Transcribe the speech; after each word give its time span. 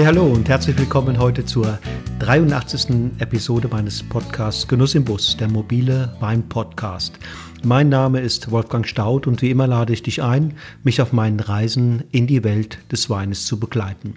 Hey, 0.00 0.06
hallo 0.06 0.24
und 0.24 0.48
herzlich 0.48 0.78
willkommen 0.78 1.18
heute 1.18 1.44
zur 1.44 1.78
83. 2.20 3.18
Episode 3.18 3.68
meines 3.70 4.02
Podcasts 4.02 4.66
Genuss 4.66 4.94
im 4.94 5.04
Bus, 5.04 5.36
der 5.36 5.48
mobile 5.48 6.16
Wein-Podcast. 6.20 7.18
Mein 7.64 7.90
Name 7.90 8.20
ist 8.20 8.50
Wolfgang 8.50 8.88
Staud 8.88 9.26
und 9.26 9.42
wie 9.42 9.50
immer 9.50 9.66
lade 9.66 9.92
ich 9.92 10.02
dich 10.02 10.22
ein, 10.22 10.54
mich 10.84 11.02
auf 11.02 11.12
meinen 11.12 11.38
Reisen 11.38 12.04
in 12.12 12.26
die 12.26 12.42
Welt 12.44 12.78
des 12.90 13.10
Weines 13.10 13.44
zu 13.44 13.60
begleiten. 13.60 14.14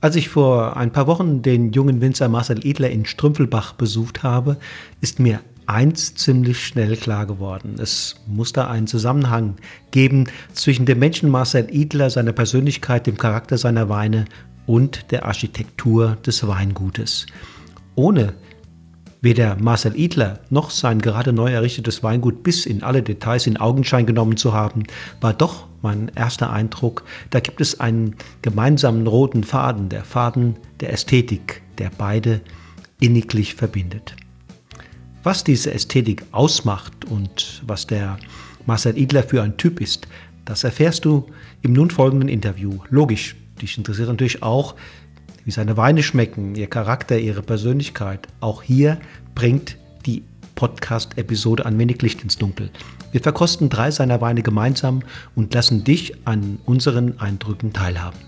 Als 0.00 0.14
ich 0.14 0.28
vor 0.28 0.76
ein 0.76 0.92
paar 0.92 1.08
Wochen 1.08 1.42
den 1.42 1.72
jungen 1.72 2.00
Winzer 2.00 2.28
Marcel 2.28 2.64
Edler 2.64 2.90
in 2.90 3.06
Strümpfelbach 3.06 3.72
besucht 3.72 4.22
habe, 4.22 4.56
ist 5.00 5.18
mir 5.18 5.40
eins 5.66 6.14
ziemlich 6.14 6.64
schnell 6.64 6.96
klar 6.96 7.26
geworden. 7.26 7.76
Es 7.80 8.16
muss 8.26 8.52
da 8.52 8.68
einen 8.68 8.86
Zusammenhang 8.86 9.56
geben 9.90 10.28
zwischen 10.52 10.86
dem 10.86 10.98
Menschen 10.98 11.28
Marcel 11.28 11.66
Edler, 11.70 12.08
seiner 12.08 12.32
Persönlichkeit, 12.32 13.06
dem 13.06 13.18
Charakter 13.18 13.58
seiner 13.58 13.88
Weine 13.88 14.26
und 14.66 15.10
der 15.10 15.24
Architektur 15.26 16.16
des 16.26 16.46
Weingutes. 16.46 17.26
Ohne 17.94 18.34
weder 19.20 19.56
Marcel 19.56 19.98
Edler 19.98 20.40
noch 20.50 20.70
sein 20.70 21.00
gerade 21.00 21.32
neu 21.32 21.50
errichtetes 21.50 22.02
Weingut 22.02 22.42
bis 22.42 22.66
in 22.66 22.82
alle 22.82 23.02
Details 23.02 23.46
in 23.46 23.56
Augenschein 23.56 24.06
genommen 24.06 24.36
zu 24.36 24.52
haben, 24.52 24.84
war 25.20 25.32
doch 25.32 25.66
mein 25.82 26.10
erster 26.14 26.52
Eindruck, 26.52 27.04
da 27.30 27.40
gibt 27.40 27.60
es 27.60 27.80
einen 27.80 28.16
gemeinsamen 28.42 29.06
roten 29.06 29.44
Faden, 29.44 29.88
der 29.88 30.04
Faden 30.04 30.56
der 30.80 30.92
Ästhetik, 30.92 31.62
der 31.78 31.90
beide 31.96 32.40
inniglich 33.00 33.54
verbindet. 33.54 34.16
Was 35.22 35.44
diese 35.44 35.72
Ästhetik 35.72 36.24
ausmacht 36.30 37.04
und 37.04 37.62
was 37.66 37.86
der 37.86 38.18
Marcel 38.64 38.96
Idler 38.96 39.22
für 39.22 39.42
ein 39.42 39.56
Typ 39.56 39.80
ist, 39.80 40.06
das 40.44 40.62
erfährst 40.62 41.04
du 41.04 41.26
im 41.62 41.72
nun 41.72 41.90
folgenden 41.90 42.28
Interview. 42.28 42.78
Logisch, 42.90 43.34
dich 43.60 43.78
interessiert 43.78 44.08
natürlich 44.08 44.42
auch, 44.42 44.74
wie 45.44 45.50
seine 45.50 45.76
Weine 45.76 46.02
schmecken, 46.02 46.54
ihr 46.54 46.66
Charakter, 46.66 47.18
ihre 47.18 47.42
Persönlichkeit. 47.42 48.26
Auch 48.40 48.62
hier 48.62 48.98
bringt 49.34 49.76
die 50.04 50.24
Podcast-Episode 50.56 51.64
ein 51.66 51.78
wenig 51.78 52.02
Licht 52.02 52.22
ins 52.22 52.36
Dunkel. 52.36 52.70
Wir 53.12 53.20
verkosten 53.20 53.68
drei 53.68 53.90
seiner 53.90 54.20
Weine 54.20 54.42
gemeinsam 54.42 55.02
und 55.34 55.54
lassen 55.54 55.84
dich 55.84 56.14
an 56.26 56.58
unseren 56.64 57.20
Eindrücken 57.20 57.72
teilhaben. 57.72 58.18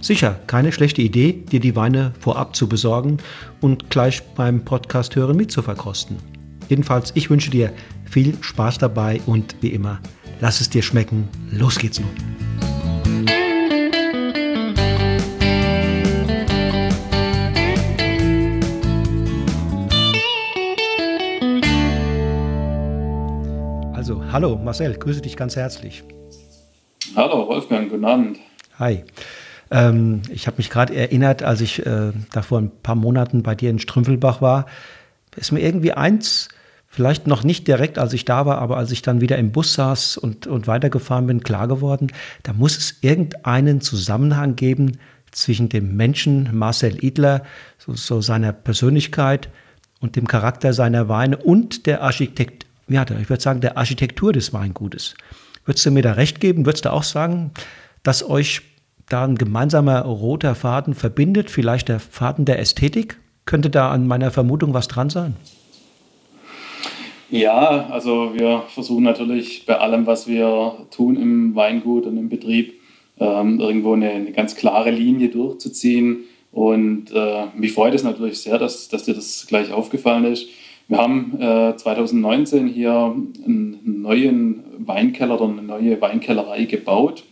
Sicher, 0.00 0.40
keine 0.46 0.72
schlechte 0.72 1.02
Idee, 1.02 1.32
dir 1.32 1.60
die 1.60 1.76
Weine 1.76 2.12
vorab 2.18 2.56
zu 2.56 2.68
besorgen 2.68 3.18
und 3.60 3.88
gleich 3.90 4.22
beim 4.34 4.64
Podcast 4.64 5.14
hören 5.14 5.36
mitzuverkosten. 5.36 6.16
Jedenfalls, 6.68 7.12
ich 7.14 7.30
wünsche 7.30 7.50
dir 7.50 7.72
viel 8.04 8.36
Spaß 8.40 8.78
dabei 8.78 9.20
und 9.26 9.56
wie 9.60 9.68
immer, 9.68 10.00
lass 10.40 10.60
es 10.60 10.70
dir 10.70 10.82
schmecken. 10.82 11.28
Los 11.50 11.78
geht's 11.78 12.00
nun. 12.00 12.41
Hallo 24.32 24.56
Marcel, 24.56 24.94
grüße 24.94 25.20
dich 25.20 25.36
ganz 25.36 25.56
herzlich. 25.56 26.02
Hallo 27.14 27.46
Wolfgang, 27.48 27.90
guten 27.90 28.04
Abend. 28.04 28.38
Hi. 28.78 29.04
Ähm, 29.70 30.22
ich 30.30 30.46
habe 30.46 30.56
mich 30.56 30.70
gerade 30.70 30.94
erinnert, 30.94 31.42
als 31.42 31.60
ich 31.60 31.84
äh, 31.84 32.12
da 32.32 32.42
vor 32.42 32.58
ein 32.58 32.70
paar 32.82 32.94
Monaten 32.94 33.42
bei 33.42 33.54
dir 33.54 33.68
in 33.68 33.78
Strümpfelbach 33.78 34.40
war, 34.40 34.66
ist 35.36 35.52
mir 35.52 35.60
irgendwie 35.60 35.92
eins, 35.92 36.48
vielleicht 36.88 37.26
noch 37.26 37.44
nicht 37.44 37.68
direkt, 37.68 37.98
als 37.98 38.14
ich 38.14 38.24
da 38.24 38.46
war, 38.46 38.58
aber 38.58 38.78
als 38.78 38.90
ich 38.90 39.02
dann 39.02 39.20
wieder 39.20 39.36
im 39.36 39.52
Bus 39.52 39.74
saß 39.74 40.16
und, 40.16 40.46
und 40.46 40.66
weitergefahren 40.66 41.26
bin, 41.26 41.42
klar 41.42 41.68
geworden, 41.68 42.08
da 42.42 42.54
muss 42.54 42.78
es 42.78 42.98
irgendeinen 43.02 43.82
Zusammenhang 43.82 44.56
geben 44.56 44.92
zwischen 45.30 45.68
dem 45.68 45.96
Menschen 45.96 46.50
Marcel 46.56 47.02
Idler, 47.04 47.42
so, 47.78 47.94
so 47.94 48.20
seiner 48.22 48.52
Persönlichkeit 48.52 49.50
und 50.00 50.16
dem 50.16 50.26
Charakter 50.26 50.72
seiner 50.72 51.08
Weine 51.08 51.36
und 51.36 51.86
der 51.86 52.02
Architekt, 52.02 52.66
ja, 52.88 53.04
ich 53.20 53.28
würde 53.28 53.42
sagen, 53.42 53.60
der 53.60 53.76
Architektur 53.76 54.32
des 54.32 54.52
Weingutes. 54.52 55.14
Würdest 55.64 55.86
du 55.86 55.90
mir 55.90 56.02
da 56.02 56.12
recht 56.12 56.40
geben? 56.40 56.66
Würdest 56.66 56.84
du 56.84 56.92
auch 56.92 57.04
sagen, 57.04 57.52
dass 58.02 58.28
euch 58.28 58.62
da 59.08 59.24
ein 59.24 59.36
gemeinsamer 59.36 60.02
roter 60.02 60.54
Faden 60.54 60.94
verbindet, 60.94 61.50
vielleicht 61.50 61.88
der 61.88 62.00
Faden 62.00 62.44
der 62.44 62.58
Ästhetik? 62.58 63.18
Könnte 63.44 63.70
da 63.70 63.90
an 63.90 64.06
meiner 64.06 64.30
Vermutung 64.30 64.74
was 64.74 64.88
dran 64.88 65.10
sein? 65.10 65.36
Ja, 67.30 67.86
also 67.90 68.34
wir 68.34 68.64
versuchen 68.68 69.04
natürlich 69.04 69.64
bei 69.64 69.78
allem, 69.78 70.06
was 70.06 70.26
wir 70.26 70.86
tun 70.90 71.16
im 71.16 71.54
Weingut 71.54 72.04
und 72.04 72.18
im 72.18 72.28
Betrieb, 72.28 72.74
ähm, 73.18 73.58
irgendwo 73.58 73.94
eine, 73.94 74.10
eine, 74.10 74.32
ganz 74.32 74.54
klare 74.54 74.90
Linie 74.90 75.28
durchzuziehen. 75.28 76.24
Und 76.50 77.10
äh, 77.14 77.46
mich 77.56 77.72
freut 77.72 77.94
es 77.94 78.02
natürlich 78.02 78.40
sehr, 78.40 78.58
dass, 78.58 78.88
dass 78.88 79.04
dir 79.04 79.14
das 79.14 79.46
gleich 79.46 79.72
aufgefallen 79.72 80.26
ist. 80.26 80.48
Wir 80.88 80.98
haben 80.98 81.40
äh, 81.40 81.76
2019 81.76 82.66
hier 82.66 82.92
einen 83.44 84.02
neuen 84.02 84.62
Weinkeller 84.78 85.40
oder 85.40 85.50
eine 85.50 85.62
neue 85.62 86.00
Weinkellerei 86.00 86.64
gebaut 86.64 87.24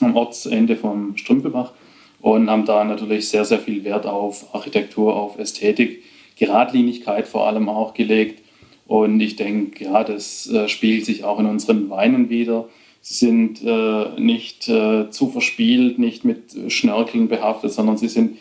am 0.00 0.16
Ortsende 0.16 0.76
vom 0.76 1.16
Strümpelbach 1.16 1.72
und 2.20 2.50
haben 2.50 2.64
da 2.64 2.84
natürlich 2.84 3.28
sehr, 3.28 3.44
sehr 3.44 3.58
viel 3.58 3.84
Wert 3.84 4.06
auf 4.06 4.54
Architektur, 4.54 5.14
auf 5.14 5.38
Ästhetik, 5.38 6.02
Geradlinigkeit 6.36 7.28
vor 7.28 7.46
allem 7.46 7.68
auch 7.68 7.94
gelegt. 7.94 8.42
Und 8.86 9.20
ich 9.20 9.36
denke, 9.36 9.84
ja, 9.84 10.04
das 10.04 10.50
äh, 10.50 10.68
spiegelt 10.68 11.06
sich 11.06 11.24
auch 11.24 11.38
in 11.38 11.46
unseren 11.46 11.88
Weinen 11.90 12.28
wieder. 12.28 12.68
Sie 13.00 13.14
sind 13.14 13.62
äh, 13.62 14.20
nicht 14.20 14.68
äh, 14.68 15.10
zu 15.10 15.28
verspielt, 15.28 15.98
nicht 15.98 16.24
mit 16.24 16.72
Schnörkeln 16.72 17.28
behaftet, 17.28 17.72
sondern 17.72 17.96
sie 17.96 18.08
sind 18.08 18.38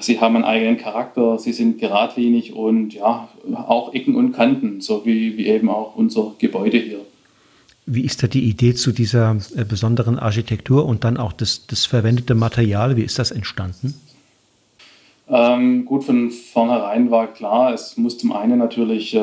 sie 0.00 0.20
haben 0.20 0.36
einen 0.36 0.44
eigenen 0.44 0.76
Charakter, 0.76 1.38
sie 1.38 1.52
sind 1.52 1.78
geradlinig 1.78 2.54
und 2.54 2.94
ja, 2.94 3.28
auch 3.54 3.94
Ecken 3.94 4.14
und 4.14 4.32
Kanten, 4.32 4.80
so 4.80 5.04
wie, 5.04 5.36
wie 5.36 5.46
eben 5.46 5.68
auch 5.68 5.94
unser 5.96 6.34
Gebäude 6.38 6.78
hier. 6.78 7.00
Wie 7.86 8.02
ist 8.02 8.22
da 8.22 8.26
die 8.26 8.44
Idee 8.44 8.74
zu 8.74 8.92
dieser 8.92 9.36
äh, 9.56 9.64
besonderen 9.64 10.18
Architektur 10.18 10.84
und 10.84 11.02
dann 11.04 11.16
auch 11.16 11.32
das, 11.32 11.66
das 11.66 11.86
verwendete 11.86 12.34
Material? 12.34 12.96
Wie 12.96 13.02
ist 13.02 13.18
das 13.18 13.30
entstanden? 13.30 13.94
Ähm, 15.28 15.84
gut, 15.84 16.04
von 16.04 16.30
vornherein 16.30 17.10
war 17.10 17.32
klar, 17.32 17.72
es 17.72 17.96
muss 17.96 18.18
zum 18.18 18.32
einen 18.32 18.58
natürlich 18.58 19.14
äh, 19.14 19.18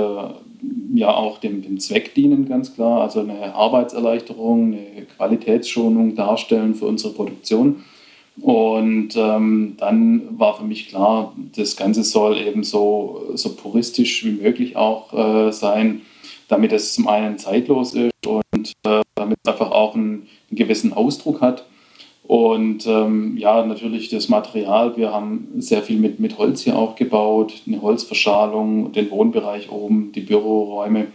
ja 0.94 1.10
auch 1.10 1.38
dem, 1.40 1.62
dem 1.62 1.80
Zweck 1.80 2.14
dienen, 2.16 2.48
ganz 2.48 2.74
klar, 2.74 3.02
also 3.02 3.20
eine 3.20 3.54
Arbeitserleichterung, 3.54 4.74
eine 4.74 5.06
Qualitätsschonung 5.16 6.16
darstellen 6.16 6.76
für 6.76 6.86
unsere 6.86 7.14
Produktion. 7.14 7.84
Und 8.42 9.16
ähm, 9.16 9.76
dann 9.78 10.40
war 10.40 10.58
für 10.58 10.64
mich 10.64 10.90
klar, 10.90 11.34
das 11.56 11.76
Ganze 11.76 12.04
soll 12.04 12.38
eben 12.38 12.64
so, 12.64 13.24
so 13.34 13.56
puristisch 13.56 14.24
wie 14.26 14.32
möglich 14.32 14.76
auch 14.76 15.12
äh, 15.14 15.52
sein, 15.52 16.02
damit 16.48 16.72
es 16.72 16.94
zum 16.94 17.08
einen 17.08 17.40
zeitlos 17.40 17.94
ist 17.94 18.28
und 18.28 18.74
äh, 18.86 19.02
damit 19.16 19.38
es 19.44 19.52
einfach 19.52 19.72
auch 19.72 19.96
einen, 19.96 20.28
einen, 20.50 20.58
gewissen 20.58 20.94
Ausdruck 20.94 21.42
hat. 21.42 21.66
Und 22.28 22.86
ähm, 22.86 23.38
ja, 23.38 23.66
natürlich 23.66 24.10
das 24.10 24.30
Material. 24.30 24.98
Wir 24.98 25.14
haben 25.14 25.48
sehr 25.58 25.82
viel 25.82 25.98
mit, 25.98 26.20
mit 26.20 26.38
Holz 26.38 26.62
hier 26.62 26.78
auch 26.78 26.96
gebaut, 26.96 27.54
eine 27.66 27.82
Holzverschalung, 27.82 28.92
den 28.92 29.10
Wohnbereich 29.10 29.72
oben, 29.72 30.12
die 30.12 30.22
Büroräume 30.22 31.08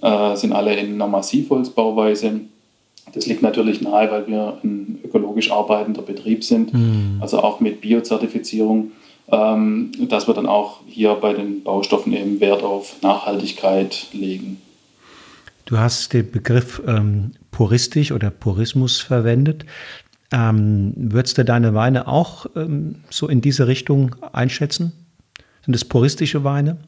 äh, 0.00 0.36
sind 0.36 0.52
alle 0.52 0.74
in 0.74 0.94
einer 0.94 1.08
Massivholzbauweise. 1.08 2.40
Das 3.12 3.26
liegt 3.26 3.42
natürlich 3.42 3.80
nahe, 3.80 4.10
weil 4.10 4.26
wir 4.26 4.58
ein 4.62 4.98
ökologisch 5.04 5.50
arbeitender 5.50 6.02
Betrieb 6.02 6.44
sind, 6.44 6.72
mhm. 6.72 7.18
also 7.20 7.42
auch 7.42 7.60
mit 7.60 7.80
Biozertifizierung, 7.80 8.92
ähm, 9.30 9.92
dass 10.08 10.26
wir 10.26 10.34
dann 10.34 10.46
auch 10.46 10.80
hier 10.86 11.14
bei 11.14 11.32
den 11.32 11.62
Baustoffen 11.62 12.12
eben 12.12 12.40
Wert 12.40 12.62
auf 12.62 12.96
Nachhaltigkeit 13.02 14.08
legen. 14.12 14.60
Du 15.66 15.78
hast 15.78 16.12
den 16.12 16.30
Begriff 16.30 16.82
ähm, 16.86 17.32
puristisch 17.50 18.10
oder 18.10 18.30
Purismus 18.30 19.00
verwendet. 19.00 19.64
Ähm, 20.32 20.92
würdest 20.96 21.38
du 21.38 21.44
deine 21.44 21.74
Weine 21.74 22.08
auch 22.08 22.46
ähm, 22.56 22.96
so 23.08 23.28
in 23.28 23.40
diese 23.40 23.66
Richtung 23.66 24.16
einschätzen? 24.32 24.92
Sind 25.64 25.74
es 25.74 25.84
puristische 25.84 26.44
Weine? 26.44 26.78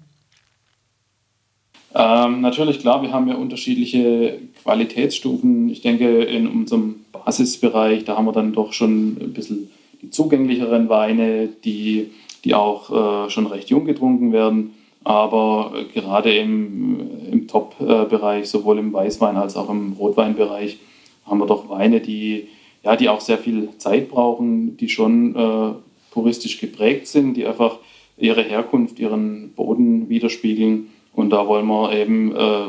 Ähm, 1.95 2.41
natürlich, 2.41 2.81
klar, 2.81 3.03
wir 3.03 3.13
haben 3.13 3.29
ja 3.29 3.35
unterschiedliche 3.35 4.39
Qualitätsstufen. 4.63 5.69
Ich 5.69 5.83
denke, 5.83 6.23
in 6.23 6.47
unserem 6.47 7.05
Basisbereich, 7.13 8.05
da 8.05 8.17
haben 8.17 8.25
wir 8.25 8.33
dann 8.33 8.53
doch 8.53 8.73
schon 8.73 9.19
ein 9.21 9.33
bisschen 9.33 9.71
die 10.01 10.11
zugänglicheren 10.11 10.89
Weine, 10.89 11.49
die, 11.65 12.11
die 12.45 12.55
auch 12.55 13.27
äh, 13.27 13.31
schon 13.31 13.47
recht 13.47 13.71
jung 13.71 13.85
getrunken 13.85 14.33
werden. 14.33 14.75
Aber 15.05 15.73
gerade 15.93 16.35
im, 16.35 17.01
im 17.31 17.49
Top-Bereich, 17.49 18.49
sowohl 18.49 18.79
im 18.79 18.93
Weißwein 18.93 19.37
als 19.37 19.57
auch 19.57 19.69
im 19.69 19.95
Rotweinbereich, 19.95 20.79
haben 21.27 21.39
wir 21.39 21.47
doch 21.47 21.69
Weine, 21.69 22.01
die, 22.01 22.49
ja, 22.85 22.97
die 22.97 23.09
auch 23.09 23.21
sehr 23.21 23.39
viel 23.39 23.69
Zeit 23.79 24.09
brauchen, 24.11 24.77
die 24.77 24.89
schon 24.89 25.35
äh, 25.35 25.73
puristisch 26.11 26.59
geprägt 26.59 27.07
sind, 27.09 27.35
die 27.35 27.47
einfach 27.47 27.79
ihre 28.17 28.43
Herkunft, 28.43 28.99
ihren 28.99 29.53
Boden 29.55 30.09
widerspiegeln. 30.09 30.89
Und 31.13 31.31
da 31.31 31.47
wollen 31.47 31.67
wir 31.67 31.93
eben 31.93 32.35
äh, 32.35 32.69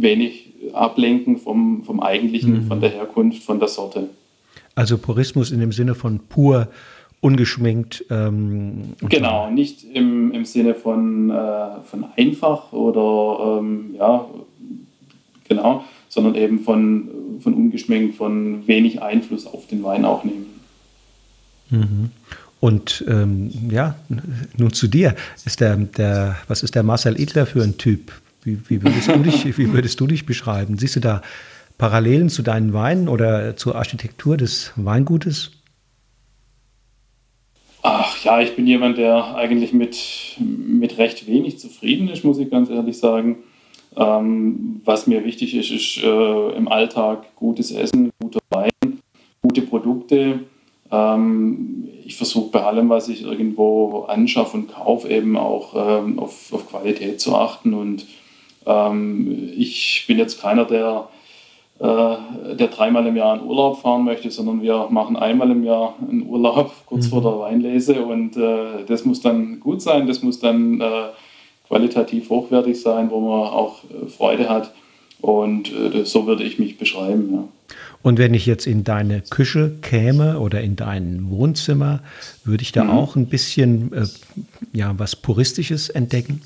wenig 0.00 0.52
ablenken 0.72 1.38
vom, 1.38 1.82
vom 1.84 2.00
Eigentlichen, 2.00 2.64
mhm. 2.64 2.66
von 2.66 2.80
der 2.80 2.90
Herkunft, 2.90 3.42
von 3.42 3.58
der 3.58 3.68
Sorte. 3.68 4.08
Also 4.74 4.98
Purismus 4.98 5.50
in 5.50 5.60
dem 5.60 5.72
Sinne 5.72 5.94
von 5.94 6.20
pur, 6.20 6.68
ungeschminkt. 7.20 8.04
Ähm, 8.10 8.94
genau, 9.08 9.46
so. 9.46 9.52
nicht 9.52 9.84
im, 9.84 10.32
im 10.32 10.44
Sinne 10.44 10.74
von, 10.74 11.30
äh, 11.30 11.82
von 11.84 12.06
einfach 12.16 12.72
oder 12.72 13.58
ähm, 13.58 13.94
ja, 13.98 14.24
genau, 15.48 15.84
sondern 16.08 16.34
eben 16.34 16.60
von, 16.60 17.08
von 17.40 17.54
ungeschminkt, 17.54 18.16
von 18.16 18.66
wenig 18.66 19.02
Einfluss 19.02 19.46
auf 19.46 19.66
den 19.66 19.82
Wein 19.82 20.04
auch 20.04 20.24
nehmen. 20.24 20.46
Mhm. 21.70 22.10
Und 22.60 23.04
ähm, 23.08 23.50
ja, 23.70 23.96
nun 24.56 24.72
zu 24.72 24.86
dir. 24.86 25.16
Ist 25.46 25.60
der, 25.60 25.76
der, 25.76 26.36
was 26.46 26.62
ist 26.62 26.74
der 26.74 26.82
Marcel 26.82 27.18
Edler 27.18 27.46
für 27.46 27.62
ein 27.62 27.78
Typ? 27.78 28.12
Wie, 28.42 28.58
wie, 28.68 28.82
würdest 28.82 29.08
du 29.08 29.18
dich, 29.18 29.58
wie 29.58 29.72
würdest 29.72 29.98
du 29.98 30.06
dich 30.06 30.26
beschreiben? 30.26 30.78
Siehst 30.78 30.96
du 30.96 31.00
da 31.00 31.22
Parallelen 31.78 32.28
zu 32.28 32.42
deinen 32.42 32.74
Weinen 32.74 33.08
oder 33.08 33.56
zur 33.56 33.76
Architektur 33.76 34.36
des 34.36 34.72
Weingutes? 34.76 35.52
Ach 37.82 38.22
ja, 38.22 38.40
ich 38.42 38.54
bin 38.54 38.66
jemand, 38.66 38.98
der 38.98 39.34
eigentlich 39.36 39.72
mit, 39.72 40.36
mit 40.38 40.98
recht 40.98 41.26
wenig 41.26 41.58
zufrieden 41.58 42.08
ist, 42.08 42.24
muss 42.24 42.38
ich 42.38 42.50
ganz 42.50 42.68
ehrlich 42.68 42.98
sagen. 42.98 43.38
Ähm, 43.96 44.82
was 44.84 45.06
mir 45.06 45.24
wichtig 45.24 45.54
ist, 45.54 45.70
ist 45.70 46.04
äh, 46.04 46.56
im 46.56 46.68
Alltag 46.68 47.34
gutes 47.36 47.72
Essen, 47.72 48.10
guter 48.20 48.40
Wein, 48.50 48.70
gute 49.42 49.62
Produkte 49.62 50.40
ähm, 50.90 51.88
ich 52.04 52.16
versuche 52.16 52.50
bei 52.50 52.62
allem, 52.62 52.88
was 52.88 53.08
ich 53.08 53.22
irgendwo 53.22 54.06
anschaffe 54.08 54.56
und 54.56 54.72
kaufe, 54.72 55.08
eben 55.08 55.36
auch 55.36 55.74
ähm, 55.76 56.18
auf, 56.18 56.52
auf, 56.52 56.68
Qualität 56.68 57.20
zu 57.20 57.36
achten. 57.36 57.74
Und 57.74 58.06
ähm, 58.66 59.52
ich 59.56 60.04
bin 60.08 60.18
jetzt 60.18 60.40
keiner, 60.40 60.64
der, 60.64 61.08
äh, 61.78 62.56
der 62.56 62.66
dreimal 62.66 63.06
im 63.06 63.16
Jahr 63.16 63.36
in 63.38 63.46
Urlaub 63.46 63.80
fahren 63.80 64.04
möchte, 64.04 64.30
sondern 64.30 64.62
wir 64.62 64.88
machen 64.90 65.16
einmal 65.16 65.50
im 65.50 65.62
Jahr 65.62 65.94
einen 66.00 66.26
Urlaub 66.26 66.72
kurz 66.86 67.06
mhm. 67.06 67.10
vor 67.10 67.22
der 67.22 67.38
Weinlese. 67.38 68.04
Und 68.04 68.36
äh, 68.36 68.84
das 68.86 69.04
muss 69.04 69.20
dann 69.20 69.60
gut 69.60 69.80
sein, 69.80 70.08
das 70.08 70.22
muss 70.22 70.40
dann 70.40 70.80
äh, 70.80 71.10
qualitativ 71.68 72.28
hochwertig 72.30 72.80
sein, 72.80 73.10
wo 73.10 73.20
man 73.20 73.50
auch 73.50 73.84
äh, 73.84 74.08
Freude 74.08 74.48
hat. 74.48 74.72
Und 75.20 75.70
äh, 75.72 76.04
so 76.04 76.26
würde 76.26 76.42
ich 76.42 76.58
mich 76.58 76.76
beschreiben. 76.76 77.28
Ja. 77.32 77.44
Und 78.02 78.18
wenn 78.18 78.32
ich 78.32 78.46
jetzt 78.46 78.66
in 78.66 78.82
deine 78.84 79.20
Küche 79.20 79.72
käme 79.82 80.40
oder 80.40 80.60
in 80.60 80.76
dein 80.76 81.28
Wohnzimmer, 81.28 82.00
würde 82.44 82.62
ich 82.62 82.72
da 82.72 82.84
mhm. 82.84 82.90
auch 82.90 83.16
ein 83.16 83.26
bisschen 83.26 83.92
äh, 83.92 84.06
ja, 84.72 84.94
was 84.96 85.16
Puristisches 85.16 85.90
entdecken? 85.90 86.40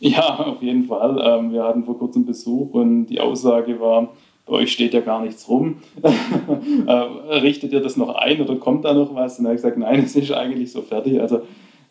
Ja, 0.00 0.36
auf 0.36 0.62
jeden 0.62 0.84
Fall. 0.84 1.20
Ähm, 1.22 1.52
wir 1.52 1.64
hatten 1.64 1.84
vor 1.84 1.98
kurzem 1.98 2.24
Besuch 2.24 2.72
und 2.72 3.06
die 3.06 3.20
Aussage 3.20 3.80
war, 3.80 4.08
bei 4.46 4.54
euch 4.54 4.72
steht 4.72 4.94
ja 4.94 5.00
gar 5.00 5.22
nichts 5.22 5.46
rum. 5.48 5.76
äh, 6.86 6.92
richtet 6.92 7.72
ihr 7.72 7.80
das 7.80 7.96
noch 7.98 8.14
ein 8.14 8.40
oder 8.40 8.56
kommt 8.56 8.86
da 8.86 8.94
noch 8.94 9.14
was? 9.14 9.38
Und 9.38 9.44
er 9.44 9.50
hat 9.50 9.56
gesagt, 9.56 9.76
nein, 9.76 10.00
es 10.04 10.16
ist 10.16 10.32
eigentlich 10.32 10.72
so 10.72 10.80
fertig. 10.80 11.20
Also 11.20 11.42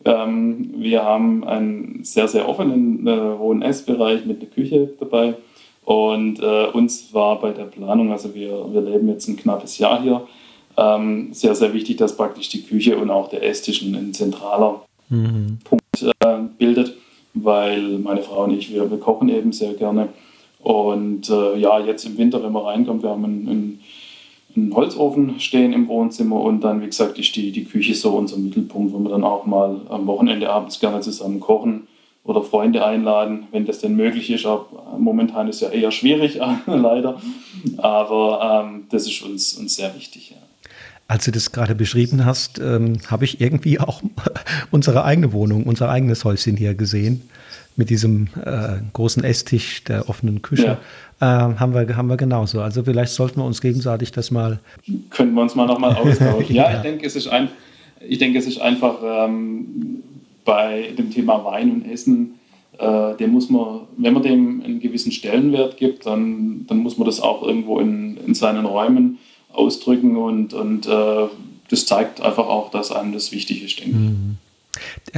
ähm, 0.04 0.74
wir 0.76 1.04
haben 1.04 1.44
einen 1.44 2.02
sehr, 2.02 2.26
sehr 2.26 2.48
offenen 2.48 3.06
äh, 3.06 3.38
Wohn- 3.38 3.62
Essbereich 3.62 4.26
mit 4.26 4.40
einer 4.40 4.50
Küche 4.50 4.90
dabei 4.98 5.34
und 5.88 6.38
äh, 6.40 6.66
uns 6.66 7.14
war 7.14 7.40
bei 7.40 7.50
der 7.52 7.64
Planung, 7.64 8.12
also 8.12 8.34
wir, 8.34 8.70
wir 8.74 8.82
leben 8.82 9.08
jetzt 9.08 9.26
ein 9.26 9.38
knappes 9.38 9.78
Jahr 9.78 10.02
hier, 10.02 10.20
ähm, 10.76 11.32
sehr, 11.32 11.54
sehr 11.54 11.72
wichtig, 11.72 11.96
dass 11.96 12.14
praktisch 12.14 12.50
die 12.50 12.62
Küche 12.62 12.98
und 12.98 13.08
auch 13.08 13.30
der 13.30 13.42
Esstisch 13.42 13.80
ein 13.80 14.12
zentraler 14.12 14.82
mhm. 15.08 15.60
Punkt 15.64 16.14
äh, 16.20 16.40
bildet, 16.58 16.94
weil 17.32 17.80
meine 18.00 18.20
Frau 18.20 18.44
und 18.44 18.50
ich, 18.50 18.70
wir, 18.70 18.90
wir 18.90 18.98
kochen 18.98 19.30
eben 19.30 19.50
sehr 19.52 19.72
gerne. 19.72 20.10
Und 20.58 21.30
äh, 21.30 21.56
ja, 21.56 21.80
jetzt 21.80 22.04
im 22.04 22.18
Winter, 22.18 22.42
wenn 22.42 22.52
man 22.52 22.64
reinkommt, 22.64 23.02
wir 23.02 23.08
haben 23.08 23.24
einen, 23.24 23.48
einen, 23.48 23.80
einen, 24.56 24.76
Holzofen 24.76 25.40
stehen 25.40 25.72
im 25.72 25.88
Wohnzimmer 25.88 26.38
und 26.38 26.60
dann, 26.60 26.82
wie 26.82 26.86
gesagt, 26.86 27.18
ist 27.18 27.34
die, 27.34 27.50
die 27.50 27.64
Küche 27.64 27.94
so 27.94 28.10
unser 28.10 28.36
Mittelpunkt, 28.36 28.92
wo 28.92 28.98
wir 28.98 29.08
dann 29.08 29.24
auch 29.24 29.46
mal 29.46 29.80
am 29.88 30.06
Wochenende 30.06 30.50
abends 30.50 30.80
gerne 30.80 31.00
zusammen 31.00 31.40
kochen 31.40 31.88
oder 32.28 32.42
Freunde 32.42 32.84
einladen, 32.84 33.44
wenn 33.52 33.64
das 33.64 33.78
denn 33.78 33.96
möglich 33.96 34.30
ist. 34.30 34.44
Aber 34.44 34.66
momentan 34.98 35.48
ist 35.48 35.62
ja 35.62 35.70
eher 35.70 35.90
schwierig, 35.90 36.38
leider. 36.66 37.18
Aber 37.78 38.66
ähm, 38.66 38.84
das 38.90 39.06
ist 39.06 39.22
uns, 39.22 39.54
uns 39.54 39.76
sehr 39.76 39.94
wichtig. 39.96 40.32
Ja. 40.32 40.36
Als 41.08 41.24
du 41.24 41.30
das 41.30 41.52
gerade 41.52 41.74
beschrieben 41.74 42.26
hast, 42.26 42.58
ähm, 42.58 42.98
habe 43.06 43.24
ich 43.24 43.40
irgendwie 43.40 43.80
auch 43.80 44.02
unsere 44.70 45.04
eigene 45.04 45.32
Wohnung, 45.32 45.64
unser 45.64 45.88
eigenes 45.88 46.22
Häuschen 46.26 46.58
hier 46.58 46.74
gesehen. 46.74 47.22
Mit 47.76 47.88
diesem 47.88 48.28
äh, 48.44 48.76
großen 48.92 49.24
Esstisch, 49.24 49.84
der 49.84 50.10
offenen 50.10 50.42
Küche. 50.42 50.78
Ja. 51.20 51.48
Äh, 51.50 51.54
haben, 51.58 51.72
wir, 51.72 51.96
haben 51.96 52.08
wir 52.08 52.18
genauso. 52.18 52.60
Also 52.60 52.82
vielleicht 52.82 53.12
sollten 53.12 53.40
wir 53.40 53.44
uns 53.44 53.62
gegenseitig 53.62 54.12
das 54.12 54.30
mal. 54.30 54.58
Können 55.10 55.32
wir 55.32 55.42
uns 55.42 55.54
mal 55.54 55.66
nochmal 55.66 55.94
austauschen. 55.94 56.54
ja, 56.54 56.64
ja, 56.70 56.76
ich 56.76 56.82
denke, 56.82 57.06
es 57.06 57.16
ist 57.16 57.28
ein, 57.28 57.48
ich 58.06 58.18
denke, 58.18 58.38
es 58.38 58.46
ist 58.46 58.60
einfach 58.60 58.96
ähm, 59.02 60.02
bei 60.48 60.94
dem 60.96 61.10
Thema 61.10 61.44
Wein 61.44 61.70
und 61.70 61.92
Essen, 61.92 62.38
äh, 62.78 63.14
dem 63.16 63.32
muss 63.32 63.50
man, 63.50 63.80
wenn 63.98 64.14
man 64.14 64.22
dem 64.22 64.62
einen 64.64 64.80
gewissen 64.80 65.12
Stellenwert 65.12 65.76
gibt, 65.76 66.06
dann, 66.06 66.64
dann 66.66 66.78
muss 66.78 66.96
man 66.96 67.04
das 67.04 67.20
auch 67.20 67.42
irgendwo 67.42 67.78
in, 67.80 68.16
in 68.16 68.34
seinen 68.34 68.64
Räumen 68.64 69.18
ausdrücken 69.52 70.16
und, 70.16 70.54
und 70.54 70.86
äh, 70.86 71.26
das 71.68 71.84
zeigt 71.84 72.22
einfach 72.22 72.46
auch, 72.46 72.70
dass 72.70 72.90
einem 72.90 73.12
das 73.12 73.30
wichtig 73.30 73.62
ist, 73.62 73.78
denke 73.78 73.90
ich. 73.90 73.96
Mhm. 73.96 74.38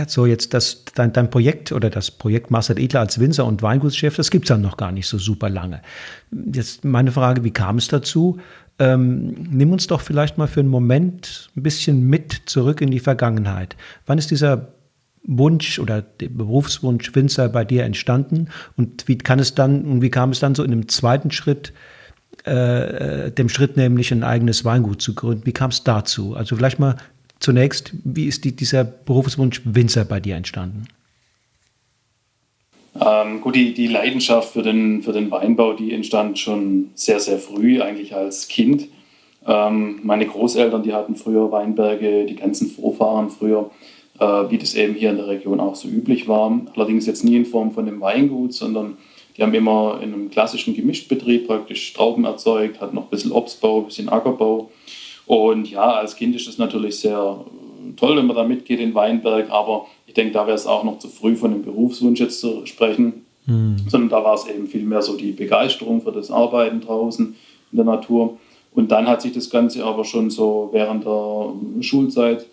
So, 0.08 0.26
jetzt 0.26 0.52
das, 0.52 0.84
dein, 0.96 1.12
dein 1.12 1.30
Projekt 1.30 1.70
oder 1.70 1.90
das 1.90 2.10
Projekt 2.10 2.50
Marcel 2.50 2.80
Edler 2.80 3.00
als 3.00 3.20
Winzer 3.20 3.46
und 3.46 3.62
Weingutschef, 3.62 4.16
das 4.16 4.32
gibt 4.32 4.46
es 4.46 4.48
dann 4.48 4.62
noch 4.62 4.76
gar 4.76 4.90
nicht 4.90 5.06
so 5.06 5.18
super 5.18 5.48
lange. 5.48 5.80
Jetzt 6.52 6.84
meine 6.84 7.12
Frage, 7.12 7.44
wie 7.44 7.52
kam 7.52 7.78
es 7.78 7.86
dazu? 7.86 8.38
Ähm, 8.80 9.46
nimm 9.48 9.70
uns 9.70 9.86
doch 9.86 10.00
vielleicht 10.00 10.38
mal 10.38 10.48
für 10.48 10.60
einen 10.60 10.70
Moment 10.70 11.50
ein 11.56 11.62
bisschen 11.62 12.08
mit 12.08 12.32
zurück 12.46 12.80
in 12.80 12.90
die 12.90 12.98
Vergangenheit. 12.98 13.76
Wann 14.06 14.18
ist 14.18 14.32
dieser 14.32 14.72
Wunsch 15.24 15.78
oder 15.78 16.02
der 16.02 16.28
Berufswunsch 16.28 17.14
Winzer 17.14 17.48
bei 17.48 17.64
dir 17.64 17.84
entstanden 17.84 18.48
und 18.76 19.06
wie 19.06 19.18
kann 19.18 19.38
es 19.38 19.54
dann 19.54 19.84
und 19.84 20.02
wie 20.02 20.10
kam 20.10 20.30
es 20.30 20.40
dann 20.40 20.54
so 20.54 20.62
in 20.62 20.72
einem 20.72 20.88
zweiten 20.88 21.30
Schritt, 21.30 21.72
äh, 22.46 23.26
äh, 23.26 23.30
dem 23.30 23.48
Schritt 23.48 23.76
nämlich 23.76 24.12
ein 24.12 24.24
eigenes 24.24 24.64
Weingut 24.64 25.02
zu 25.02 25.14
gründen? 25.14 25.46
Wie 25.46 25.52
kam 25.52 25.70
es 25.70 25.84
dazu? 25.84 26.34
Also 26.34 26.56
vielleicht 26.56 26.78
mal 26.78 26.96
zunächst, 27.38 27.92
wie 28.04 28.26
ist 28.26 28.44
die, 28.44 28.56
dieser 28.56 28.84
Berufswunsch 28.84 29.62
Winzer 29.64 30.04
bei 30.04 30.20
dir 30.20 30.36
entstanden? 30.36 30.86
Ähm, 33.00 33.40
gut, 33.40 33.54
die, 33.54 33.72
die 33.72 33.86
Leidenschaft 33.86 34.52
für 34.52 34.62
den, 34.62 35.02
für 35.02 35.12
den 35.12 35.30
Weinbau, 35.30 35.74
die 35.74 35.92
entstand 35.92 36.38
schon 36.38 36.90
sehr, 36.94 37.20
sehr 37.20 37.38
früh, 37.38 37.80
eigentlich 37.80 38.14
als 38.14 38.48
Kind. 38.48 38.88
Ähm, 39.46 40.00
meine 40.02 40.26
Großeltern, 40.26 40.82
die 40.82 40.92
hatten 40.92 41.14
früher 41.14 41.50
Weinberge, 41.52 42.26
die 42.26 42.36
ganzen 42.36 42.68
Vorfahren 42.68 43.30
früher 43.30 43.70
wie 44.20 44.58
das 44.58 44.74
eben 44.74 44.94
hier 44.94 45.10
in 45.10 45.16
der 45.16 45.28
Region 45.28 45.60
auch 45.60 45.74
so 45.74 45.88
üblich 45.88 46.28
war. 46.28 46.60
Allerdings 46.76 47.06
jetzt 47.06 47.24
nie 47.24 47.36
in 47.36 47.46
Form 47.46 47.72
von 47.72 47.88
einem 47.88 48.00
Weingut, 48.00 48.52
sondern 48.52 48.98
die 49.36 49.42
haben 49.42 49.54
immer 49.54 50.00
in 50.02 50.12
einem 50.12 50.30
klassischen 50.30 50.74
Gemischtbetrieb 50.74 51.46
praktisch 51.46 51.94
Trauben 51.94 52.24
erzeugt, 52.24 52.80
hatten 52.80 52.96
noch 52.96 53.04
ein 53.04 53.10
bisschen 53.10 53.32
Obstbau, 53.32 53.78
ein 53.78 53.86
bisschen 53.86 54.10
Ackerbau. 54.10 54.70
Und 55.26 55.70
ja, 55.70 55.92
als 55.92 56.16
Kind 56.16 56.36
ist 56.36 56.48
es 56.48 56.58
natürlich 56.58 56.98
sehr 56.98 57.44
toll, 57.96 58.16
wenn 58.16 58.26
man 58.26 58.36
da 58.36 58.44
mitgeht 58.44 58.80
in 58.80 58.94
Weinberg, 58.94 59.50
aber 59.50 59.86
ich 60.06 60.14
denke, 60.14 60.32
da 60.32 60.46
wäre 60.46 60.56
es 60.56 60.66
auch 60.66 60.84
noch 60.84 60.98
zu 60.98 61.08
früh 61.08 61.36
von 61.36 61.52
einem 61.52 61.62
Berufswunsch 61.62 62.20
jetzt 62.20 62.40
zu 62.40 62.66
sprechen, 62.66 63.24
mhm. 63.46 63.76
sondern 63.88 64.10
da 64.10 64.24
war 64.24 64.34
es 64.34 64.46
eben 64.46 64.66
viel 64.66 64.82
mehr 64.82 65.02
so 65.02 65.16
die 65.16 65.32
Begeisterung 65.32 66.02
für 66.02 66.12
das 66.12 66.30
Arbeiten 66.30 66.80
draußen 66.80 67.36
in 67.70 67.76
der 67.76 67.84
Natur. 67.86 68.38
Und 68.74 68.90
dann 68.90 69.08
hat 69.08 69.22
sich 69.22 69.32
das 69.32 69.50
Ganze 69.50 69.84
aber 69.84 70.04
schon 70.04 70.30
so 70.30 70.68
während 70.72 71.04
der 71.04 71.52
Schulzeit 71.82 72.46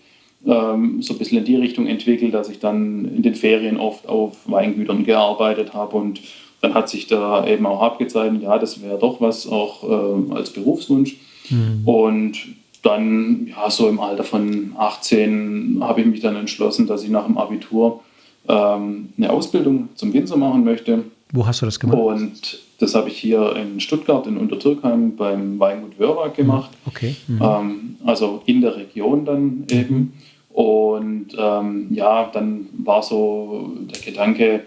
ähm, 0.45 1.01
so 1.01 1.13
ein 1.13 1.17
bisschen 1.17 1.39
in 1.39 1.45
die 1.45 1.55
Richtung 1.55 1.87
entwickelt, 1.87 2.33
dass 2.33 2.49
ich 2.49 2.59
dann 2.59 3.05
in 3.05 3.21
den 3.21 3.35
Ferien 3.35 3.77
oft 3.77 4.07
auf 4.07 4.37
Weingütern 4.45 5.03
gearbeitet 5.03 5.73
habe 5.73 5.97
und 5.97 6.21
dann 6.61 6.73
hat 6.73 6.89
sich 6.89 7.07
da 7.07 7.45
eben 7.45 7.65
auch 7.65 7.81
abgezeichnet, 7.81 8.43
ja, 8.43 8.57
das 8.57 8.81
wäre 8.81 8.97
doch 8.97 9.21
was 9.21 9.47
auch 9.47 9.83
äh, 9.83 10.33
als 10.33 10.49
Berufswunsch. 10.49 11.17
Mhm. 11.49 11.87
Und 11.87 12.37
dann, 12.81 13.47
ja, 13.47 13.69
so 13.69 13.87
im 13.87 13.99
Alter 13.99 14.23
von 14.23 14.73
18 14.77 15.79
habe 15.81 16.01
ich 16.01 16.07
mich 16.07 16.19
dann 16.21 16.35
entschlossen, 16.35 16.87
dass 16.87 17.03
ich 17.03 17.09
nach 17.09 17.25
dem 17.25 17.37
Abitur 17.37 18.01
ähm, 18.47 19.09
eine 19.17 19.29
Ausbildung 19.29 19.89
zum 19.95 20.13
Winzer 20.13 20.37
machen 20.37 20.63
möchte. 20.63 21.03
Wo 21.31 21.45
hast 21.45 21.61
du 21.61 21.65
das 21.65 21.79
gemacht? 21.79 21.97
Und 21.97 22.59
das 22.79 22.95
habe 22.95 23.09
ich 23.09 23.17
hier 23.17 23.55
in 23.55 23.79
Stuttgart 23.79 24.25
in 24.27 24.37
Untertürkheim 24.37 25.15
beim 25.15 25.59
Weingut 25.59 25.99
Wörwag 25.99 26.35
gemacht. 26.35 26.71
Okay. 26.85 27.15
Mhm. 27.27 27.41
Ähm, 27.41 27.95
also 28.05 28.41
in 28.45 28.61
der 28.61 28.75
Region 28.77 29.25
dann 29.25 29.65
eben. 29.69 30.13
Und 30.57 31.35
ähm, 31.37 31.85
ja, 31.91 32.31
dann 32.33 32.69
war 32.79 33.03
so 33.03 33.73
der 33.93 34.01
Gedanke, 34.01 34.63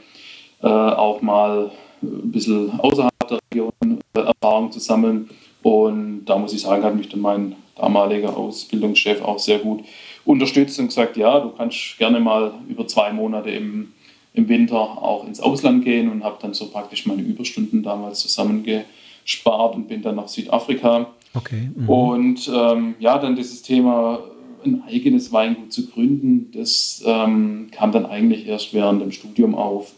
äh, 0.63 0.69
auch 0.69 1.21
mal 1.21 1.73
ein 2.01 2.31
bisschen 2.31 2.79
außerhalb 2.79 3.29
der 3.29 3.41
Region 3.53 3.73
äh, 4.15 4.21
Erfahrung 4.21 4.71
zu 4.71 4.79
sammeln. 4.79 5.31
Und 5.65 6.27
da 6.27 6.39
muss 6.39 6.53
ich 6.53 6.61
sagen, 6.61 6.85
hat 6.85 6.95
mich 6.95 7.09
dann 7.09 7.19
mein 7.19 7.57
damaliger 7.75 8.37
Ausbildungschef 8.37 9.21
auch 9.21 9.41
sehr 9.41 9.59
gut 9.59 9.83
unterstützt 10.25 10.79
und 10.79 10.87
gesagt, 10.87 11.17
ja, 11.17 11.41
du 11.41 11.49
kannst 11.49 11.99
gerne 11.99 12.21
mal 12.21 12.53
über 12.69 12.87
zwei 12.87 13.13
Monate 13.13 13.51
im, 13.51 13.93
im 14.35 14.49
Winter 14.49 14.79
auch 14.79 15.27
ins 15.27 15.41
Ausland 15.41 15.85
gehen 15.85 16.09
und 16.09 16.23
habe 16.23 16.39
dann 16.41 16.55
so 16.55 16.69
praktisch 16.69 17.05
meine 17.07 17.23
Überstunden 17.23 17.83
damals 17.83 18.21
zusammengespart 18.21 19.75
und 19.75 19.89
bin 19.89 20.03
dann 20.03 20.15
nach 20.15 20.29
Südafrika 20.29 21.09
Okay. 21.35 21.71
Mhm. 21.75 21.89
Und 21.89 22.51
ähm, 22.53 22.95
ja, 22.99 23.19
dann 23.19 23.37
dieses 23.37 23.63
Thema, 23.63 24.19
ein 24.64 24.83
eigenes 24.87 25.33
Weingut 25.33 25.73
zu 25.73 25.87
gründen, 25.87 26.50
das 26.52 27.02
ähm, 27.07 27.69
kam 27.71 27.93
dann 27.93 28.07
eigentlich 28.07 28.47
erst 28.47 28.75
während 28.75 29.02
dem 29.02 29.12
Studium 29.12 29.55
auf. 29.55 29.93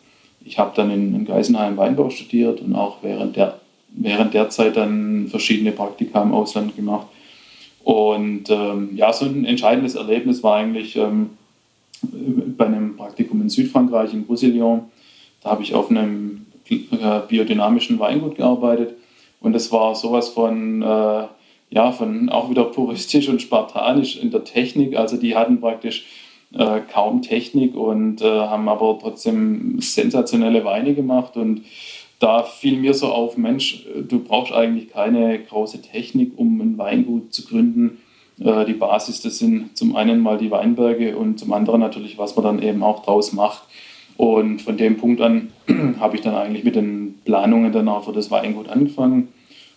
Ich 0.44 0.58
habe 0.58 0.72
dann 0.74 0.90
in, 0.90 1.14
in 1.14 1.24
Geisenheim 1.24 1.76
Weinbau 1.76 2.10
studiert 2.10 2.60
und 2.60 2.74
auch 2.74 2.98
während 3.02 3.36
der, 3.36 3.60
während 3.90 4.34
der 4.34 4.50
Zeit 4.50 4.76
dann 4.76 5.28
verschiedene 5.28 5.72
Praktika 5.72 6.22
im 6.22 6.32
Ausland 6.32 6.76
gemacht. 6.76 7.06
Und 7.84 8.48
ähm, 8.50 8.90
ja, 8.94 9.12
so 9.12 9.26
ein 9.26 9.44
entscheidendes 9.44 9.94
Erlebnis 9.94 10.42
war 10.42 10.56
eigentlich 10.56 10.96
ähm, 10.96 11.30
bei 12.56 12.66
einem 12.66 12.96
Praktikum 12.96 13.40
in 13.40 13.48
Südfrankreich, 13.48 14.12
in 14.12 14.24
Roussillon. 14.28 14.82
Da 15.42 15.50
habe 15.50 15.62
ich 15.62 15.74
auf 15.74 15.90
einem 15.90 16.46
äh, 16.70 17.20
biodynamischen 17.28 17.98
Weingut 17.98 18.36
gearbeitet. 18.36 18.94
Und 19.40 19.56
es 19.56 19.72
war 19.72 19.94
sowas 19.94 20.28
von, 20.28 20.82
äh, 20.82 21.24
ja, 21.72 21.90
von 21.90 22.28
auch 22.28 22.50
wieder 22.50 22.64
puristisch 22.64 23.28
und 23.28 23.40
spartanisch 23.40 24.16
in 24.18 24.30
der 24.30 24.44
Technik. 24.44 24.96
Also 24.96 25.16
die 25.16 25.34
hatten 25.34 25.60
praktisch 25.60 26.04
äh, 26.52 26.80
kaum 26.92 27.22
Technik 27.22 27.74
und 27.74 28.20
äh, 28.20 28.26
haben 28.26 28.68
aber 28.68 28.98
trotzdem 29.00 29.80
sensationelle 29.80 30.66
Weine 30.66 30.94
gemacht. 30.94 31.36
Und 31.38 31.62
da 32.18 32.42
fiel 32.42 32.76
mir 32.76 32.92
so 32.92 33.06
auf, 33.06 33.38
Mensch, 33.38 33.86
du 34.06 34.18
brauchst 34.18 34.52
eigentlich 34.52 34.90
keine 34.90 35.38
große 35.38 35.80
Technik, 35.80 36.32
um 36.36 36.60
ein 36.60 36.76
Weingut 36.76 37.32
zu 37.32 37.46
gründen. 37.46 38.02
Äh, 38.38 38.66
die 38.66 38.74
Basis, 38.74 39.22
das 39.22 39.38
sind 39.38 39.74
zum 39.74 39.96
einen 39.96 40.20
mal 40.20 40.36
die 40.36 40.50
Weinberge 40.50 41.16
und 41.16 41.38
zum 41.38 41.54
anderen 41.54 41.80
natürlich, 41.80 42.18
was 42.18 42.36
man 42.36 42.44
dann 42.44 42.62
eben 42.62 42.82
auch 42.82 43.02
draus 43.02 43.32
macht. 43.32 43.62
Und 44.18 44.60
von 44.60 44.76
dem 44.76 44.98
Punkt 44.98 45.22
an 45.22 45.52
habe 46.00 46.16
ich 46.16 46.22
dann 46.22 46.34
eigentlich 46.34 46.64
mit 46.64 46.76
den 46.76 47.18
Planungen 47.24 47.72
danach 47.72 48.04
für 48.04 48.12
das 48.12 48.30
Weingut 48.30 48.68
angefangen. 48.68 49.28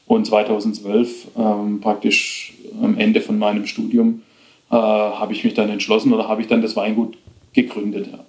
Und 0.08 0.26
2012, 0.26 1.28
ähm, 1.38 1.82
praktisch 1.82 2.54
am 2.82 2.98
Ende 2.98 3.22
von 3.22 3.40
meinem 3.40 3.66
Studium, 3.66 4.22
äh, 4.70 4.76
habe 4.76 5.34
ich 5.34 5.44
mich 5.44 5.54
dann 5.54 5.70
entschlossen 5.70 6.14
oder 6.14 6.28
habe 6.28 6.42
ich 6.42 6.48
dann 6.48 6.62
das 6.62 6.76
Weingut 6.76 7.18
gegründet. 7.54 8.08
Ja, 8.12 8.20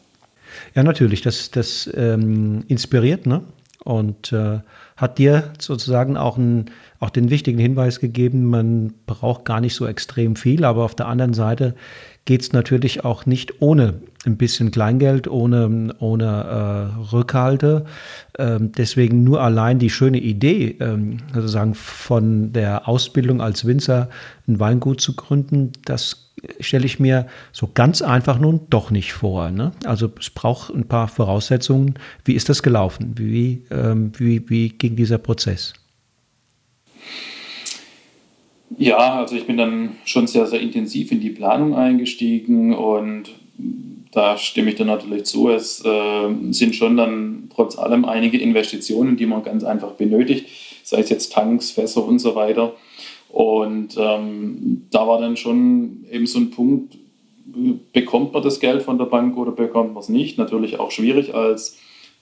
ja 0.75 0.83
natürlich, 0.83 1.21
das, 1.21 1.51
das 1.51 1.91
ähm, 1.95 2.65
inspiriert, 2.69 3.27
ne? 3.27 3.43
Und 3.85 4.33
äh, 4.33 4.59
hat 4.97 5.19
dir 5.19 5.53
sozusagen 5.59 6.17
auch, 6.17 6.39
ein, 6.39 6.71
auch 7.01 7.11
den 7.11 7.31
wichtigen 7.31 7.59
Hinweis 7.59 8.01
gegeben, 8.01 8.47
man 8.47 8.95
braucht 9.07 9.45
gar 9.45 9.61
nicht 9.61 9.75
so 9.75 9.87
extrem 9.87 10.37
viel, 10.37 10.65
aber 10.65 10.85
auf 10.85 10.95
der 10.95 11.07
anderen 11.07 11.35
Seite 11.35 11.75
geht 12.25 12.43
es 12.43 12.53
natürlich 12.53 13.05
auch 13.05 13.27
nicht 13.27 13.61
ohne 13.63 13.95
ein 14.25 14.37
bisschen 14.37 14.73
Kleingeld, 14.73 15.29
ohne, 15.29 15.95
ohne 16.01 16.25
äh, 16.25 17.13
Rückhalte. 17.13 17.85
Ähm, 18.39 18.73
deswegen 18.73 19.23
nur 19.23 19.41
allein 19.41 19.79
die 19.79 19.91
schöne 19.91 20.19
Idee, 20.19 20.77
ähm, 20.81 21.19
sozusagen 21.33 21.75
von 21.75 22.53
der 22.53 22.89
Ausbildung 22.89 23.41
als 23.41 23.65
Winzer 23.65 24.09
ein 24.49 24.59
Weingut 24.59 25.01
zu 25.01 25.15
gründen, 25.15 25.73
das 25.85 26.27
stelle 26.61 26.87
ich 26.87 27.01
mir 27.01 27.27
so 27.53 27.71
ganz 27.73 28.03
einfach 28.03 28.39
nun 28.39 28.61
doch 28.71 28.91
nicht 28.91 29.13
vor. 29.13 29.51
Ne? 29.51 29.73
Also 29.85 30.11
es 30.19 30.31
braucht 30.31 30.73
ein 30.75 30.87
paar 30.87 31.09
Voraussetzungen. 31.09 31.95
Wie 32.25 32.35
ist 32.35 32.49
das 32.49 32.63
gelaufen? 32.63 33.15
Wie, 33.17 33.65
ähm, 33.71 34.13
wie, 34.19 34.49
wie 34.49 34.71
ging 34.87 34.95
dieser 34.95 35.19
Prozess? 35.19 35.73
Ja, 38.79 39.21
also 39.21 39.35
ich 39.35 39.47
bin 39.47 39.57
dann 39.57 39.97
schon 40.05 40.29
sehr, 40.29 40.47
sehr 40.47 40.61
intensiv 40.61 41.11
in 41.11 41.21
die 41.21 41.31
Planung 41.31 41.75
eingestiegen 41.75 42.73
und 42.73 43.31
da 44.13 44.37
stimme 44.37 44.71
ich 44.71 44.77
dann 44.77 44.87
natürlich 44.87 45.25
zu. 45.25 45.49
Es 45.49 45.85
äh, 45.85 46.29
sind 46.51 46.77
schon 46.77 46.97
dann 46.97 47.49
trotz 47.53 47.77
allem 47.77 48.05
einige 48.05 48.39
Investitionen, 48.39 49.17
die 49.17 49.27
man 49.27 49.43
ganz 49.43 49.65
einfach 49.65 49.93
benötigt, 49.93 50.47
sei 50.85 51.01
es 51.01 51.11
jetzt 51.11 51.33
Tanks, 51.33 51.73
Fässer 51.73 52.05
und 52.05 52.21
so 52.21 52.37
weiter. 52.37 52.75
Und 53.29 53.97
ähm, 53.99 54.87
da 54.93 55.09
war 55.09 55.21
dann 55.21 55.37
schon 55.37 56.05
eben 56.13 56.27
so 56.27 56.39
ein 56.39 56.51
Punkt, 56.51 56.97
bekommt 57.93 58.33
man 58.33 58.43
das 58.43 58.61
Geld 58.61 58.83
von 58.83 58.99
der 58.99 59.07
Bank 59.07 59.37
oder 59.37 59.51
bekommt 59.51 59.95
man 59.95 60.03
es 60.03 60.09
nicht? 60.09 60.39
Natürlich 60.39 60.79
auch 60.79 60.93
schwierig 60.93 61.35
als 61.35 61.77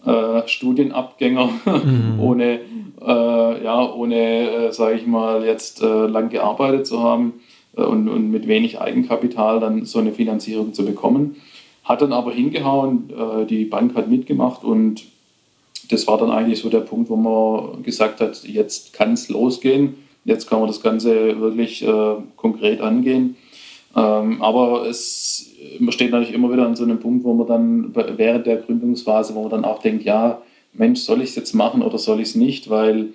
äh, 0.07 0.47
Studienabgänger, 0.47 1.51
mhm. 1.65 2.21
ohne, 2.21 2.61
äh, 3.01 3.65
ja, 3.65 3.93
ohne 3.93 4.69
äh, 4.69 4.73
sage 4.73 4.97
ich 4.97 5.07
mal, 5.07 5.45
jetzt 5.45 5.83
äh, 5.83 6.07
lang 6.07 6.29
gearbeitet 6.29 6.87
zu 6.87 7.03
haben 7.03 7.35
äh, 7.77 7.83
und, 7.83 8.09
und 8.09 8.31
mit 8.31 8.47
wenig 8.47 8.81
Eigenkapital 8.81 9.61
dann 9.61 9.85
so 9.85 9.99
eine 9.99 10.13
Finanzierung 10.13 10.75
zu 10.75 10.85
bekommen. 10.85 11.37
Hat 11.85 12.03
dann 12.03 12.13
aber 12.13 12.33
hingehauen, 12.33 13.11
äh, 13.11 13.47
die 13.47 13.65
Bank 13.65 13.95
hat 13.95 14.09
mitgemacht 14.09 14.65
und 14.65 15.05
das 15.91 16.07
war 16.07 16.19
dann 16.19 16.31
eigentlich 16.31 16.61
so 16.61 16.71
der 16.71 16.81
Punkt, 16.81 17.11
wo 17.11 17.17
man 17.17 17.83
gesagt 17.83 18.21
hat, 18.21 18.45
jetzt 18.45 18.95
kann 18.95 19.13
es 19.13 19.29
losgehen, 19.29 19.95
jetzt 20.25 20.49
kann 20.49 20.61
man 20.61 20.69
das 20.69 20.81
Ganze 20.81 21.39
wirklich 21.41 21.85
konkret 22.37 22.81
angehen. 22.81 23.37
Ähm, 23.97 24.43
aber 24.43 24.87
es, 24.87 25.53
man 25.79 25.93
steht 25.93 26.11
natürlich 26.11 26.35
immer 26.35 26.53
wieder 26.53 26.67
an 26.67 26.77
so 26.77 26.85
einem 26.85 26.99
Punkt, 26.99 27.25
wo 27.25 27.33
man 27.33 27.47
dann 27.47 27.95
während 28.17 28.47
der 28.47 28.57
Gründungsphase, 28.57 29.35
wo 29.35 29.43
man 29.43 29.51
dann 29.51 29.65
auch 29.65 29.81
denkt, 29.81 30.05
ja, 30.05 30.43
Mensch, 30.73 31.01
soll 31.01 31.23
ich 31.23 31.31
es 31.31 31.37
jetzt 31.37 31.55
machen 31.55 31.83
oder 31.83 31.99
soll 31.99 32.21
ich 32.21 32.29
es 32.29 32.35
nicht? 32.35 32.69
Weil 32.69 33.11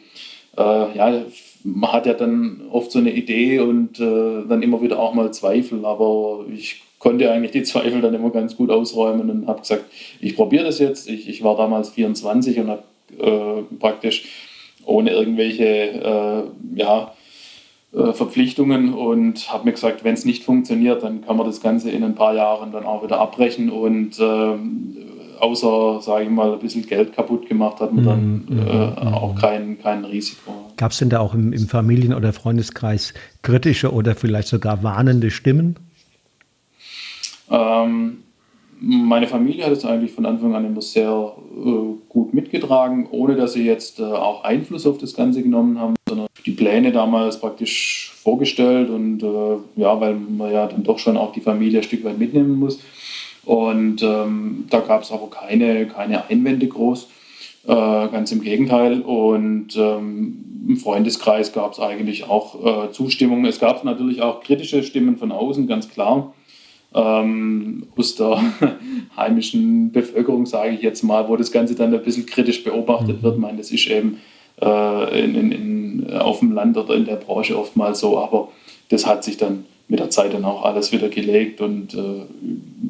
äh, 0.58 0.98
ja, 0.98 1.22
man 1.64 1.92
hat 1.92 2.06
ja 2.06 2.14
dann 2.14 2.62
oft 2.72 2.92
so 2.92 3.00
eine 3.00 3.12
Idee 3.12 3.60
und 3.60 4.00
äh, 4.00 4.48
dann 4.48 4.64
immer 4.64 4.82
wieder 4.82 5.00
auch 5.00 5.14
mal 5.14 5.32
Zweifel, 5.32 5.86
aber 5.86 6.46
ich 6.52 6.82
konnte 7.00 7.30
eigentlich 7.32 7.52
die 7.52 7.64
Zweifel 7.70 8.02
dann 8.02 8.14
immer 8.14 8.30
ganz 8.30 8.56
gut 8.56 8.70
ausräumen 8.70 9.30
und 9.30 9.48
habe 9.48 9.62
gesagt, 9.62 9.86
ich 10.22 10.36
probiere 10.36 10.66
das 10.66 10.80
jetzt. 10.80 11.10
Ich, 11.10 11.28
ich 11.28 11.44
war 11.44 11.58
damals 11.58 11.90
24 11.90 12.60
und 12.60 12.70
habe 12.70 12.84
äh, 13.18 13.76
praktisch 13.78 14.26
ohne 14.86 15.12
irgendwelche 15.12 15.66
äh, 15.66 16.44
ja, 16.80 17.14
äh, 17.94 18.14
Verpflichtungen 18.14 18.94
und 18.94 19.52
habe 19.52 19.66
mir 19.66 19.72
gesagt, 19.72 20.04
wenn 20.04 20.14
es 20.14 20.26
nicht 20.26 20.44
funktioniert, 20.44 21.04
dann 21.04 21.26
kann 21.26 21.38
man 21.38 21.46
das 21.46 21.62
Ganze 21.62 21.90
in 21.90 22.04
ein 22.04 22.16
paar 22.16 22.36
Jahren 22.36 22.72
dann 22.72 22.86
auch 22.86 23.04
wieder 23.04 23.20
abbrechen 23.20 23.70
und 23.70 24.20
äh, 24.20 24.56
außer, 25.40 26.02
sage 26.02 26.26
ich 26.26 26.30
mal, 26.30 26.54
ein 26.54 26.60
bisschen 26.60 26.86
Geld 26.86 27.14
kaputt 27.14 27.48
gemacht 27.48 27.80
hat 27.80 27.94
man 27.94 28.06
dann 28.06 28.46
mhm. 28.48 29.08
auch 29.08 29.36
kein, 29.36 29.80
kein 29.82 30.06
Risiko. 30.06 30.52
Gab 30.78 30.92
es 30.92 30.98
denn 31.00 31.10
da 31.10 31.20
auch 31.20 31.34
im, 31.34 31.54
im 31.54 31.68
Familien- 31.68 32.14
oder 32.14 32.34
Freundeskreis 32.34 33.14
kritische 33.42 33.94
oder 33.94 34.16
vielleicht 34.16 34.50
sogar 34.50 34.84
warnende 34.84 35.32
Stimmen? 35.32 35.78
Ähm, 37.50 38.18
meine 38.82 39.28
Familie 39.28 39.66
hat 39.66 39.74
es 39.74 39.86
eigentlich 39.86 40.12
von 40.12 40.26
Anfang 40.26 40.56
an 40.56 40.66
immer 40.66 40.82
sehr 40.82 41.34
äh, 41.58 41.70
gut 42.08 42.34
mitgetragen, 42.34 43.08
ohne 43.12 43.36
dass 43.36 43.54
sie 43.54 43.66
jetzt 43.66 44.00
äh, 44.00 44.04
auch 44.04 44.44
Einfluss 44.44 44.88
auf 44.88 44.98
das 44.98 45.14
Ganze 45.14 45.44
genommen 45.44 45.80
haben, 45.80 45.96
sondern 46.08 46.28
die 46.46 46.52
Pläne 46.52 46.92
damals 46.92 47.40
praktisch 47.40 48.14
vorgestellt 48.24 48.90
und 48.90 49.22
äh, 49.22 49.82
ja, 49.82 50.00
weil 50.00 50.16
man 50.16 50.52
ja 50.52 50.68
dann 50.68 50.84
doch 50.84 51.00
schon 51.00 51.18
auch 51.18 51.34
die 51.34 51.42
Familie 51.42 51.80
ein 51.80 51.84
Stück 51.84 52.04
weit 52.04 52.20
mitnehmen 52.20 52.58
muss. 52.58 52.80
Und 53.46 54.04
ähm, 54.04 54.66
da 54.70 54.80
gab 54.80 55.02
es 55.02 55.12
aber 55.12 55.30
keine, 55.30 55.88
keine 55.88 56.30
Einwände 56.30 56.68
groß, 56.68 57.08
äh, 57.68 57.74
ganz 57.74 58.32
im 58.32 58.42
Gegenteil. 58.42 59.02
Und 59.02 59.76
ähm, 59.76 60.46
im 60.68 60.78
Freundeskreis 60.78 61.52
gab 61.52 61.74
es 61.74 61.80
eigentlich 61.80 62.30
auch 62.30 62.86
äh, 62.86 62.92
Zustimmung. 62.92 63.46
Es 63.46 63.60
gab 63.60 63.84
natürlich 63.84 64.22
auch 64.22 64.42
kritische 64.42 64.84
Stimmen 64.84 65.18
von 65.18 65.32
außen, 65.32 65.68
ganz 65.68 65.90
klar 65.90 66.34
ähm, 66.94 67.88
aus 67.96 68.16
der 68.16 68.42
heimischen 69.18 69.92
Bevölkerung, 69.92 70.46
sage 70.46 70.72
ich 70.76 70.82
jetzt 70.82 71.04
mal, 71.04 71.28
wo 71.28 71.36
das 71.36 71.52
Ganze 71.52 71.76
dann 71.76 71.94
ein 71.94 72.04
bisschen 72.04 72.26
kritisch 72.26 72.64
beobachtet 72.64 73.18
mhm. 73.18 73.24
wird. 73.24 73.36
Ich 73.36 73.42
meine, 73.42 73.58
das 73.58 73.72
ist 73.72 73.88
eben 73.88 74.20
äh, 74.62 75.24
in, 75.24 75.36
in, 75.36 75.52
in, 75.52 76.14
auf 76.18 76.40
dem 76.40 76.52
Land 76.52 76.78
oder 76.78 76.96
in 76.96 77.06
der 77.06 77.16
Branche 77.16 77.58
oftmals 77.58 78.00
so, 78.00 78.18
aber 78.18 78.50
das 78.90 79.06
hat 79.06 79.24
sich 79.24 79.38
dann 79.38 79.66
mit 79.88 80.00
der 80.00 80.10
Zeit 80.10 80.34
dann 80.34 80.46
auch 80.46 80.64
alles 80.64 80.92
wieder 80.92 81.10
gelegt 81.10 81.62
und 81.62 81.94
äh, 81.94 82.26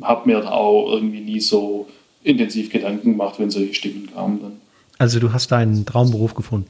habe 0.02 0.30
mir 0.30 0.42
da 0.42 0.52
auch 0.52 0.92
irgendwie 0.92 1.22
nie 1.22 1.40
so 1.40 1.88
intensiv 2.24 2.70
Gedanken 2.70 3.12
gemacht, 3.12 3.40
wenn 3.40 3.50
solche 3.50 3.74
Stimmen 3.74 4.10
kamen 4.14 4.42
dann. 4.42 4.62
Also 4.98 5.20
du 5.20 5.32
hast 5.32 5.52
deinen 5.52 5.86
Traumberuf 5.86 6.34
gefunden? 6.34 6.70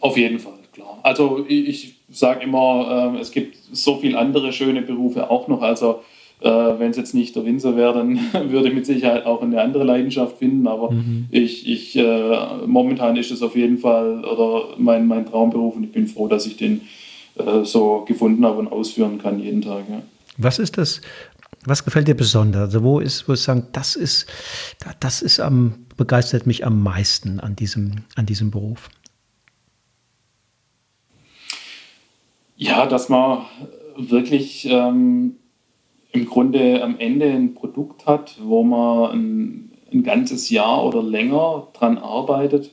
Auf 0.00 0.16
jeden 0.16 0.38
Fall, 0.38 0.58
klar. 0.72 0.98
Also 1.02 1.44
ich, 1.48 1.68
ich 1.68 1.94
sage 2.18 2.44
immer, 2.44 3.14
äh, 3.16 3.20
es 3.20 3.32
gibt 3.32 3.56
so 3.72 3.96
viele 3.96 4.18
andere 4.18 4.52
schöne 4.52 4.82
Berufe 4.82 5.30
auch 5.30 5.48
noch. 5.48 5.62
Also 5.62 6.00
äh, 6.40 6.48
wenn 6.48 6.90
es 6.90 6.96
jetzt 6.96 7.14
nicht 7.14 7.34
der 7.36 7.44
Winzer 7.44 7.76
wäre, 7.76 7.94
dann 7.94 8.18
würde 8.50 8.68
ich 8.68 8.74
mit 8.74 8.86
Sicherheit 8.86 9.26
auch 9.26 9.42
eine 9.42 9.60
andere 9.60 9.84
Leidenschaft 9.84 10.38
finden. 10.38 10.66
Aber 10.66 10.90
mhm. 10.90 11.26
ich, 11.30 11.68
ich 11.68 11.96
äh, 11.96 12.66
momentan 12.66 13.16
ist 13.16 13.30
es 13.30 13.42
auf 13.42 13.56
jeden 13.56 13.78
Fall 13.78 14.24
oder 14.24 14.76
mein, 14.78 15.06
mein 15.06 15.26
Traumberuf 15.26 15.76
und 15.76 15.84
ich 15.84 15.92
bin 15.92 16.06
froh, 16.06 16.28
dass 16.28 16.46
ich 16.46 16.56
den 16.56 16.82
äh, 17.36 17.64
so 17.64 18.04
gefunden 18.06 18.44
habe 18.44 18.58
und 18.58 18.68
ausführen 18.68 19.18
kann 19.18 19.38
jeden 19.40 19.62
Tag. 19.62 19.84
Ja. 19.88 20.02
Was 20.36 20.58
ist 20.58 20.78
das? 20.78 21.00
Was 21.66 21.84
gefällt 21.84 22.08
dir 22.08 22.14
besonders? 22.14 22.62
Also 22.62 22.82
wo 22.82 23.00
ist, 23.00 23.26
wo 23.26 23.32
ich 23.32 23.40
sagen, 23.40 23.68
das 23.72 23.96
ist, 23.96 24.26
das 25.00 25.22
ist 25.22 25.40
am, 25.40 25.86
begeistert 25.96 26.46
mich 26.46 26.66
am 26.66 26.82
meisten 26.82 27.40
an 27.40 27.56
diesem, 27.56 28.02
an 28.16 28.26
diesem 28.26 28.50
Beruf? 28.50 28.90
Ja, 32.56 32.86
dass 32.86 33.08
man 33.08 33.46
wirklich 33.96 34.66
ähm, 34.70 35.36
im 36.12 36.26
Grunde 36.26 36.82
am 36.82 36.98
Ende 36.98 37.26
ein 37.26 37.54
Produkt 37.54 38.06
hat, 38.06 38.38
wo 38.42 38.62
man 38.62 39.10
ein, 39.10 39.72
ein 39.92 40.02
ganzes 40.02 40.50
Jahr 40.50 40.84
oder 40.86 41.02
länger 41.02 41.68
dran 41.72 41.98
arbeitet 41.98 42.72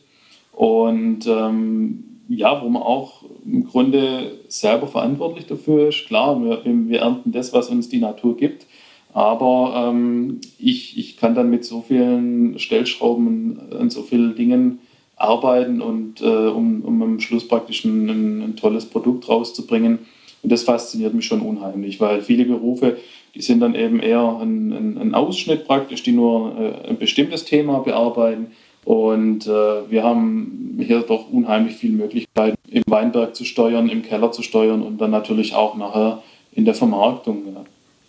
und 0.53 1.25
ähm, 1.27 2.03
ja, 2.29 2.63
wo 2.63 2.69
man 2.69 2.83
auch 2.83 3.23
im 3.43 3.65
Grunde 3.65 4.39
selber 4.47 4.87
verantwortlich 4.87 5.47
dafür 5.47 5.89
ist. 5.89 6.05
Klar, 6.05 6.41
wir, 6.41 6.61
wir 6.63 6.99
ernten 6.99 7.31
das, 7.31 7.51
was 7.51 7.69
uns 7.69 7.89
die 7.89 7.99
Natur 7.99 8.37
gibt. 8.37 8.67
Aber 9.13 9.89
ähm, 9.89 10.39
ich, 10.57 10.97
ich 10.97 11.17
kann 11.17 11.35
dann 11.35 11.49
mit 11.49 11.65
so 11.65 11.81
vielen 11.81 12.57
Stellschrauben 12.59 13.73
an 13.73 13.89
so 13.89 14.03
vielen 14.03 14.35
Dingen 14.35 14.79
arbeiten 15.21 15.81
und 15.81 16.21
äh, 16.21 16.25
um, 16.25 16.81
um 16.81 17.01
am 17.01 17.19
Schluss 17.19 17.47
praktisch 17.47 17.85
ein, 17.85 18.09
ein, 18.09 18.41
ein, 18.41 18.55
tolles 18.55 18.85
Produkt 18.85 19.27
rauszubringen. 19.29 19.99
Und 20.43 20.51
das 20.51 20.63
fasziniert 20.63 21.13
mich 21.13 21.25
schon 21.25 21.41
unheimlich, 21.41 21.99
weil 21.99 22.21
viele 22.21 22.45
Berufe, 22.45 22.97
die 23.35 23.41
sind 23.41 23.59
dann 23.59 23.75
eben 23.75 23.99
eher 23.99 24.39
ein, 24.41 24.97
ein, 24.97 25.13
Ausschnitt 25.13 25.67
praktisch, 25.67 26.03
die 26.03 26.11
nur 26.11 26.55
äh, 26.59 26.89
ein 26.89 26.97
bestimmtes 26.97 27.45
Thema 27.45 27.79
bearbeiten. 27.79 28.47
Und 28.83 29.45
äh, 29.45 29.89
wir 29.89 30.03
haben 30.03 30.79
hier 30.79 31.01
doch 31.01 31.31
unheimlich 31.31 31.75
viele 31.75 31.93
Möglichkeiten, 31.93 32.57
im 32.69 32.83
Weinberg 32.87 33.35
zu 33.35 33.45
steuern, 33.45 33.89
im 33.89 34.01
Keller 34.01 34.31
zu 34.31 34.41
steuern 34.41 34.81
und 34.81 34.99
dann 34.99 35.11
natürlich 35.11 35.53
auch 35.53 35.77
nachher 35.77 36.23
in 36.51 36.65
der 36.65 36.73
Vermarktung. 36.73 37.43
Ja. 37.53 37.63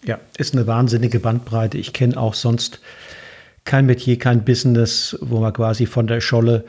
Ja, 0.04 0.18
ist 0.36 0.54
eine 0.54 0.66
wahnsinnige 0.66 1.20
Bandbreite. 1.20 1.78
Ich 1.78 1.92
kenne 1.92 2.16
auch 2.16 2.34
sonst 2.34 2.80
kein 3.64 3.86
Metier, 3.86 4.18
kein 4.18 4.44
Business, 4.44 5.16
wo 5.20 5.38
man 5.38 5.52
quasi 5.52 5.86
von 5.86 6.08
der 6.08 6.20
Scholle 6.20 6.64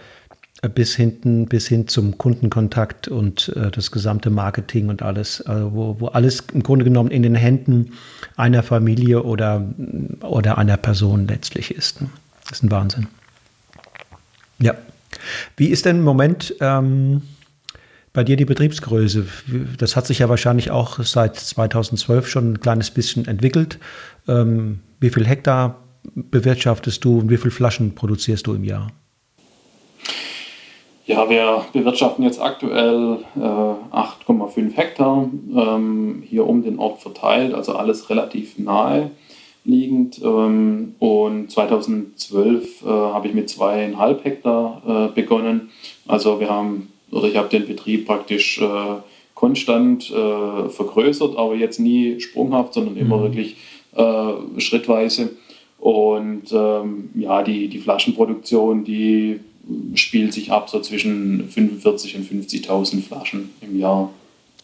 bis 0.69 0.95
hinten, 0.95 1.47
bis 1.47 1.67
hin 1.67 1.87
zum 1.87 2.17
Kundenkontakt 2.17 3.07
und 3.07 3.49
äh, 3.55 3.69
das 3.69 3.91
gesamte 3.91 4.29
Marketing 4.29 4.89
und 4.89 5.01
alles, 5.01 5.41
also 5.41 5.73
wo, 5.73 5.99
wo 5.99 6.07
alles 6.07 6.43
im 6.53 6.63
Grunde 6.63 6.85
genommen 6.85 7.11
in 7.11 7.23
den 7.23 7.35
Händen 7.35 7.91
einer 8.37 8.63
Familie 8.63 9.23
oder, 9.23 9.65
oder 10.21 10.57
einer 10.57 10.77
Person 10.77 11.27
letztlich 11.27 11.71
ist. 11.71 11.99
Das 12.43 12.59
ist 12.59 12.63
ein 12.63 12.71
Wahnsinn. 12.71 13.07
Ja. 14.59 14.75
Wie 15.57 15.67
ist 15.67 15.85
denn 15.85 15.97
im 15.97 16.03
Moment 16.03 16.55
ähm, 16.61 17.21
bei 18.13 18.23
dir 18.23 18.37
die 18.37 18.45
Betriebsgröße? 18.45 19.25
Das 19.77 19.95
hat 19.95 20.07
sich 20.07 20.19
ja 20.19 20.29
wahrscheinlich 20.29 20.71
auch 20.71 21.03
seit 21.03 21.35
2012 21.35 22.27
schon 22.27 22.53
ein 22.53 22.59
kleines 22.61 22.91
bisschen 22.91 23.27
entwickelt. 23.27 23.79
Ähm, 24.27 24.79
wie 24.99 25.09
viel 25.09 25.25
Hektar 25.25 25.83
bewirtschaftest 26.15 27.03
du 27.03 27.19
und 27.19 27.29
wie 27.29 27.37
viele 27.37 27.51
Flaschen 27.51 27.95
produzierst 27.95 28.47
du 28.47 28.53
im 28.53 28.63
Jahr? 28.63 28.91
Ja, 31.05 31.29
wir 31.29 31.65
bewirtschaften 31.73 32.23
jetzt 32.23 32.41
aktuell 32.41 33.17
äh, 33.35 33.39
8,5 33.39 34.73
Hektar 34.73 35.29
ähm, 35.53 36.23
hier 36.25 36.47
um 36.47 36.63
den 36.63 36.79
Ort 36.79 37.01
verteilt, 37.01 37.53
also 37.53 37.73
alles 37.73 38.09
relativ 38.09 38.57
nahe 38.57 39.11
liegend. 39.65 40.21
Ähm, 40.23 40.95
und 40.99 41.51
2012 41.51 42.83
äh, 42.83 42.87
habe 42.87 43.27
ich 43.27 43.33
mit 43.33 43.49
zweieinhalb 43.49 44.23
Hektar 44.23 44.81
äh, 45.11 45.13
begonnen. 45.13 45.71
Also 46.07 46.39
wir 46.39 46.49
haben 46.49 46.89
oder 47.11 47.27
ich 47.27 47.37
habe 47.37 47.49
den 47.49 47.67
Betrieb 47.67 48.07
praktisch 48.07 48.59
äh, 48.59 48.65
konstant 49.35 50.09
äh, 50.09 50.69
vergrößert, 50.69 51.37
aber 51.37 51.55
jetzt 51.55 51.79
nie 51.79 52.19
sprunghaft, 52.19 52.73
sondern 52.73 52.97
immer 52.97 53.17
mhm. 53.17 53.23
wirklich 53.23 53.57
äh, 53.95 54.59
schrittweise. 54.59 55.31
Und 55.79 56.51
ähm, 56.53 57.09
ja, 57.15 57.43
die, 57.43 57.67
die 57.67 57.79
Flaschenproduktion, 57.79 58.85
die 58.85 59.41
spielt 59.95 60.33
sich 60.33 60.51
ab 60.51 60.69
so 60.69 60.79
zwischen 60.79 61.49
45.000 61.49 62.15
und 62.15 62.49
50.000 62.49 63.01
Flaschen 63.03 63.49
im 63.61 63.77
Jahr. 63.79 64.09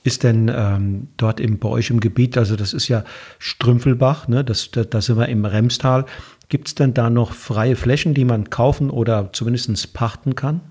Ist 0.04 0.24
denn 0.24 0.52
ähm, 0.54 1.08
dort 1.18 1.40
im, 1.40 1.60
bei 1.60 1.70
euch 1.70 1.90
im 1.90 2.00
Gebiet, 2.00 2.38
also 2.38 2.56
das 2.56 2.74
ist 2.74 2.88
ja 2.88 3.04
Strümpfelbach, 3.38 4.28
ne, 4.28 4.46
das, 4.46 4.72
da, 4.72 4.84
da 4.84 5.02
sind 5.02 5.18
wir 5.18 5.28
im 5.28 5.44
Remstal, 5.44 6.06
gibt 6.48 6.70
es 6.70 6.76
denn 6.76 6.94
da 6.94 7.10
noch 7.10 7.34
freie 7.34 7.76
Flächen, 7.76 8.14
die 8.14 8.26
man 8.26 8.50
kaufen 8.50 8.90
oder 8.90 9.30
zumindest 9.34 9.94
pachten 9.94 10.36
kann? 10.36 10.62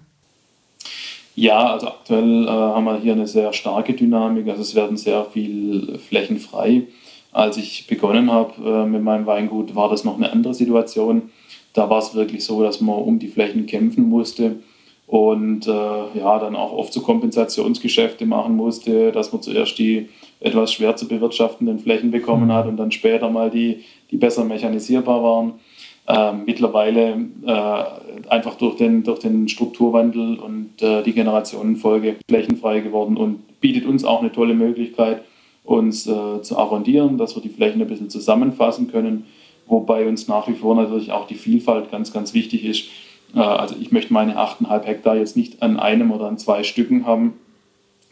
Ja, 1.34 1.72
also 1.72 1.88
aktuell 1.88 2.46
äh, 2.46 2.50
haben 2.50 2.84
wir 2.84 2.98
hier 2.98 3.12
eine 3.12 3.28
sehr 3.28 3.52
starke 3.52 3.92
Dynamik. 3.92 4.48
Also 4.48 4.62
es 4.62 4.74
werden 4.74 4.96
sehr 4.96 5.24
viel 5.24 5.98
Flächen 5.98 6.38
frei. 6.38 6.88
Als 7.30 7.56
ich 7.58 7.86
begonnen 7.86 8.32
habe 8.32 8.54
äh, 8.64 8.86
mit 8.86 9.04
meinem 9.04 9.26
Weingut, 9.26 9.76
war 9.76 9.88
das 9.88 10.02
noch 10.02 10.16
eine 10.16 10.32
andere 10.32 10.52
Situation. 10.52 11.30
Da 11.78 11.88
war 11.88 11.98
es 11.98 12.12
wirklich 12.12 12.44
so, 12.44 12.60
dass 12.64 12.80
man 12.80 12.96
um 12.96 13.20
die 13.20 13.28
Flächen 13.28 13.66
kämpfen 13.66 14.08
musste 14.08 14.56
und 15.06 15.68
äh, 15.68 15.70
ja, 15.70 16.38
dann 16.40 16.56
auch 16.56 16.72
oft 16.72 16.92
so 16.92 17.02
Kompensationsgeschäfte 17.02 18.26
machen 18.26 18.56
musste, 18.56 19.12
dass 19.12 19.32
man 19.32 19.42
zuerst 19.42 19.78
die 19.78 20.08
etwas 20.40 20.72
schwer 20.72 20.96
zu 20.96 21.06
bewirtschaftenden 21.06 21.78
Flächen 21.78 22.10
bekommen 22.10 22.46
mhm. 22.46 22.52
hat 22.52 22.66
und 22.66 22.78
dann 22.78 22.90
später 22.90 23.30
mal 23.30 23.48
die, 23.48 23.84
die 24.10 24.16
besser 24.16 24.42
mechanisierbar 24.42 25.22
waren. 25.22 25.52
Ähm, 26.08 26.42
mittlerweile 26.46 27.26
äh, 27.46 28.28
einfach 28.28 28.56
durch 28.56 28.74
den, 28.74 29.04
durch 29.04 29.20
den 29.20 29.48
Strukturwandel 29.48 30.36
und 30.36 30.82
äh, 30.82 31.04
die 31.04 31.12
Generationenfolge 31.12 32.16
flächenfrei 32.28 32.80
geworden 32.80 33.16
und 33.16 33.60
bietet 33.60 33.86
uns 33.86 34.04
auch 34.04 34.18
eine 34.18 34.32
tolle 34.32 34.54
Möglichkeit, 34.54 35.22
uns 35.62 36.08
äh, 36.08 36.42
zu 36.42 36.58
arrondieren, 36.58 37.18
dass 37.18 37.36
wir 37.36 37.42
die 37.42 37.50
Flächen 37.50 37.80
ein 37.80 37.86
bisschen 37.86 38.10
zusammenfassen 38.10 38.90
können, 38.90 39.26
wobei 39.68 40.06
uns 40.06 40.28
nach 40.28 40.48
wie 40.48 40.54
vor 40.54 40.74
natürlich 40.74 41.12
auch 41.12 41.26
die 41.26 41.36
Vielfalt 41.36 41.90
ganz, 41.90 42.12
ganz 42.12 42.34
wichtig 42.34 42.64
ist. 42.64 42.84
Äh, 43.34 43.40
also 43.40 43.76
ich 43.80 43.92
möchte 43.92 44.12
meine 44.12 44.36
8,5 44.36 44.82
Hektar 44.82 45.16
jetzt 45.16 45.36
nicht 45.36 45.62
an 45.62 45.78
einem 45.78 46.10
oder 46.10 46.26
an 46.26 46.38
zwei 46.38 46.62
Stücken 46.62 47.06
haben. 47.06 47.34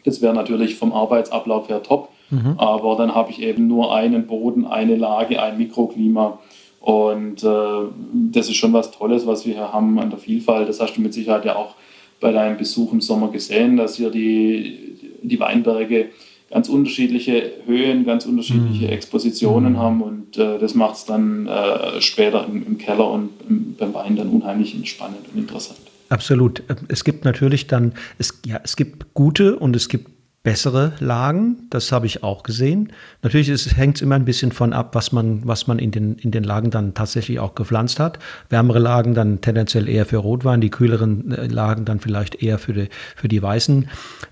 Das 0.05 0.21
wäre 0.21 0.33
natürlich 0.33 0.75
vom 0.75 0.93
Arbeitsablauf 0.93 1.67
her 1.67 1.83
top, 1.83 2.09
mhm. 2.29 2.53
aber 2.57 2.95
dann 2.95 3.13
habe 3.13 3.31
ich 3.31 3.41
eben 3.41 3.67
nur 3.67 3.93
einen 3.93 4.27
Boden, 4.27 4.65
eine 4.65 4.95
Lage, 4.95 5.41
ein 5.41 5.57
Mikroklima 5.57 6.39
und 6.79 7.43
äh, 7.43 7.89
das 8.13 8.47
ist 8.47 8.55
schon 8.55 8.71
was 8.71 8.91
Tolles, 8.91 9.27
was 9.27 9.45
wir 9.45 9.53
hier 9.55 9.73
haben 9.73 9.99
an 9.99 10.09
der 10.09 10.19
Vielfalt. 10.19 10.69
Das 10.69 10.79
hast 10.79 10.95
du 10.95 11.01
mit 11.01 11.13
Sicherheit 11.13 11.43
ja 11.43 11.57
auch 11.57 11.75
bei 12.21 12.31
deinem 12.31 12.57
Besuch 12.57 12.93
im 12.93 13.01
Sommer 13.01 13.27
gesehen, 13.29 13.75
dass 13.75 13.97
hier 13.97 14.09
die, 14.09 14.97
die 15.21 15.39
Weinberge 15.39 16.09
ganz 16.49 16.69
unterschiedliche 16.69 17.51
Höhen, 17.65 18.05
ganz 18.05 18.25
unterschiedliche 18.25 18.85
mhm. 18.85 18.93
Expositionen 18.93 19.73
mhm. 19.73 19.77
haben 19.77 20.01
und 20.01 20.37
äh, 20.37 20.59
das 20.59 20.75
macht 20.75 20.95
es 20.95 21.05
dann 21.05 21.47
äh, 21.47 22.01
später 22.01 22.45
im, 22.47 22.65
im, 22.65 22.77
Keller 22.77 23.09
und 23.09 23.29
im, 23.47 23.75
beim 23.77 23.93
Wein 23.93 24.15
dann 24.15 24.29
unheimlich 24.29 24.75
spannend 24.89 25.27
und 25.33 25.39
interessant. 25.39 25.79
Absolut. 26.09 26.63
Es 26.87 27.03
gibt 27.03 27.25
natürlich 27.25 27.67
dann, 27.67 27.93
es, 28.17 28.39
ja, 28.45 28.61
es 28.63 28.77
gibt 28.77 29.13
gute 29.13 29.59
und 29.59 29.75
es 29.75 29.89
gibt 29.89 30.09
bessere 30.47 30.93
Lagen. 31.01 31.67
Das 31.69 31.91
habe 31.91 32.05
ich 32.05 32.23
auch 32.23 32.41
gesehen. 32.41 32.93
Natürlich 33.21 33.49
hängt 33.75 33.97
es 33.97 34.01
immer 34.01 34.15
ein 34.15 34.23
bisschen 34.23 34.53
von 34.53 34.71
ab, 34.71 34.95
was 34.95 35.11
man, 35.11 35.45
was 35.45 35.67
man 35.67 35.77
in, 35.77 35.91
den, 35.91 36.15
in 36.15 36.31
den 36.31 36.45
Lagen 36.45 36.71
dann 36.71 36.93
tatsächlich 36.93 37.41
auch 37.41 37.53
gepflanzt 37.53 37.99
hat. 37.99 38.17
Wärmere 38.47 38.79
Lagen 38.79 39.13
dann 39.13 39.41
tendenziell 39.41 39.89
eher 39.89 40.05
für 40.05 40.15
Rotwein, 40.15 40.61
die 40.61 40.69
kühleren 40.69 41.33
äh, 41.33 41.47
Lagen 41.47 41.83
dann 41.83 41.99
vielleicht 41.99 42.41
eher 42.41 42.59
für 42.59 42.71
die, 42.71 42.87
für 43.17 43.27
die 43.27 43.41
weißen 43.41 43.89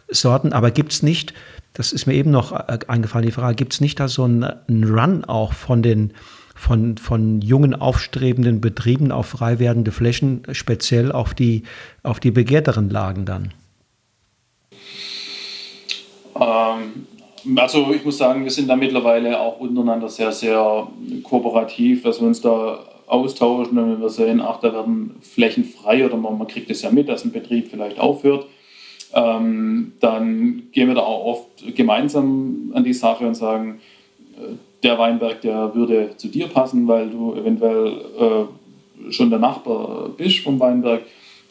Sorten. 0.07 0.53
Aber 0.53 0.71
gibt 0.71 0.93
es 0.93 1.03
nicht, 1.03 1.33
das 1.73 1.91
ist 1.91 2.05
mir 2.05 2.13
eben 2.13 2.31
noch 2.31 2.53
äh, 2.53 2.79
eingefallen, 2.87 3.25
die 3.25 3.33
Frage, 3.33 3.55
gibt 3.55 3.73
es 3.73 3.81
nicht 3.81 3.99
da 3.99 4.07
so 4.07 4.23
einen, 4.23 4.85
Run 4.85 5.25
auch 5.25 5.51
von 5.51 5.83
den 5.83 6.13
von, 6.57 6.95
von 6.95 7.41
jungen, 7.41 7.75
aufstrebenden 7.75 8.61
Betrieben 8.61 9.11
auf 9.11 9.25
frei 9.27 9.59
werdende 9.59 9.91
Flächen, 9.91 10.43
speziell 10.53 11.11
auf 11.11 11.33
die, 11.33 11.63
auf 12.03 12.21
die 12.21 12.31
begehrteren 12.31 12.89
Lagen 12.89 13.25
dann? 13.25 13.51
Ähm, 16.39 17.07
also 17.57 17.91
ich 17.93 18.03
muss 18.03 18.17
sagen, 18.17 18.43
wir 18.43 18.51
sind 18.51 18.67
da 18.67 18.75
mittlerweile 18.75 19.39
auch 19.39 19.59
untereinander 19.59 20.09
sehr, 20.09 20.31
sehr 20.31 20.87
kooperativ, 21.23 22.03
dass 22.03 22.19
wir 22.19 22.27
uns 22.27 22.41
da 22.41 22.79
austauschen. 23.07 23.77
Und 23.77 23.91
wenn 23.91 24.01
wir 24.01 24.09
sehen, 24.09 24.41
ach, 24.41 24.59
da 24.59 24.73
werden 24.73 25.15
Flächen 25.21 25.63
frei 25.63 26.05
oder 26.05 26.17
man, 26.17 26.37
man 26.37 26.47
kriegt 26.47 26.69
es 26.69 26.81
ja 26.81 26.91
mit, 26.91 27.07
dass 27.07 27.23
ein 27.23 27.31
Betrieb 27.31 27.67
vielleicht 27.69 27.99
aufhört, 27.99 28.47
ähm, 29.13 29.93
dann 29.99 30.63
gehen 30.71 30.87
wir 30.87 30.95
da 30.95 31.01
auch 31.01 31.25
oft 31.25 31.75
gemeinsam 31.75 32.71
an 32.73 32.83
die 32.83 32.93
Sache 32.93 33.25
und 33.25 33.35
sagen, 33.35 33.79
äh, 34.37 34.55
der 34.83 34.97
Weinberg, 34.99 35.41
der 35.41 35.73
würde 35.73 36.17
zu 36.17 36.27
dir 36.27 36.47
passen, 36.47 36.87
weil 36.87 37.09
du 37.09 37.33
eventuell 37.35 38.01
äh, 38.19 39.11
schon 39.11 39.29
der 39.29 39.39
Nachbar 39.39 40.09
bist 40.17 40.39
vom 40.39 40.59
Weinberg 40.59 41.03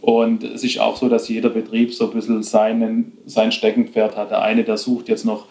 und 0.04 0.44
es 0.44 0.62
ist 0.62 0.78
auch 0.80 0.98
so, 0.98 1.08
dass 1.08 1.30
jeder 1.30 1.48
Betrieb 1.48 1.94
so 1.94 2.04
ein 2.04 2.10
bisschen 2.14 2.42
seinen, 2.42 3.12
sein 3.24 3.52
Steckenpferd 3.52 4.18
hat. 4.18 4.30
Der 4.30 4.42
eine, 4.42 4.62
der 4.62 4.76
sucht 4.76 5.08
jetzt 5.08 5.24
noch, 5.24 5.46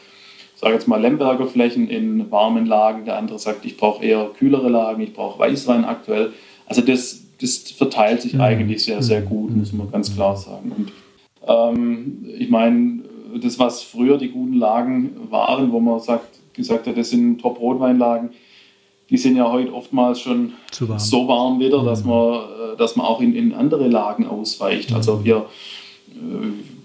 sage 0.54 0.76
jetzt 0.76 0.88
mal, 0.88 1.02
Lemberger 1.02 1.48
Flächen 1.48 1.90
in 1.90 2.30
warmen 2.30 2.68
Lagen. 2.68 3.04
Der 3.06 3.18
andere 3.18 3.40
sagt, 3.40 3.66
ich 3.66 3.78
brauche 3.78 4.06
eher 4.06 4.30
kühlere 4.38 4.70
Lagen, 4.70 5.02
ich 5.02 5.12
brauche 5.12 5.40
Weißwein 5.40 5.86
aktuell. 5.86 6.34
Also 6.68 6.82
das, 6.82 7.24
das 7.42 7.72
verteilt 7.72 8.22
sich 8.22 8.36
mhm. 8.36 8.42
eigentlich 8.42 8.84
sehr, 8.84 9.02
sehr 9.02 9.22
gut, 9.22 9.56
muss 9.56 9.74
man 9.74 9.90
ganz 9.90 10.14
klar 10.14 10.38
sagen. 10.38 10.72
Und 10.78 10.92
ähm, 11.48 12.24
ich 12.38 12.52
meine, 12.52 13.00
das, 13.42 13.58
was 13.58 13.82
früher 13.82 14.20
die 14.20 14.30
guten 14.30 14.60
Lagen 14.60 15.32
waren, 15.32 15.72
wo 15.72 15.80
man 15.80 16.00
sagt, 16.00 16.28
gesagt 16.54 16.86
hat, 16.86 16.96
das 16.96 17.10
sind 17.10 17.42
Top-Rotweinlagen, 17.42 18.30
die 19.14 19.20
sind 19.20 19.36
ja 19.36 19.52
heute 19.52 19.72
oftmals 19.72 20.22
schon 20.22 20.54
warm. 20.80 20.98
so 20.98 21.28
warm 21.28 21.60
wieder, 21.60 21.84
mhm. 21.84 21.86
dass, 21.86 22.04
man, 22.04 22.34
äh, 22.34 22.78
dass 22.80 22.96
man 22.96 23.06
auch 23.06 23.22
in, 23.22 23.36
in 23.36 23.54
andere 23.54 23.88
Lagen 23.88 24.26
ausweicht. 24.26 24.90
Mhm. 24.90 24.96
Also 24.96 25.24
wir, 25.24 25.46
äh, 26.10 26.18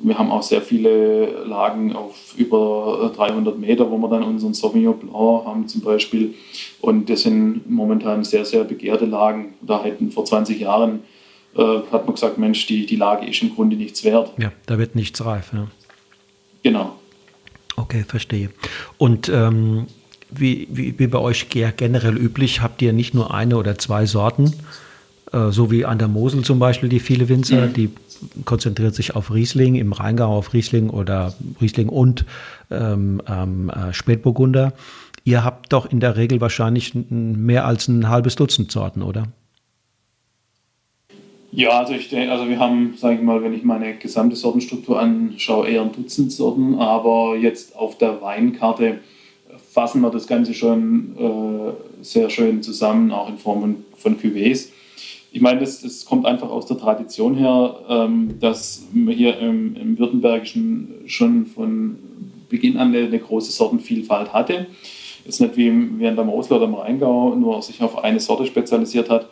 wir 0.03 0.19
haben 0.19 0.31
auch 0.31 0.43
sehr 0.43 0.61
viele 0.61 1.45
Lagen 1.47 1.97
auf 1.97 2.35
über 2.37 3.11
300 3.17 3.59
Meter, 3.59 3.91
wo 3.91 3.97
wir 3.97 4.11
dann 4.11 4.25
unseren 4.25 4.53
Sauvignon 4.53 4.99
Blanc 4.99 5.47
haben 5.47 5.69
zum 5.69 5.81
Beispiel. 5.81 6.35
Und 6.83 7.09
das 7.09 7.23
sind 7.23 7.63
momentan 7.71 8.25
sehr, 8.25 8.45
sehr 8.45 8.65
begehrte 8.65 9.07
Lagen. 9.07 9.55
Da 9.63 9.83
hätten 9.83 10.11
vor 10.11 10.27
20 10.27 10.61
Jahren 10.61 11.05
äh, 11.57 11.63
hat 11.91 12.05
man 12.05 12.15
gesagt, 12.15 12.37
Mensch, 12.37 12.67
die, 12.67 12.85
die 12.85 12.97
Lage 12.97 13.27
ist 13.27 13.41
im 13.41 13.55
Grunde 13.55 13.75
nichts 13.75 14.05
wert. 14.05 14.35
Ja, 14.37 14.53
da 14.67 14.77
wird 14.77 14.95
nichts 14.97 15.25
reif. 15.25 15.55
Ja. 15.55 15.67
Genau. 16.63 16.93
Okay, 17.77 18.05
verstehe. 18.07 18.51
Und 18.99 19.31
ähm, 19.31 19.87
wie, 20.31 20.69
wie, 20.71 20.99
wie 20.99 21.07
bei 21.07 21.19
euch 21.19 21.49
generell 21.49 22.17
üblich, 22.17 22.61
habt 22.61 22.83
ihr 22.83 22.93
nicht 22.93 23.15
nur 23.15 23.35
eine 23.35 23.57
oder 23.57 23.79
zwei 23.79 24.07
Sorten, 24.07 24.53
äh, 25.33 25.51
so 25.51 25.71
wie 25.71 25.85
an 25.85 25.99
der 25.99 26.09
Mosel 26.09 26.43
zum 26.43 26.59
Beispiel 26.59 26.89
die 26.89 27.01
viele 27.01 27.29
Winzer, 27.29 27.67
mhm. 27.67 27.73
die 27.73 27.91
konzentriert 28.45 28.95
sich 28.95 29.15
auf 29.15 29.33
Riesling, 29.33 29.77
im 29.77 29.93
Rheingau 29.93 30.37
auf 30.37 30.53
Riesling 30.53 30.91
oder 30.91 31.35
Riesling 31.61 31.89
und 31.89 32.25
ähm, 32.71 33.21
äh, 33.27 33.93
Spätburgunder. 33.93 34.73
Ihr 35.25 35.45
habt 35.45 35.73
doch 35.73 35.87
in 35.87 36.01
der 36.01 36.17
Regel 36.17 36.41
wahrscheinlich 36.41 36.95
mehr 36.95 37.67
als 37.67 37.87
ein 37.89 38.09
halbes 38.09 38.35
Dutzend 38.35 38.73
Sorten, 38.73 39.03
oder? 39.03 39.25
Ja, 41.51 41.81
also 41.81 41.95
ich 41.95 42.15
also 42.15 42.49
wir 42.49 42.59
haben, 42.59 42.95
sage 42.97 43.17
ich 43.17 43.23
mal, 43.23 43.43
wenn 43.43 43.55
ich 43.55 43.65
meine 43.65 43.97
gesamte 43.97 44.37
Sortenstruktur 44.37 45.01
anschaue, 45.01 45.69
eher 45.69 45.83
ein 45.83 45.93
Dutzend 45.93 46.33
Sorten, 46.33 46.75
aber 46.77 47.37
jetzt 47.37 47.77
auf 47.77 47.97
der 47.99 48.21
Weinkarte 48.21 48.99
fassen 49.79 50.01
wir 50.01 50.11
das 50.11 50.27
Ganze 50.27 50.55
schon 50.55 51.15
äh, 51.17 52.03
sehr 52.03 52.31
schön 52.31 52.65
zusammen, 52.65 53.13
auch 53.13 53.29
in 53.29 53.39
Form 53.39 53.77
von 53.97 54.19
Cuvées. 54.19 54.71
Ich 55.31 55.41
meine, 55.41 55.61
das, 55.61 55.83
das 55.83 56.05
kommt 56.05 56.27
einfach 56.27 56.51
aus 56.51 56.67
der 56.67 56.79
Tradition 56.79 57.37
her, 57.37 57.77
ähm, 57.89 58.41
dass 58.41 58.89
man 58.93 59.15
hier 59.15 59.39
im, 59.39 59.77
im 59.77 59.97
Württembergischen 59.97 61.03
schon 61.07 61.47
von 61.47 61.97
Beginn 62.49 62.77
an 62.77 62.89
eine, 62.89 63.07
eine 63.07 63.21
große 63.21 63.53
Sortenvielfalt 63.53 64.33
hatte. 64.33 64.67
Jetzt 65.25 65.41
nicht 65.41 65.57
wie, 65.57 65.69
in 65.69 66.01
der 66.01 66.25
Mosel 66.25 66.55
oder 66.55 66.65
im 66.65 66.75
Rheingau, 66.75 67.37
nur 67.37 67.63
sich 67.63 67.81
auf 67.81 68.03
eine 68.03 68.19
Sorte 68.19 68.47
spezialisiert 68.47 69.09
hat. 69.09 69.29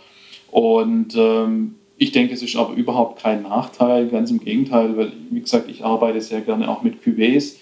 Und 0.53 1.17
ähm, 1.17 1.75
ich 1.97 2.13
denke, 2.13 2.35
es 2.35 2.43
ist 2.43 2.55
aber 2.55 2.73
überhaupt 2.75 3.21
kein 3.21 3.43
Nachteil, 3.43 4.07
ganz 4.07 4.31
im 4.31 4.39
Gegenteil, 4.39 4.97
weil, 4.97 5.13
wie 5.29 5.41
gesagt, 5.41 5.69
ich 5.69 5.85
arbeite 5.85 6.21
sehr 6.21 6.43
gerne 6.43 6.69
auch 6.69 6.85
mit 6.85 7.03
Cuvées, 7.03 7.57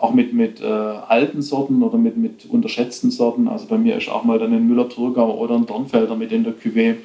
auch 0.00 0.12
mit, 0.12 0.32
mit 0.32 0.60
äh, 0.60 0.64
alten 0.64 1.42
Sorten 1.42 1.82
oder 1.82 1.98
mit, 1.98 2.16
mit 2.16 2.46
unterschätzten 2.48 3.10
Sorten. 3.10 3.48
Also 3.48 3.66
bei 3.66 3.78
mir 3.78 3.96
ist 3.96 4.08
auch 4.08 4.24
mal 4.24 4.38
dann 4.38 4.52
ein 4.52 4.66
Müller-Thurgau 4.66 5.36
oder 5.36 5.54
ein 5.54 5.66
Dornfelder 5.66 6.16
mit 6.16 6.32
in 6.32 6.44
der 6.44 6.54
Cuvée, 6.54 6.96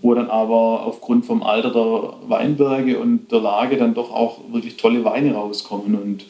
wo 0.00 0.14
dann 0.14 0.28
aber 0.28 0.86
aufgrund 0.86 1.24
vom 1.24 1.42
Alter 1.42 1.70
der 1.70 2.14
Weinberge 2.28 2.98
und 2.98 3.30
der 3.30 3.40
Lage 3.40 3.76
dann 3.76 3.94
doch 3.94 4.12
auch 4.12 4.40
wirklich 4.50 4.76
tolle 4.76 5.04
Weine 5.04 5.34
rauskommen. 5.34 5.94
Und 5.94 6.24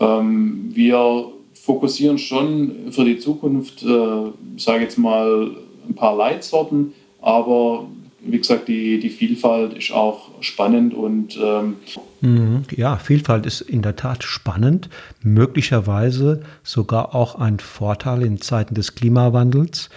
ähm, 0.00 0.70
wir 0.72 1.26
fokussieren 1.52 2.18
schon 2.18 2.90
für 2.90 3.04
die 3.04 3.18
Zukunft, 3.18 3.82
äh, 3.82 4.58
sage 4.58 4.82
jetzt 4.82 4.98
mal, 4.98 5.50
ein 5.88 5.94
paar 5.94 6.16
Leitsorten, 6.16 6.94
aber 7.20 7.86
wie 8.20 8.38
gesagt, 8.38 8.68
die, 8.68 8.98
die 8.98 9.10
Vielfalt 9.10 9.74
ist 9.74 9.92
auch 9.92 10.30
spannend 10.44 10.94
und 10.94 11.38
ähm 11.40 11.76
mhm. 12.20 12.62
ja, 12.70 12.96
Vielfalt 12.96 13.46
ist 13.46 13.60
in 13.60 13.82
der 13.82 13.96
Tat 13.96 14.22
spannend, 14.22 14.88
möglicherweise 15.22 16.42
sogar 16.62 17.14
auch 17.14 17.34
ein 17.36 17.58
Vorteil 17.58 18.22
in 18.22 18.40
Zeiten 18.40 18.74
des 18.74 18.94
Klimawandels, 18.94 19.90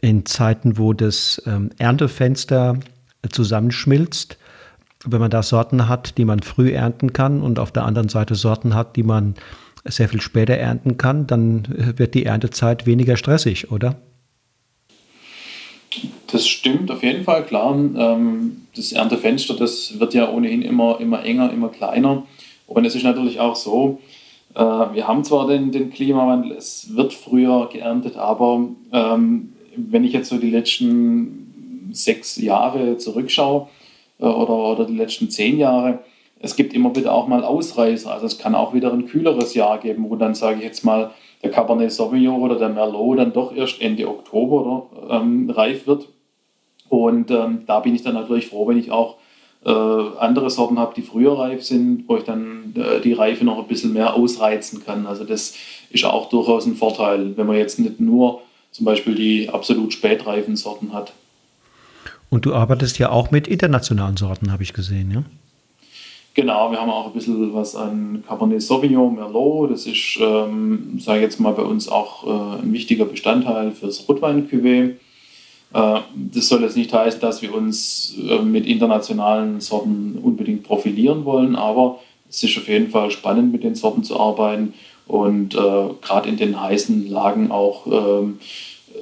in 0.00 0.26
Zeiten, 0.26 0.78
wo 0.78 0.92
das 0.92 1.42
ähm, 1.46 1.70
Erntefenster 1.78 2.78
zusammenschmilzt. 3.30 4.38
Wenn 5.06 5.20
man 5.20 5.30
da 5.30 5.42
Sorten 5.42 5.88
hat, 5.88 6.16
die 6.18 6.24
man 6.24 6.40
früh 6.40 6.72
ernten 6.72 7.12
kann 7.12 7.42
und 7.42 7.58
auf 7.58 7.72
der 7.72 7.84
anderen 7.84 8.08
Seite 8.08 8.34
Sorten 8.34 8.74
hat, 8.74 8.96
die 8.96 9.02
man 9.02 9.34
sehr 9.84 10.08
viel 10.08 10.20
später 10.20 10.54
ernten 10.54 10.96
kann, 10.96 11.26
dann 11.26 11.66
wird 11.98 12.14
die 12.14 12.24
Erntezeit 12.24 12.86
weniger 12.86 13.16
stressig, 13.16 13.70
oder? 13.70 13.96
Das 16.34 16.48
stimmt 16.48 16.90
auf 16.90 17.04
jeden 17.04 17.22
Fall, 17.22 17.44
klar. 17.44 17.72
Ähm, 17.76 18.66
das 18.74 18.90
Erntefenster, 18.90 19.54
das 19.54 20.00
wird 20.00 20.14
ja 20.14 20.32
ohnehin 20.32 20.62
immer, 20.62 20.98
immer 20.98 21.24
enger, 21.24 21.52
immer 21.52 21.68
kleiner. 21.68 22.24
Und 22.66 22.84
es 22.84 22.96
ist 22.96 23.04
natürlich 23.04 23.38
auch 23.38 23.54
so, 23.54 24.00
äh, 24.56 24.58
wir 24.58 25.06
haben 25.06 25.22
zwar 25.22 25.46
den, 25.46 25.70
den 25.70 25.90
Klimawandel, 25.90 26.50
es 26.50 26.96
wird 26.96 27.14
früher 27.14 27.68
geerntet, 27.72 28.16
aber 28.16 28.66
ähm, 28.92 29.52
wenn 29.76 30.02
ich 30.02 30.12
jetzt 30.12 30.28
so 30.28 30.38
die 30.38 30.50
letzten 30.50 31.90
sechs 31.92 32.36
Jahre 32.36 32.98
zurückschaue 32.98 33.68
äh, 34.18 34.24
oder, 34.24 34.56
oder 34.56 34.86
die 34.86 34.96
letzten 34.96 35.30
zehn 35.30 35.56
Jahre, 35.60 36.00
es 36.40 36.56
gibt 36.56 36.74
immer 36.74 36.96
wieder 36.96 37.14
auch 37.14 37.28
mal 37.28 37.44
Ausreißer. 37.44 38.10
Also 38.10 38.26
es 38.26 38.38
kann 38.38 38.56
auch 38.56 38.74
wieder 38.74 38.92
ein 38.92 39.06
kühleres 39.06 39.54
Jahr 39.54 39.78
geben, 39.78 40.10
wo 40.10 40.16
dann 40.16 40.34
sage 40.34 40.58
ich 40.58 40.64
jetzt 40.64 40.84
mal 40.84 41.12
der 41.44 41.52
Cabernet 41.52 41.92
Sauvignon 41.92 42.42
oder 42.42 42.58
der 42.58 42.70
Merlot 42.70 43.20
dann 43.20 43.32
doch 43.32 43.54
erst 43.54 43.80
Ende 43.80 44.08
Oktober 44.08 44.88
oder, 44.96 45.20
ähm, 45.20 45.48
reif 45.48 45.86
wird. 45.86 46.08
Und 47.02 47.30
ähm, 47.30 47.62
da 47.66 47.80
bin 47.80 47.94
ich 47.94 48.02
dann 48.02 48.14
natürlich 48.14 48.46
froh, 48.46 48.68
wenn 48.68 48.78
ich 48.78 48.90
auch 48.90 49.16
äh, 49.64 49.70
andere 49.70 50.50
Sorten 50.50 50.78
habe, 50.78 50.94
die 50.94 51.02
früher 51.02 51.38
reif 51.38 51.64
sind, 51.64 52.04
wo 52.06 52.16
ich 52.16 52.24
dann 52.24 52.74
äh, 52.76 53.00
die 53.00 53.12
Reife 53.12 53.44
noch 53.44 53.58
ein 53.58 53.66
bisschen 53.66 53.92
mehr 53.92 54.14
ausreizen 54.14 54.84
kann. 54.84 55.06
Also 55.06 55.24
das 55.24 55.54
ist 55.90 56.04
auch 56.04 56.28
durchaus 56.28 56.66
ein 56.66 56.76
Vorteil, 56.76 57.36
wenn 57.36 57.46
man 57.46 57.56
jetzt 57.56 57.78
nicht 57.78 58.00
nur 58.00 58.42
zum 58.72 58.84
Beispiel 58.84 59.14
die 59.14 59.48
absolut 59.48 59.92
spätreifen 59.92 60.56
Sorten 60.56 60.92
hat. 60.92 61.12
Und 62.28 62.44
du 62.44 62.54
arbeitest 62.54 62.98
ja 62.98 63.10
auch 63.10 63.30
mit 63.30 63.46
internationalen 63.46 64.16
Sorten, 64.16 64.50
habe 64.52 64.62
ich 64.62 64.72
gesehen, 64.72 65.10
ja? 65.12 65.22
Genau, 66.34 66.72
wir 66.72 66.80
haben 66.80 66.90
auch 66.90 67.06
ein 67.06 67.12
bisschen 67.12 67.54
was 67.54 67.76
an 67.76 68.24
Cabernet 68.26 68.60
Sauvignon, 68.60 69.14
Merlot. 69.14 69.70
Das 69.70 69.86
ist, 69.86 70.18
ähm, 70.20 70.98
sage 70.98 71.20
ich 71.20 71.22
jetzt 71.22 71.38
mal, 71.38 71.52
bei 71.52 71.62
uns 71.62 71.88
auch 71.88 72.26
äh, 72.26 72.62
ein 72.62 72.72
wichtiger 72.72 73.04
Bestandteil 73.04 73.70
fürs 73.70 74.08
Rotwein-Cuvée. 74.08 74.94
Äh, 75.74 76.00
das 76.14 76.48
soll 76.48 76.62
jetzt 76.62 76.76
nicht 76.76 76.92
heißen, 76.92 77.20
dass 77.20 77.42
wir 77.42 77.54
uns 77.54 78.14
äh, 78.18 78.38
mit 78.38 78.66
internationalen 78.66 79.60
Sorten 79.60 80.18
unbedingt 80.22 80.62
profilieren 80.62 81.24
wollen, 81.24 81.56
aber 81.56 81.98
es 82.30 82.42
ist 82.42 82.56
auf 82.56 82.68
jeden 82.68 82.90
Fall 82.90 83.10
spannend, 83.10 83.52
mit 83.52 83.64
den 83.64 83.74
Sorten 83.74 84.04
zu 84.04 84.18
arbeiten 84.18 84.74
und 85.06 85.54
äh, 85.54 85.58
gerade 86.00 86.28
in 86.28 86.36
den 86.36 86.60
heißen 86.60 87.10
Lagen 87.10 87.50
auch 87.50 87.86
ähm, 87.86 88.38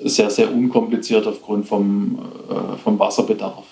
sehr, 0.05 0.31
sehr 0.31 0.53
unkompliziert 0.53 1.27
aufgrund 1.27 1.67
vom, 1.67 2.19
äh, 2.51 2.77
vom 2.79 2.99
Wasserbedarf. 2.99 3.67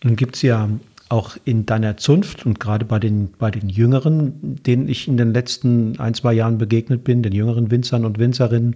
Dann 0.00 0.16
gibt 0.16 0.36
es 0.36 0.42
ja 0.42 0.68
auch 1.08 1.36
in 1.44 1.66
deiner 1.66 1.96
Zunft 1.96 2.44
und 2.44 2.58
gerade 2.58 2.84
bei 2.84 2.98
den, 2.98 3.30
bei 3.38 3.52
den 3.52 3.68
Jüngeren, 3.68 4.58
denen 4.64 4.88
ich 4.88 5.06
in 5.06 5.16
den 5.16 5.32
letzten 5.32 5.98
ein, 6.00 6.14
zwei 6.14 6.32
Jahren 6.32 6.58
begegnet 6.58 7.04
bin, 7.04 7.22
den 7.22 7.32
jüngeren 7.32 7.70
Winzern 7.70 8.04
und 8.04 8.18
Winzerinnen, 8.18 8.74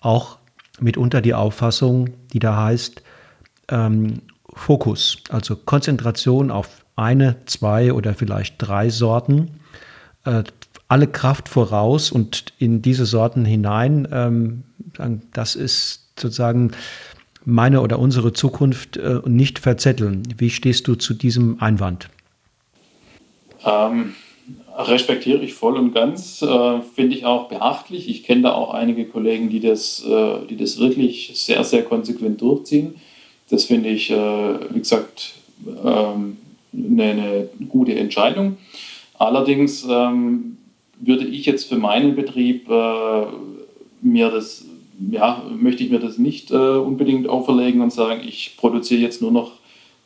auch 0.00 0.38
mitunter 0.80 1.20
die 1.20 1.34
Auffassung, 1.34 2.10
die 2.32 2.38
da 2.38 2.64
heißt, 2.64 3.02
ähm, 3.68 4.22
Fokus, 4.52 5.18
also 5.30 5.56
Konzentration 5.56 6.50
auf 6.50 6.84
eine, 6.96 7.36
zwei 7.46 7.92
oder 7.92 8.14
vielleicht 8.14 8.56
drei 8.58 8.88
Sorten, 8.88 9.60
äh, 10.24 10.44
alle 10.88 11.06
Kraft 11.06 11.48
voraus 11.48 12.12
und 12.12 12.52
in 12.58 12.82
diese 12.82 13.06
Sorten 13.06 13.44
hinein. 13.44 14.06
Ähm, 14.12 14.64
das 15.32 15.56
ist 15.56 16.12
sozusagen 16.18 16.72
meine 17.44 17.80
oder 17.80 17.98
unsere 17.98 18.32
Zukunft 18.32 18.96
äh, 18.96 19.20
nicht 19.26 19.58
verzetteln. 19.58 20.22
Wie 20.38 20.50
stehst 20.50 20.86
du 20.86 20.94
zu 20.94 21.14
diesem 21.14 21.60
Einwand? 21.60 22.08
Ähm, 23.64 24.14
respektiere 24.76 25.42
ich 25.42 25.54
voll 25.54 25.76
und 25.76 25.92
ganz, 25.94 26.42
äh, 26.42 26.80
finde 26.94 27.16
ich 27.16 27.24
auch 27.24 27.48
beachtlich. 27.48 28.08
Ich 28.08 28.24
kenne 28.24 28.42
da 28.42 28.54
auch 28.54 28.74
einige 28.74 29.04
Kollegen, 29.04 29.48
die 29.48 29.60
das, 29.60 30.04
äh, 30.04 30.46
die 30.48 30.56
das 30.56 30.78
wirklich 30.78 31.32
sehr, 31.34 31.62
sehr 31.64 31.84
konsequent 31.84 32.40
durchziehen. 32.40 32.96
Das 33.50 33.64
finde 33.64 33.90
ich, 33.90 34.10
äh, 34.10 34.16
wie 34.70 34.80
gesagt, 34.80 35.34
ähm, 35.84 36.38
eine, 36.72 37.02
eine, 37.04 37.48
gute 37.68 37.94
Entscheidung. 37.94 38.56
Allerdings 39.18 39.86
ähm, 39.88 40.56
würde 40.98 41.26
ich 41.26 41.46
jetzt 41.46 41.68
für 41.68 41.76
meinen 41.76 42.16
Betrieb 42.16 42.68
äh, 42.68 43.26
mir 44.02 44.30
das 44.30 44.64
ja, 45.10 45.42
möchte 45.50 45.82
ich 45.82 45.90
mir 45.90 45.98
das 45.98 46.18
nicht 46.18 46.50
äh, 46.50 46.54
unbedingt 46.54 47.28
auferlegen 47.28 47.80
und 47.80 47.92
sagen, 47.92 48.20
ich 48.26 48.56
produziere 48.56 49.00
jetzt 49.00 49.20
nur 49.20 49.32
noch 49.32 49.52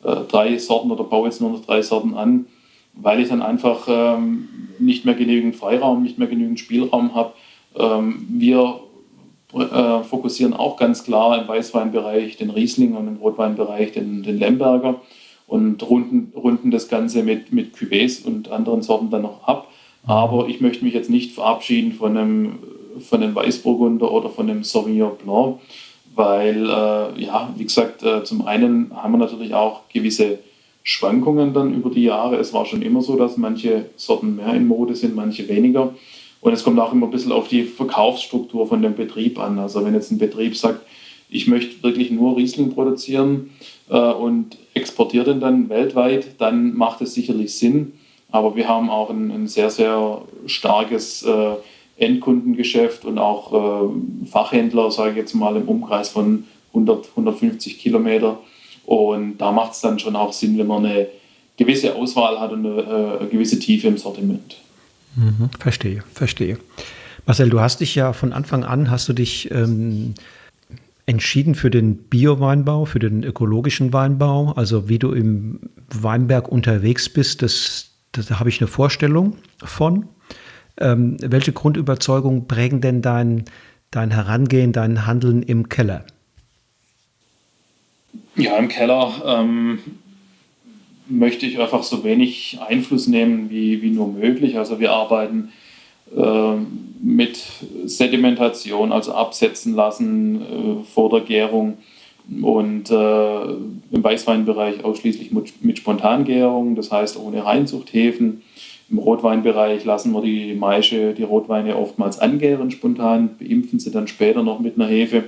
äh, 0.03 0.15
drei 0.27 0.57
Sorten 0.57 0.91
oder 0.91 1.03
baue 1.03 1.27
jetzt 1.27 1.41
nur 1.41 1.51
noch 1.51 1.63
drei 1.63 1.81
Sorten 1.81 2.15
an, 2.15 2.47
weil 2.93 3.21
ich 3.21 3.29
dann 3.29 3.41
einfach 3.41 3.87
ähm, 3.87 4.47
nicht 4.79 5.05
mehr 5.05 5.15
genügend 5.15 5.55
Freiraum, 5.55 6.03
nicht 6.03 6.17
mehr 6.17 6.27
genügend 6.27 6.59
Spielraum 6.59 7.15
habe. 7.15 7.33
Ähm, 7.75 8.25
wir 8.29 8.79
äh, 9.53 10.03
fokussieren 10.03 10.53
auch 10.53 10.77
ganz 10.77 11.03
klar 11.03 11.41
im 11.41 11.47
Weißweinbereich 11.47 12.37
den 12.37 12.49
Riesling 12.49 12.95
und 12.95 13.07
im 13.07 13.17
Rotweinbereich 13.17 13.93
den, 13.93 14.23
den 14.23 14.37
Lemberger 14.37 15.01
und 15.47 15.87
runden, 15.89 16.31
runden 16.35 16.71
das 16.71 16.87
Ganze 16.87 17.23
mit, 17.23 17.51
mit 17.51 17.75
Cuvées 17.75 18.25
und 18.25 18.51
anderen 18.51 18.81
Sorten 18.81 19.09
dann 19.09 19.23
noch 19.23 19.43
ab. 19.47 19.67
Aber 20.05 20.47
ich 20.47 20.61
möchte 20.61 20.83
mich 20.83 20.93
jetzt 20.93 21.09
nicht 21.09 21.33
verabschieden 21.33 21.93
von 21.93 22.17
einem 22.17 22.59
von 22.99 23.21
dem 23.21 23.35
Weißburgunder 23.35 24.11
oder 24.11 24.29
von 24.29 24.47
dem 24.47 24.63
Sauvignon 24.63 25.17
Blanc, 25.23 25.59
weil, 26.15 26.65
äh, 26.65 27.21
ja, 27.21 27.53
wie 27.55 27.63
gesagt, 27.63 28.03
äh, 28.03 28.23
zum 28.23 28.45
einen 28.45 28.91
haben 28.95 29.13
wir 29.13 29.17
natürlich 29.17 29.53
auch 29.53 29.81
gewisse 29.91 30.39
Schwankungen 30.89 31.53
dann 31.53 31.75
über 31.75 31.91
die 31.91 32.05
Jahre. 32.05 32.37
Es 32.37 32.51
war 32.51 32.65
schon 32.65 32.81
immer 32.81 33.03
so, 33.03 33.15
dass 33.15 33.37
manche 33.37 33.85
Sorten 33.95 34.37
mehr 34.37 34.55
in 34.55 34.67
Mode 34.67 34.95
sind, 34.95 35.15
manche 35.15 35.47
weniger. 35.47 35.93
Und 36.41 36.51
es 36.51 36.63
kommt 36.63 36.79
auch 36.79 36.91
immer 36.91 37.05
ein 37.05 37.11
bisschen 37.11 37.31
auf 37.31 37.47
die 37.47 37.63
Verkaufsstruktur 37.63 38.65
von 38.65 38.81
dem 38.81 38.95
Betrieb 38.95 39.37
an. 39.37 39.59
Also 39.59 39.85
wenn 39.85 39.93
jetzt 39.93 40.09
ein 40.09 40.17
Betrieb 40.17 40.57
sagt, 40.57 40.83
ich 41.29 41.45
möchte 41.45 41.83
wirklich 41.83 42.09
nur 42.09 42.37
Riesling 42.37 42.73
produzieren 42.73 43.51
äh, 43.89 43.99
und 43.99 44.57
exportiere 44.73 45.25
den 45.25 45.39
dann 45.39 45.69
weltweit, 45.69 46.41
dann 46.41 46.75
macht 46.75 47.01
es 47.01 47.13
sicherlich 47.13 47.53
Sinn. 47.53 47.93
Aber 48.31 48.55
wir 48.55 48.67
haben 48.67 48.89
auch 48.89 49.11
ein, 49.11 49.29
ein 49.29 49.47
sehr, 49.47 49.69
sehr 49.69 50.23
starkes 50.47 51.21
äh, 51.21 51.53
Endkundengeschäft 51.97 53.05
und 53.05 53.19
auch 53.19 53.53
äh, 53.53 54.25
Fachhändler, 54.25 54.89
sage 54.89 55.11
ich 55.11 55.17
jetzt 55.17 55.35
mal, 55.35 55.55
im 55.55 55.67
Umkreis 55.69 56.09
von 56.09 56.45
100, 56.69 57.09
150 57.09 57.77
Kilometer. 57.77 58.39
Und 58.89 59.37
da 59.37 59.51
macht 59.51 59.73
es 59.73 59.81
dann 59.81 59.99
schon 59.99 60.15
auch 60.15 60.33
Sinn, 60.33 60.57
wenn 60.57 60.65
man 60.65 60.83
eine 60.83 61.09
gewisse 61.57 61.93
Auswahl 61.93 62.39
hat 62.39 62.51
und 62.51 62.65
eine, 62.65 63.19
äh, 63.21 63.27
gewisse 63.27 63.59
Tiefe 63.59 63.87
im 63.87 63.99
Sortiment. 63.99 64.57
Mhm, 65.15 65.51
verstehe, 65.59 66.03
verstehe. 66.11 66.57
Marcel, 67.27 67.51
du 67.51 67.59
hast 67.59 67.81
dich 67.81 67.93
ja 67.93 68.13
von 68.13 68.33
Anfang 68.33 68.63
an, 68.63 68.89
hast 68.89 69.07
du 69.07 69.13
dich 69.13 69.51
ähm, 69.51 70.15
entschieden 71.05 71.53
für 71.53 71.69
den 71.69 71.97
Bio-Weinbau, 71.97 72.85
für 72.85 72.97
den 72.97 73.21
ökologischen 73.21 73.93
Weinbau. 73.93 74.53
Also 74.53 74.89
wie 74.89 74.97
du 74.97 75.11
im 75.11 75.59
Weinberg 75.93 76.47
unterwegs 76.47 77.09
bist, 77.09 77.43
das, 77.43 77.91
das 78.11 78.25
da 78.25 78.39
habe 78.39 78.49
ich 78.49 78.59
eine 78.59 78.67
Vorstellung 78.67 79.35
von. 79.63 80.07
Ähm, 80.77 81.17
welche 81.21 81.51
Grundüberzeugungen 81.51 82.47
prägen 82.47 82.81
denn 82.81 83.03
dein, 83.03 83.43
dein 83.91 84.09
Herangehen, 84.09 84.71
dein 84.71 85.05
Handeln 85.05 85.43
im 85.43 85.69
Keller? 85.69 86.05
Ja, 88.35 88.57
im 88.57 88.67
Keller 88.67 89.13
ähm, 89.25 89.79
möchte 91.07 91.45
ich 91.45 91.59
einfach 91.59 91.83
so 91.83 92.03
wenig 92.03 92.59
Einfluss 92.65 93.07
nehmen 93.07 93.49
wie, 93.49 93.81
wie 93.81 93.89
nur 93.89 94.07
möglich. 94.07 94.57
Also 94.57 94.79
wir 94.79 94.91
arbeiten 94.91 95.49
äh, 96.15 96.55
mit 97.01 97.41
Sedimentation, 97.85 98.91
also 98.91 99.13
absetzen 99.13 99.75
lassen 99.75 100.41
äh, 100.41 100.83
vor 100.93 101.09
der 101.09 101.21
Gärung 101.21 101.77
und 102.41 102.91
äh, 102.91 103.41
im 103.91 104.03
Weißweinbereich 104.03 104.83
ausschließlich 104.83 105.31
mit, 105.31 105.63
mit 105.63 105.79
Spontangärung, 105.79 106.75
das 106.75 106.91
heißt 106.91 107.17
ohne 107.17 107.43
Reinzuchthäfen. 107.43 108.43
Im 108.91 108.97
Rotweinbereich 108.97 109.85
lassen 109.85 110.11
wir 110.13 110.21
die 110.21 110.55
Maische, 110.55 111.13
die 111.13 111.23
Rotweine 111.23 111.75
oftmals 111.75 112.19
angären 112.19 112.71
spontan, 112.71 113.37
beimpfen 113.37 113.79
sie 113.79 113.91
dann 113.91 114.07
später 114.07 114.43
noch 114.43 114.59
mit 114.59 114.75
einer 114.75 114.87
Hefe, 114.87 115.25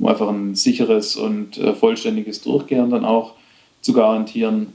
um 0.00 0.06
einfach 0.06 0.28
ein 0.28 0.54
sicheres 0.54 1.16
und 1.16 1.58
äh, 1.58 1.74
vollständiges 1.74 2.42
Durchgären 2.42 2.90
dann 2.90 3.04
auch 3.04 3.34
zu 3.82 3.92
garantieren. 3.92 4.68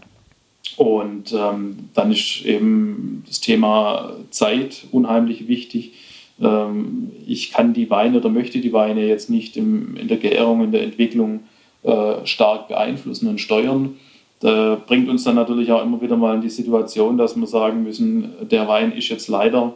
Und 0.78 1.34
ähm, 1.34 1.90
dann 1.94 2.12
ist 2.12 2.46
eben 2.46 3.24
das 3.28 3.40
Thema 3.40 4.14
Zeit 4.30 4.86
unheimlich 4.92 5.48
wichtig. 5.48 5.94
Ähm, 6.42 7.12
ich 7.26 7.52
kann 7.52 7.74
die 7.74 7.90
Weine 7.90 8.18
oder 8.18 8.30
möchte 8.30 8.60
die 8.60 8.74
Weine 8.74 9.06
jetzt 9.08 9.30
nicht 9.30 9.58
im, 9.58 9.96
in 9.96 10.08
der 10.08 10.18
Gärung, 10.18 10.64
in 10.64 10.72
der 10.72 10.84
Entwicklung 10.84 11.42
äh, 11.84 12.26
stark 12.26 12.68
beeinflussen 12.68 13.28
und 13.28 13.40
steuern. 13.40 13.96
Da 14.42 14.76
bringt 14.86 15.08
uns 15.10 15.24
dann 15.24 15.36
natürlich 15.36 15.72
auch 15.72 15.84
immer 15.84 16.02
wieder 16.02 16.18
mal 16.18 16.36
in 16.36 16.42
die 16.42 16.50
Situation, 16.50 17.18
dass 17.18 17.36
wir 17.36 17.48
sagen 17.48 17.84
müssen, 17.84 18.34
der 18.42 18.68
Wein 18.68 18.92
ist 18.92 19.10
jetzt 19.10 19.28
leider 19.28 19.74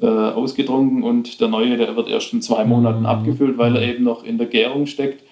äh, 0.00 0.06
ausgetrunken 0.06 1.02
und 1.02 1.40
der 1.40 1.48
neue, 1.48 1.76
der 1.76 1.96
wird 1.96 2.08
erst 2.08 2.32
in 2.32 2.42
zwei 2.42 2.64
Monaten 2.64 3.00
mhm. 3.00 3.06
abgefüllt, 3.06 3.58
weil 3.58 3.76
er 3.76 3.82
eben 3.82 4.04
noch 4.04 4.24
in 4.24 4.38
der 4.38 4.46
Gärung 4.46 4.86
steckt. 4.86 5.24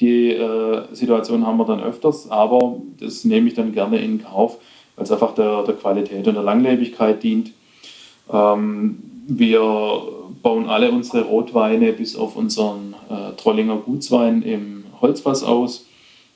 Die 0.00 0.30
äh, 0.32 0.82
Situation 0.92 1.46
haben 1.46 1.58
wir 1.58 1.64
dann 1.64 1.80
öfters, 1.80 2.30
aber 2.30 2.76
das 3.00 3.24
nehme 3.24 3.48
ich 3.48 3.54
dann 3.54 3.72
gerne 3.72 3.98
in 3.98 4.22
Kauf, 4.22 4.58
weil 4.96 5.04
es 5.04 5.12
einfach 5.12 5.34
der, 5.34 5.62
der 5.64 5.74
Qualität 5.74 6.26
und 6.26 6.34
der 6.34 6.42
Langlebigkeit 6.42 7.22
dient. 7.22 7.52
Ähm, 8.32 8.98
wir 9.26 10.02
bauen 10.42 10.68
alle 10.68 10.90
unsere 10.90 11.24
Rotweine 11.24 11.92
bis 11.92 12.16
auf 12.16 12.36
unseren 12.36 12.94
äh, 13.10 13.36
Trollinger 13.36 13.76
Gutswein 13.76 14.42
im 14.42 14.84
Holzfass 15.00 15.42
aus. 15.42 15.86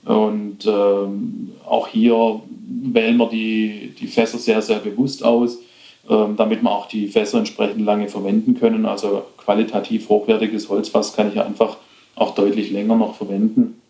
Und 0.05 0.67
ähm, 0.67 1.53
auch 1.65 1.87
hier 1.87 2.41
wählen 2.83 3.17
wir 3.17 3.29
die, 3.29 3.95
die 3.99 4.07
Fässer 4.07 4.39
sehr, 4.39 4.61
sehr 4.61 4.79
bewusst 4.79 5.25
aus, 5.25 5.59
damit 6.09 6.63
wir 6.63 6.71
auch 6.71 6.87
die 6.87 7.09
Fässer 7.09 7.39
entsprechend 7.39 7.85
lange 7.85 8.09
verwenden 8.09 8.59
können. 8.59 8.87
Also 8.87 9.23
qualitativ 9.37 10.09
hochwertiges 10.09 10.69
Holzfass 10.69 11.15
kann 11.15 11.31
ich 11.33 11.41
einfach 11.41 11.77
auch 12.17 12.35
deutlich 12.35 12.71
länger 12.71 12.97
noch 12.97 13.15
verwenden. 13.15 13.81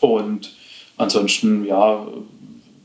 Und 0.00 0.54
ansonsten, 0.96 1.64
ja, 1.64 2.06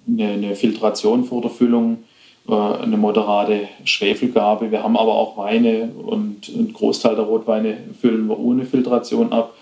eine, 0.07 0.27
eine 0.29 0.55
Filtration 0.55 1.23
vor 1.23 1.41
der 1.41 1.51
Füllung, 1.51 2.03
äh, 2.47 2.53
eine 2.53 2.97
moderate 2.97 3.67
Schwefelgabe. 3.83 4.71
Wir 4.71 4.83
haben 4.83 4.97
aber 4.97 5.13
auch 5.13 5.37
Weine 5.37 5.89
und 6.05 6.47
ein 6.49 6.73
Großteil 6.73 7.15
der 7.15 7.25
Rotweine 7.25 7.77
füllen 7.99 8.27
wir 8.27 8.39
ohne 8.39 8.65
Filtration 8.65 9.33
ab. 9.33 9.53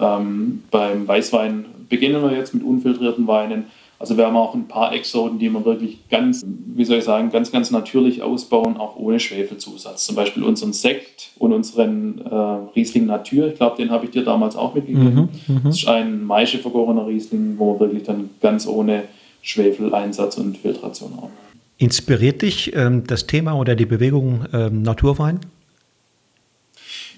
Ähm, 0.00 0.62
beim 0.70 1.08
Weißwein 1.08 1.64
beginnen 1.88 2.22
wir 2.22 2.36
jetzt 2.36 2.54
mit 2.54 2.62
unfiltrierten 2.62 3.26
Weinen. 3.26 3.66
Also 4.00 4.16
wir 4.16 4.26
haben 4.26 4.36
auch 4.36 4.54
ein 4.54 4.68
paar 4.68 4.94
Exoten, 4.94 5.40
die 5.40 5.50
wir 5.50 5.64
wirklich 5.64 6.08
ganz, 6.08 6.44
wie 6.46 6.84
soll 6.84 6.98
ich 6.98 7.04
sagen, 7.04 7.30
ganz, 7.30 7.50
ganz 7.50 7.72
natürlich 7.72 8.22
ausbauen, 8.22 8.76
auch 8.76 8.96
ohne 8.96 9.18
Schwefelzusatz. 9.18 10.06
Zum 10.06 10.14
Beispiel 10.14 10.44
unseren 10.44 10.72
Sekt 10.72 11.30
und 11.38 11.52
unseren 11.52 12.20
äh, 12.24 12.34
Riesling 12.76 13.06
Natur. 13.06 13.48
Ich 13.48 13.56
glaube, 13.56 13.76
den 13.76 13.90
habe 13.90 14.04
ich 14.04 14.12
dir 14.12 14.24
damals 14.24 14.54
auch 14.54 14.74
mitgegeben. 14.74 15.30
Mhm, 15.46 15.54
mhm, 15.54 15.60
das 15.64 15.78
ist 15.78 15.88
ein 15.88 16.22
Maische 16.22 16.58
vergorener 16.58 17.08
Riesling, 17.08 17.54
wo 17.58 17.74
wir 17.74 17.80
wirklich 17.80 18.04
dann 18.04 18.30
ganz 18.40 18.68
ohne 18.68 19.04
Schwefeleinsatz 19.42 20.38
und 20.38 20.58
Filtration 20.58 21.16
haben. 21.16 21.32
Inspiriert 21.78 22.42
dich 22.42 22.74
ähm, 22.76 23.04
das 23.04 23.26
Thema 23.26 23.54
oder 23.54 23.74
die 23.74 23.86
Bewegung 23.86 24.44
ähm, 24.52 24.82
Naturwein? 24.82 25.40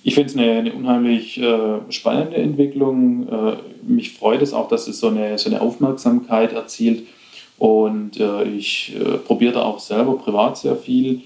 Ich 0.02 0.14
finde 0.14 0.30
es 0.30 0.36
eine, 0.36 0.50
eine, 0.52 0.72
unheimlich 0.72 1.38
äh, 1.38 1.80
spannende 1.90 2.36
Entwicklung. 2.36 3.28
Äh, 3.28 3.56
mich 3.82 4.12
freut 4.12 4.40
es 4.40 4.54
auch, 4.54 4.68
dass 4.68 4.88
es 4.88 4.98
so 4.98 5.08
eine, 5.08 5.36
so 5.36 5.50
eine 5.50 5.60
Aufmerksamkeit 5.60 6.52
erzielt. 6.52 7.06
Und 7.58 8.18
äh, 8.18 8.44
ich 8.44 8.94
äh, 8.98 9.18
probiere 9.18 9.52
da 9.52 9.62
auch 9.62 9.78
selber 9.78 10.16
privat 10.16 10.56
sehr 10.56 10.76
viel. 10.76 11.20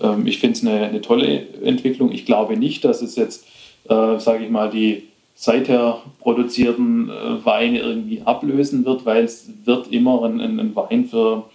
Ähm, 0.00 0.26
ich 0.26 0.38
finde 0.38 0.56
es 0.56 0.64
eine, 0.64 0.86
eine, 0.86 1.00
tolle 1.00 1.46
Entwicklung. 1.64 2.12
Ich 2.12 2.24
glaube 2.24 2.56
nicht, 2.56 2.84
dass 2.84 3.02
es 3.02 3.16
jetzt, 3.16 3.46
äh, 3.88 4.18
sage 4.18 4.44
ich 4.44 4.50
mal, 4.50 4.70
die 4.70 5.08
seither 5.34 6.02
produzierten 6.20 7.10
äh, 7.10 7.44
Weine 7.44 7.80
irgendwie 7.80 8.22
ablösen 8.24 8.84
wird, 8.84 9.04
weil 9.04 9.24
es 9.24 9.50
wird 9.64 9.88
immer 9.90 10.22
ein, 10.22 10.40
ein 10.40 10.76
Wein 10.76 11.06
für, 11.06 11.50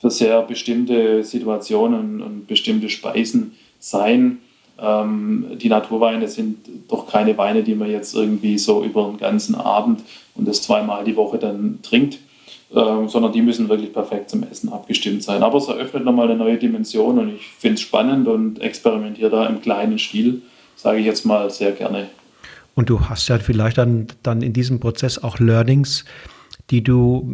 für 0.00 0.10
sehr 0.10 0.42
bestimmte 0.42 1.22
Situationen 1.22 2.20
und 2.20 2.48
bestimmte 2.48 2.88
Speisen 2.88 3.52
sein. 3.78 4.38
Ähm, 4.78 5.46
die 5.56 5.68
Naturweine 5.68 6.28
sind 6.28 6.68
doch 6.88 7.06
keine 7.06 7.36
Weine, 7.38 7.62
die 7.62 7.74
man 7.74 7.90
jetzt 7.90 8.14
irgendwie 8.14 8.58
so 8.58 8.84
über 8.84 9.04
den 9.04 9.18
ganzen 9.18 9.54
Abend 9.54 10.02
und 10.34 10.46
das 10.46 10.62
zweimal 10.62 11.04
die 11.04 11.16
Woche 11.16 11.38
dann 11.38 11.78
trinkt, 11.82 12.18
äh, 12.74 13.08
sondern 13.08 13.32
die 13.32 13.42
müssen 13.42 13.68
wirklich 13.68 13.92
perfekt 13.92 14.28
zum 14.30 14.42
Essen 14.42 14.72
abgestimmt 14.72 15.22
sein. 15.22 15.42
Aber 15.42 15.58
es 15.58 15.68
eröffnet 15.68 16.04
nochmal 16.04 16.28
eine 16.28 16.36
neue 16.36 16.58
Dimension 16.58 17.18
und 17.18 17.34
ich 17.34 17.46
finde 17.58 17.74
es 17.74 17.80
spannend 17.80 18.28
und 18.28 18.60
experimentiere 18.60 19.30
da 19.30 19.46
im 19.46 19.62
kleinen 19.62 19.98
Stil, 19.98 20.42
sage 20.74 20.98
ich 20.98 21.06
jetzt 21.06 21.24
mal 21.24 21.48
sehr 21.50 21.72
gerne. 21.72 22.08
Und 22.74 22.90
du 22.90 23.00
hast 23.00 23.28
ja 23.28 23.38
vielleicht 23.38 23.78
dann, 23.78 24.08
dann 24.22 24.42
in 24.42 24.52
diesem 24.52 24.80
Prozess 24.80 25.22
auch 25.22 25.38
Learnings, 25.38 26.04
die 26.68 26.82
du 26.82 27.26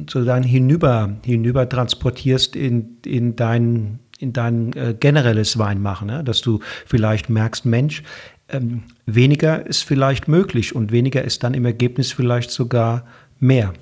sozusagen 0.00 0.44
hinüber, 0.44 1.16
hinüber 1.24 1.66
transportierst 1.66 2.54
in, 2.56 2.98
in 3.06 3.34
dein 3.34 4.00
in 4.22 4.32
dein 4.32 4.72
äh, 4.74 4.94
generelles 4.98 5.58
Weinmachen, 5.58 6.06
ne? 6.06 6.22
dass 6.24 6.40
du 6.40 6.60
vielleicht 6.86 7.28
merkst, 7.28 7.66
Mensch, 7.66 8.04
ähm, 8.48 8.84
weniger 9.04 9.66
ist 9.66 9.82
vielleicht 9.82 10.28
möglich 10.28 10.74
und 10.74 10.92
weniger 10.92 11.22
ist 11.22 11.42
dann 11.42 11.54
im 11.54 11.64
Ergebnis 11.64 12.12
vielleicht 12.12 12.50
sogar 12.50 13.04
mehr. 13.40 13.72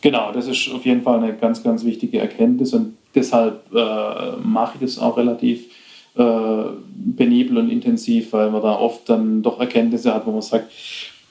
Genau, 0.00 0.32
das 0.32 0.46
ist 0.46 0.70
auf 0.72 0.86
jeden 0.86 1.02
Fall 1.02 1.22
eine 1.22 1.34
ganz, 1.36 1.62
ganz 1.62 1.84
wichtige 1.84 2.20
Erkenntnis 2.20 2.72
und 2.72 2.96
deshalb 3.14 3.62
äh, 3.74 4.36
mache 4.42 4.74
ich 4.76 4.80
das 4.80 4.98
auch 4.98 5.18
relativ 5.18 5.64
äh, 6.14 6.64
penibel 7.16 7.58
und 7.58 7.68
intensiv, 7.68 8.32
weil 8.32 8.50
man 8.50 8.62
da 8.62 8.76
oft 8.76 9.08
dann 9.08 9.42
doch 9.42 9.60
Erkenntnisse 9.60 10.14
hat, 10.14 10.26
wo 10.26 10.30
man 10.30 10.42
sagt, 10.42 10.70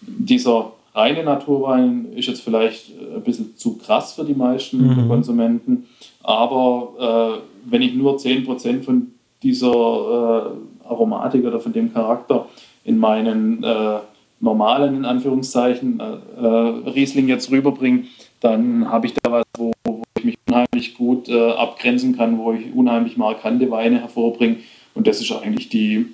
dieser 0.02 0.74
reine 0.94 1.24
Naturwein 1.24 2.08
ist 2.16 2.28
jetzt 2.28 2.42
vielleicht 2.42 2.92
ein 3.16 3.24
bisschen 3.24 3.56
zu 3.56 3.78
krass 3.78 4.14
für 4.14 4.26
die 4.26 4.34
meisten 4.34 4.86
mhm. 4.86 5.08
Konsumenten, 5.08 5.86
aber 6.22 7.42
äh, 7.42 7.57
wenn 7.70 7.82
ich 7.82 7.94
nur 7.94 8.18
10% 8.18 8.84
von 8.84 9.08
dieser 9.44 9.72
äh, 9.72 10.88
Aromatik 10.88 11.46
oder 11.46 11.60
von 11.60 11.74
dem 11.74 11.94
Charakter 11.94 12.48
in 12.84 12.98
meinen 12.98 13.64
äh, 13.64 14.00
normalen, 14.40 14.96
in 14.98 15.06
Anführungszeichen, 15.06 16.00
äh, 16.00 16.46
äh 16.46 16.90
Riesling 16.92 17.28
jetzt 17.28 17.52
rüberbringe, 17.52 18.04
dann 18.40 18.90
habe 18.90 19.08
ich 19.08 19.14
da 19.16 19.32
was, 19.32 19.44
wo, 19.58 19.72
wo, 19.84 20.02
ich 20.18 20.26
mich 20.26 20.38
unheimlich 20.48 20.96
gut 20.96 21.30
äh, 21.30 21.52
abgrenzen 21.52 22.16
kann, 22.16 22.38
wo 22.38 22.54
ich 22.54 22.74
unheimlich 22.74 23.18
markante 23.18 23.70
Weine 23.70 24.02
hervorbringe. 24.02 24.58
Und 24.94 25.06
das 25.06 25.22
ist 25.22 25.32
eigentlich 25.32 25.70
die, 25.70 26.08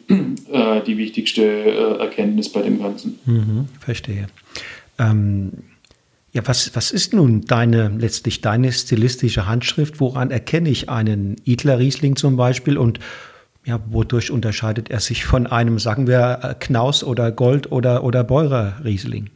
äh, 0.51 0.81
die 0.85 0.97
wichtigste 0.97 1.99
Erkenntnis 1.99 2.49
bei 2.49 2.61
dem 2.61 2.81
Ganzen. 2.81 3.17
Mhm, 3.25 3.67
verstehe. 3.79 4.27
Ähm 4.99 5.51
ja, 6.33 6.41
was, 6.47 6.75
was 6.75 6.91
ist 6.91 7.13
nun 7.13 7.41
deine, 7.41 7.89
letztlich 7.89 8.41
deine 8.41 8.71
stilistische 8.71 9.45
Handschrift? 9.45 9.99
Woran 9.99 10.31
erkenne 10.31 10.69
ich 10.69 10.89
einen 10.89 11.35
Idler 11.45 11.77
Riesling 11.77 12.15
zum 12.15 12.35
Beispiel 12.37 12.77
und 12.77 12.99
ja, 13.65 13.79
wodurch 13.89 14.31
unterscheidet 14.31 14.89
er 14.89 14.99
sich 14.99 15.25
von 15.25 15.47
einem, 15.47 15.77
sagen 15.77 16.07
wir, 16.07 16.55
Knaus 16.59 17.03
oder 17.03 17.31
Gold 17.31 17.71
oder, 17.71 18.03
oder 18.03 18.23
Beurer 18.23 18.73
Riesling? 18.83 19.29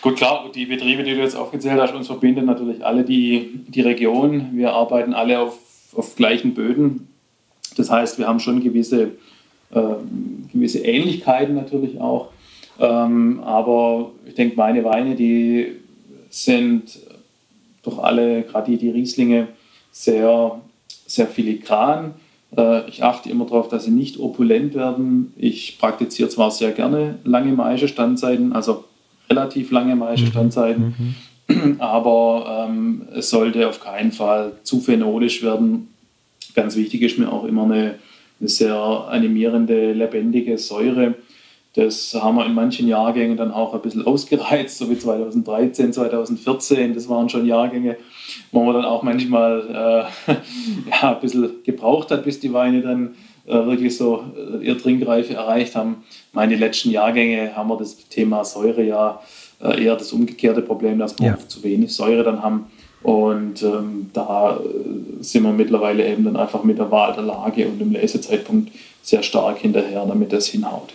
Gut, 0.00 0.16
klar, 0.16 0.50
die 0.54 0.66
Betriebe, 0.66 1.02
die 1.02 1.14
du 1.14 1.20
jetzt 1.20 1.36
aufgezählt 1.36 1.80
hast, 1.80 1.94
uns 1.94 2.06
verbinden 2.06 2.46
natürlich 2.46 2.84
alle 2.84 3.04
die, 3.04 3.64
die 3.68 3.82
Region. 3.82 4.50
Wir 4.54 4.72
arbeiten 4.72 5.12
alle 5.12 5.40
auf, 5.40 5.58
auf 5.94 6.16
gleichen 6.16 6.54
Böden. 6.54 7.08
Das 7.76 7.90
heißt, 7.90 8.18
wir 8.18 8.26
haben 8.26 8.40
schon 8.40 8.62
gewisse, 8.62 9.12
äh, 9.72 9.80
gewisse 10.52 10.80
Ähnlichkeiten 10.80 11.54
natürlich 11.54 12.00
auch. 12.00 12.33
Ähm, 12.78 13.40
aber 13.44 14.10
ich 14.26 14.34
denke, 14.34 14.56
meine 14.56 14.84
Weine, 14.84 15.14
die 15.14 15.72
sind 16.30 16.98
doch 17.82 17.98
alle, 17.98 18.42
gerade 18.42 18.70
die, 18.70 18.78
die 18.78 18.90
Rieslinge, 18.90 19.48
sehr, 19.92 20.60
sehr 21.06 21.26
filigran. 21.26 22.14
Äh, 22.56 22.88
ich 22.88 23.02
achte 23.02 23.30
immer 23.30 23.44
darauf, 23.44 23.68
dass 23.68 23.84
sie 23.84 23.90
nicht 23.90 24.18
opulent 24.18 24.74
werden. 24.74 25.32
Ich 25.36 25.78
praktiziere 25.78 26.28
zwar 26.28 26.50
sehr 26.50 26.72
gerne 26.72 27.18
lange 27.24 27.52
Maischestandzzeiten, 27.52 28.52
also 28.52 28.84
relativ 29.30 29.70
lange 29.70 29.96
Maischestandzzeiten, 29.96 31.16
mhm. 31.48 31.76
aber 31.78 32.66
ähm, 32.68 33.02
es 33.14 33.30
sollte 33.30 33.68
auf 33.68 33.80
keinen 33.80 34.12
Fall 34.12 34.52
zu 34.64 34.80
phenolisch 34.80 35.42
werden. 35.42 35.88
Ganz 36.54 36.76
wichtig 36.76 37.02
ist 37.02 37.18
mir 37.18 37.32
auch 37.32 37.44
immer 37.44 37.64
eine, 37.64 37.94
eine 38.40 38.48
sehr 38.48 38.76
animierende, 38.76 39.92
lebendige 39.92 40.58
Säure. 40.58 41.14
Das 41.74 42.14
haben 42.14 42.36
wir 42.36 42.46
in 42.46 42.54
manchen 42.54 42.86
Jahrgängen 42.86 43.36
dann 43.36 43.50
auch 43.50 43.74
ein 43.74 43.82
bisschen 43.82 44.06
ausgereizt, 44.06 44.78
so 44.78 44.88
wie 44.90 44.98
2013, 44.98 45.92
2014. 45.92 46.94
Das 46.94 47.08
waren 47.08 47.28
schon 47.28 47.46
Jahrgänge, 47.46 47.96
wo 48.52 48.64
man 48.64 48.74
dann 48.74 48.84
auch 48.84 49.02
manchmal 49.02 50.08
äh, 50.28 50.32
ja, 50.90 51.14
ein 51.14 51.20
bisschen 51.20 51.50
gebraucht 51.64 52.10
hat, 52.10 52.24
bis 52.24 52.40
die 52.40 52.52
Weine 52.52 52.80
dann 52.80 53.14
äh, 53.46 53.52
wirklich 53.52 53.96
so 53.96 54.24
äh, 54.36 54.64
ihr 54.64 54.78
Trinkreife 54.78 55.34
erreicht 55.34 55.74
haben. 55.74 56.04
Meine 56.32 56.56
letzten 56.56 56.90
Jahrgänge 56.90 57.54
haben 57.54 57.68
wir 57.68 57.76
das 57.76 57.96
Thema 58.08 58.44
Säure 58.44 58.82
ja 58.82 59.20
äh, 59.60 59.84
eher 59.84 59.96
das 59.96 60.12
umgekehrte 60.12 60.62
Problem, 60.62 60.98
dass 60.98 61.18
wir 61.18 61.26
ja. 61.26 61.38
zu 61.38 61.62
wenig 61.62 61.94
Säure 61.94 62.22
dann 62.22 62.42
haben. 62.42 62.66
Und 63.02 63.62
ähm, 63.62 64.10
da 64.14 64.56
äh, 64.56 65.22
sind 65.22 65.42
wir 65.42 65.52
mittlerweile 65.52 66.06
eben 66.06 66.24
dann 66.24 66.36
einfach 66.36 66.64
mit 66.64 66.78
der 66.78 66.90
Wahl 66.90 67.12
der 67.12 67.24
Lage 67.24 67.66
und 67.66 67.78
dem 67.78 67.92
Lesezeitpunkt 67.92 68.72
sehr 69.02 69.22
stark 69.22 69.58
hinterher, 69.58 70.06
damit 70.06 70.32
das 70.32 70.46
hinhaut. 70.46 70.94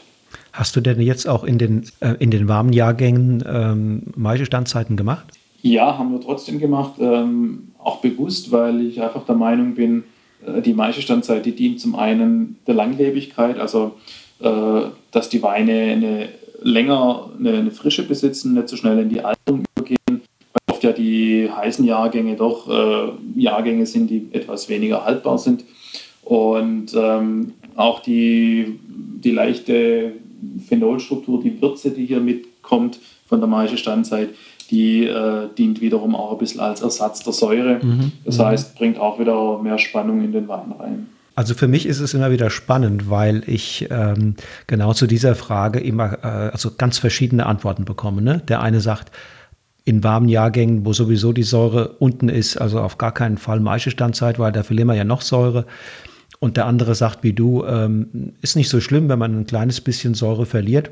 Hast 0.51 0.75
du 0.75 0.81
denn 0.81 0.99
jetzt 1.01 1.27
auch 1.27 1.43
in 1.43 1.57
den, 1.57 1.85
äh, 1.99 2.15
in 2.19 2.31
den 2.31 2.47
warmen 2.47 2.73
Jahrgängen 2.73 3.43
ähm, 3.47 4.03
Maischestandzeiten 4.15 4.97
gemacht? 4.97 5.25
Ja, 5.61 5.97
haben 5.97 6.11
wir 6.11 6.21
trotzdem 6.21 6.59
gemacht, 6.59 6.93
ähm, 6.99 7.71
auch 7.77 7.97
bewusst, 7.97 8.51
weil 8.51 8.81
ich 8.81 9.01
einfach 9.01 9.25
der 9.25 9.35
Meinung 9.35 9.75
bin, 9.75 10.03
äh, 10.45 10.61
die 10.61 10.73
Maischestandzeit, 10.73 11.45
die 11.45 11.55
dient 11.55 11.79
zum 11.79 11.95
einen 11.95 12.57
der 12.65 12.75
Langlebigkeit, 12.75 13.59
also 13.59 13.95
äh, 14.39 14.81
dass 15.11 15.29
die 15.29 15.43
Weine 15.43 15.73
eine 15.73 16.29
länger 16.61 17.29
eine, 17.37 17.53
eine, 17.53 17.71
Frische 17.71 18.07
besitzen, 18.07 18.53
nicht 18.53 18.69
so 18.69 18.75
schnell 18.75 18.99
in 18.99 19.09
die 19.09 19.21
Alterung 19.21 19.63
übergehen, 19.75 19.99
weil 20.07 20.21
oft 20.71 20.83
ja 20.83 20.91
die 20.91 21.49
heißen 21.49 21.85
Jahrgänge 21.85 22.35
doch 22.35 22.69
äh, 22.69 23.11
Jahrgänge 23.35 23.85
sind, 23.85 24.09
die 24.09 24.27
etwas 24.31 24.69
weniger 24.69 25.05
haltbar 25.05 25.37
sind. 25.37 25.63
Und 26.23 26.93
ähm, 26.95 27.53
auch 27.75 28.01
die, 28.01 28.79
die 28.87 29.31
leichte 29.31 30.13
Phenolstruktur, 30.67 31.41
die 31.41 31.61
Würze, 31.61 31.91
die 31.91 32.05
hier 32.05 32.19
mitkommt 32.19 32.99
von 33.27 33.39
der 33.39 33.47
Maische 33.47 33.77
Standzeit, 33.77 34.29
die 34.71 35.05
äh, 35.05 35.47
dient 35.57 35.81
wiederum 35.81 36.15
auch 36.15 36.33
ein 36.33 36.37
bisschen 36.37 36.61
als 36.61 36.81
Ersatz 36.81 37.23
der 37.23 37.33
Säure. 37.33 37.79
Mhm. 37.83 38.11
Das 38.25 38.37
mhm. 38.37 38.43
heißt, 38.43 38.75
bringt 38.75 38.99
auch 38.99 39.19
wieder 39.19 39.59
mehr 39.61 39.77
Spannung 39.77 40.23
in 40.23 40.31
den 40.31 40.47
Wein 40.47 40.73
rein. 40.79 41.07
Also 41.35 41.53
für 41.53 41.69
mich 41.69 41.85
ist 41.85 42.01
es 42.01 42.13
immer 42.13 42.31
wieder 42.31 42.49
spannend, 42.49 43.09
weil 43.09 43.43
ich 43.47 43.87
ähm, 43.89 44.35
genau 44.67 44.93
zu 44.93 45.07
dieser 45.07 45.35
Frage 45.35 45.79
immer 45.79 46.19
äh, 46.21 46.51
also 46.51 46.71
ganz 46.77 46.97
verschiedene 46.97 47.45
Antworten 47.45 47.85
bekomme. 47.85 48.21
Ne? 48.21 48.41
Der 48.47 48.61
eine 48.61 48.81
sagt, 48.81 49.11
in 49.85 50.03
warmen 50.03 50.27
Jahrgängen, 50.27 50.85
wo 50.85 50.93
sowieso 50.93 51.31
die 51.31 51.43
Säure 51.43 51.95
unten 51.99 52.29
ist, 52.29 52.57
also 52.57 52.81
auf 52.81 52.97
gar 52.97 53.13
keinen 53.13 53.37
Fall 53.37 53.59
Maischestandzeit, 53.59 54.37
weil 54.37 54.51
da 54.51 54.63
verlieren 54.63 54.87
wir 54.89 54.95
ja 54.95 55.05
noch 55.05 55.21
Säure. 55.21 55.65
Und 56.39 56.55
der 56.55 56.65
andere 56.65 56.95
sagt 56.95 57.23
wie 57.23 57.33
du, 57.33 57.65
ähm, 57.65 58.33
ist 58.41 58.55
nicht 58.55 58.69
so 58.69 58.79
schlimm, 58.79 59.09
wenn 59.09 59.19
man 59.19 59.37
ein 59.37 59.45
kleines 59.45 59.81
bisschen 59.81 60.13
Säure 60.13 60.45
verliert, 60.45 60.89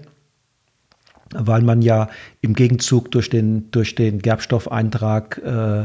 weil 1.34 1.62
man 1.62 1.82
ja 1.82 2.10
im 2.42 2.54
Gegenzug 2.54 3.12
durch 3.12 3.30
den, 3.30 3.72
durch 3.72 3.96
den 3.96 4.20
Gerbstoffeintrag 4.20 5.42
äh, 5.44 5.82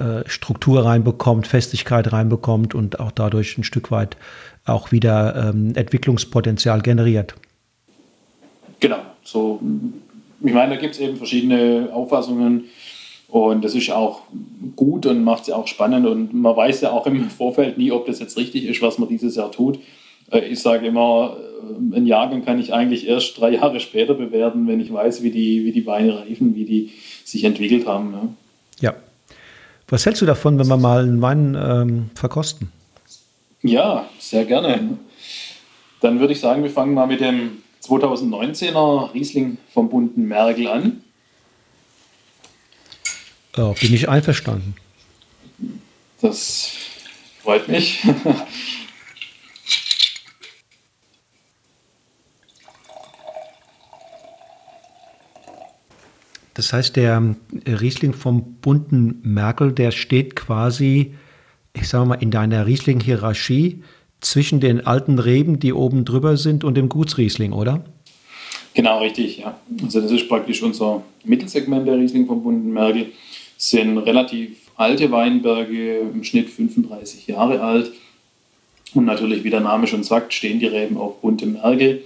äh, 0.00 0.28
Struktur 0.28 0.84
reinbekommt, 0.84 1.46
Festigkeit 1.46 2.12
reinbekommt 2.12 2.74
und 2.74 3.00
auch 3.00 3.12
dadurch 3.12 3.56
ein 3.56 3.64
Stück 3.64 3.90
weit 3.90 4.16
auch 4.64 4.92
wieder 4.92 5.50
ähm, 5.50 5.72
Entwicklungspotenzial 5.74 6.82
generiert. 6.82 7.34
Genau, 8.80 8.98
so. 9.22 9.60
Ich 10.40 10.52
meine, 10.52 10.74
da 10.74 10.80
gibt 10.80 10.94
es 10.94 11.00
eben 11.00 11.16
verschiedene 11.16 11.88
Auffassungen 11.92 12.64
und 13.28 13.64
das 13.64 13.74
ist 13.74 13.90
auch 13.90 14.22
gut 14.76 15.06
und 15.06 15.24
macht 15.24 15.42
es 15.42 15.48
ja 15.48 15.56
auch 15.56 15.66
spannend. 15.66 16.06
Und 16.06 16.32
man 16.32 16.56
weiß 16.56 16.80
ja 16.82 16.92
auch 16.92 17.06
im 17.06 17.28
Vorfeld 17.30 17.76
nie, 17.78 17.90
ob 17.90 18.06
das 18.06 18.20
jetzt 18.20 18.36
richtig 18.36 18.66
ist, 18.66 18.82
was 18.82 18.98
man 18.98 19.08
dieses 19.08 19.36
Jahr 19.36 19.50
tut. 19.50 19.78
Äh, 20.30 20.46
ich 20.46 20.60
sage 20.60 20.86
immer, 20.86 21.36
äh, 21.38 21.96
ein 21.96 22.06
Jahrgang 22.06 22.44
kann 22.44 22.60
ich 22.60 22.72
eigentlich 22.72 23.06
erst 23.08 23.38
drei 23.40 23.50
Jahre 23.50 23.80
später 23.80 24.14
bewerten, 24.14 24.66
wenn 24.68 24.80
ich 24.80 24.92
weiß, 24.92 25.22
wie 25.22 25.30
die, 25.30 25.64
wie 25.64 25.72
die 25.72 25.86
Weine 25.86 26.20
reifen, 26.20 26.54
wie 26.54 26.64
die 26.64 26.92
sich 27.24 27.44
entwickelt 27.44 27.86
haben. 27.86 28.10
Ne? 28.12 28.28
Ja. 28.80 28.94
Was 29.88 30.06
hältst 30.06 30.22
du 30.22 30.26
davon, 30.26 30.58
wenn 30.58 30.66
wir 30.66 30.76
mal 30.76 31.02
einen 31.02 31.22
Wein 31.22 31.56
ähm, 31.60 32.10
verkosten? 32.14 32.72
Ja, 33.62 34.08
sehr 34.18 34.44
gerne. 34.44 34.98
Dann 36.00 36.20
würde 36.20 36.32
ich 36.32 36.40
sagen, 36.40 36.62
wir 36.62 36.70
fangen 36.70 36.94
mal 36.94 37.06
mit 37.06 37.20
dem 37.20 37.62
2019er 37.82 39.14
Riesling 39.14 39.58
vom 39.72 39.88
bunten 39.88 40.26
Mergel 40.26 40.68
an. 40.68 41.02
Ja, 43.56 43.72
bin 43.72 43.94
ich 43.94 44.08
einverstanden. 44.08 44.74
Das 46.20 46.72
freut 47.42 47.68
mich. 47.68 48.06
Das 56.52 56.72
heißt, 56.72 56.96
der 56.96 57.36
Riesling 57.66 58.14
vom 58.14 58.54
bunten 58.62 59.20
Merkel, 59.22 59.72
der 59.72 59.90
steht 59.90 60.36
quasi, 60.36 61.14
ich 61.74 61.88
sage 61.88 62.06
mal, 62.06 62.14
in 62.14 62.30
deiner 62.30 62.66
Riesling-Hierarchie 62.66 63.82
zwischen 64.20 64.60
den 64.60 64.86
alten 64.86 65.18
Reben, 65.18 65.60
die 65.60 65.72
oben 65.72 66.04
drüber 66.06 66.36
sind, 66.36 66.64
und 66.64 66.74
dem 66.74 66.88
Gutsriesling, 66.88 67.52
oder? 67.52 67.84
Genau, 68.72 69.00
richtig, 69.00 69.38
ja. 69.38 69.58
Also 69.82 70.00
das 70.00 70.10
ist 70.10 70.28
praktisch 70.28 70.62
unser 70.62 71.02
Mittelsegment 71.24 71.86
der 71.86 71.96
Riesling 71.96 72.26
vom 72.26 72.42
bunten 72.42 72.72
Merkel 72.72 73.12
sind 73.56 73.98
relativ 73.98 74.70
alte 74.76 75.10
Weinberge, 75.10 75.98
im 76.00 76.24
Schnitt 76.24 76.50
35 76.50 77.26
Jahre 77.26 77.60
alt. 77.60 77.92
Und 78.94 79.04
natürlich, 79.04 79.44
wie 79.44 79.50
der 79.50 79.60
Name 79.60 79.86
schon 79.86 80.04
sagt, 80.04 80.32
stehen 80.32 80.60
die 80.60 80.66
Reben 80.66 80.96
auf 80.96 81.20
buntem 81.20 81.54
Mergel. 81.54 82.04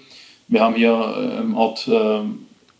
Wir 0.49 0.61
haben 0.61 0.75
hier 0.75 1.15
äh, 1.17 1.41
im 1.41 1.57
Ort 1.57 1.87
äh, 1.89 2.21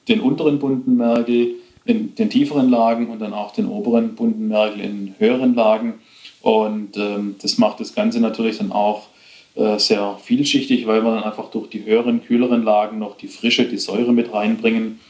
den 0.09 0.21
unteren 0.21 0.59
bunten 0.59 0.97
Mergel 0.97 1.55
in 1.85 2.15
den 2.15 2.31
tieferen 2.31 2.71
Lagen 2.71 3.09
und 3.09 3.21
dann 3.21 3.33
auch 3.33 3.53
den 3.53 3.67
oberen 3.67 4.15
bunten 4.15 4.49
Mergel 4.49 4.81
in 4.81 5.15
höheren 5.19 5.55
Lagen. 5.55 5.95
Und 6.41 6.97
ähm, 6.97 7.37
das 7.41 7.59
macht 7.59 7.81
das 7.81 7.95
Ganze 7.95 8.21
natürlich 8.21 8.59
dann 8.59 8.73
auch 8.73 9.09
äh, 9.55 9.79
sehr 9.79 10.19
vielschichtig, 10.23 10.87
weil 10.87 11.03
wir 11.05 11.15
dann 11.15 11.25
einfach 11.25 11.51
durch 11.51 11.69
die 11.69 11.85
höheren, 11.85 12.25
kühleren 12.25 12.65
Lagen 12.65 12.99
noch 12.99 13.17
die 13.17 13.29
Frische, 13.29 13.65
die 13.65 13.79
Säure 13.79 14.13
mit 14.13 14.33
reinbringen 14.33 15.01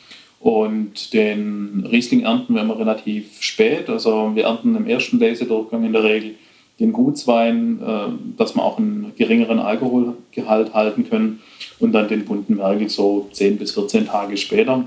und 0.40 1.12
den 1.12 1.86
Riesling 1.90 2.22
ernten 2.22 2.54
wir 2.54 2.62
immer 2.62 2.78
relativ 2.78 3.42
spät. 3.42 3.90
Also 3.90 4.34
wir 4.34 4.44
ernten 4.44 4.74
im 4.74 4.86
ersten 4.86 5.18
Lesedurchgang 5.18 5.84
in 5.84 5.92
der 5.92 6.02
Regel 6.02 6.34
den 6.80 6.94
Gutswein, 6.94 7.78
äh, 7.82 8.36
dass 8.38 8.54
wir 8.54 8.64
auch 8.64 8.78
einen 8.78 9.12
geringeren 9.16 9.58
Alkoholgehalt 9.58 10.72
halten 10.72 11.08
können. 11.08 11.40
Und 11.78 11.92
dann 11.92 12.08
den 12.08 12.24
bunten 12.24 12.56
Mergel 12.56 12.88
so 12.88 13.28
10 13.32 13.58
bis 13.58 13.72
14 13.72 14.06
Tage 14.06 14.38
später. 14.38 14.84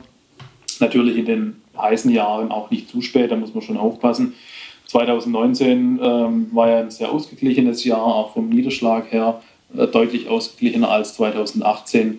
Natürlich 0.80 1.18
in 1.18 1.26
den 1.26 1.62
heißen 1.78 2.12
Jahren 2.12 2.52
auch 2.52 2.72
nicht 2.72 2.90
zu 2.90 3.02
spät, 3.02 3.32
da 3.32 3.36
muss 3.36 3.54
man 3.54 3.62
schon 3.62 3.78
aufpassen. 3.78 4.34
2019 4.88 6.00
ähm, 6.02 6.48
war 6.52 6.70
ja 6.70 6.80
ein 6.80 6.92
sehr 6.92 7.12
ausgeglichenes 7.12 7.84
Jahr, 7.84 8.04
auch 8.04 8.34
vom 8.34 8.50
Niederschlag 8.50 9.12
her 9.12 9.42
äh, 9.76 9.88
deutlich 9.88 10.28
ausgeglichener 10.30 10.90
als 10.90 11.16
2018 11.16 12.12
äh, 12.12 12.18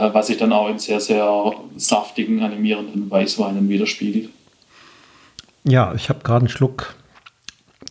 was 0.00 0.26
sich 0.26 0.36
dann 0.36 0.52
auch 0.52 0.68
in 0.68 0.78
sehr, 0.78 1.00
sehr 1.00 1.52
saftigen, 1.76 2.42
animierenden 2.42 3.10
Weißweinen 3.10 3.68
widerspiegelt. 3.68 4.30
Ja, 5.64 5.94
ich 5.94 6.08
habe 6.08 6.20
gerade 6.22 6.40
einen 6.40 6.48
Schluck 6.48 6.94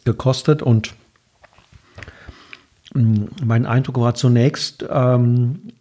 gekostet 0.05 0.61
und 0.61 0.93
mm, 2.93 3.25
mein 3.43 3.65
Eindruck 3.65 3.99
war 3.99 4.13
zunächst 4.13 4.85
ähm, 4.89 5.71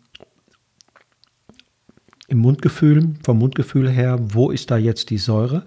im 2.29 2.39
Mundgefühl, 2.39 3.15
vom 3.23 3.39
Mundgefühl 3.39 3.91
her, 3.91 4.19
wo 4.21 4.51
ist 4.51 4.71
da 4.71 4.79
jetzt 4.79 5.11
die 5.11 5.19
Säure? 5.19 5.65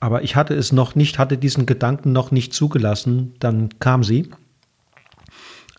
Aber 0.00 0.22
ich 0.22 0.36
hatte 0.36 0.54
es 0.54 0.72
noch 0.72 0.94
nicht, 0.94 1.18
hatte 1.18 1.36
diesen 1.36 1.66
Gedanken 1.66 2.12
noch 2.12 2.30
nicht 2.30 2.54
zugelassen, 2.54 3.34
dann 3.38 3.78
kam 3.78 4.02
sie. 4.02 4.30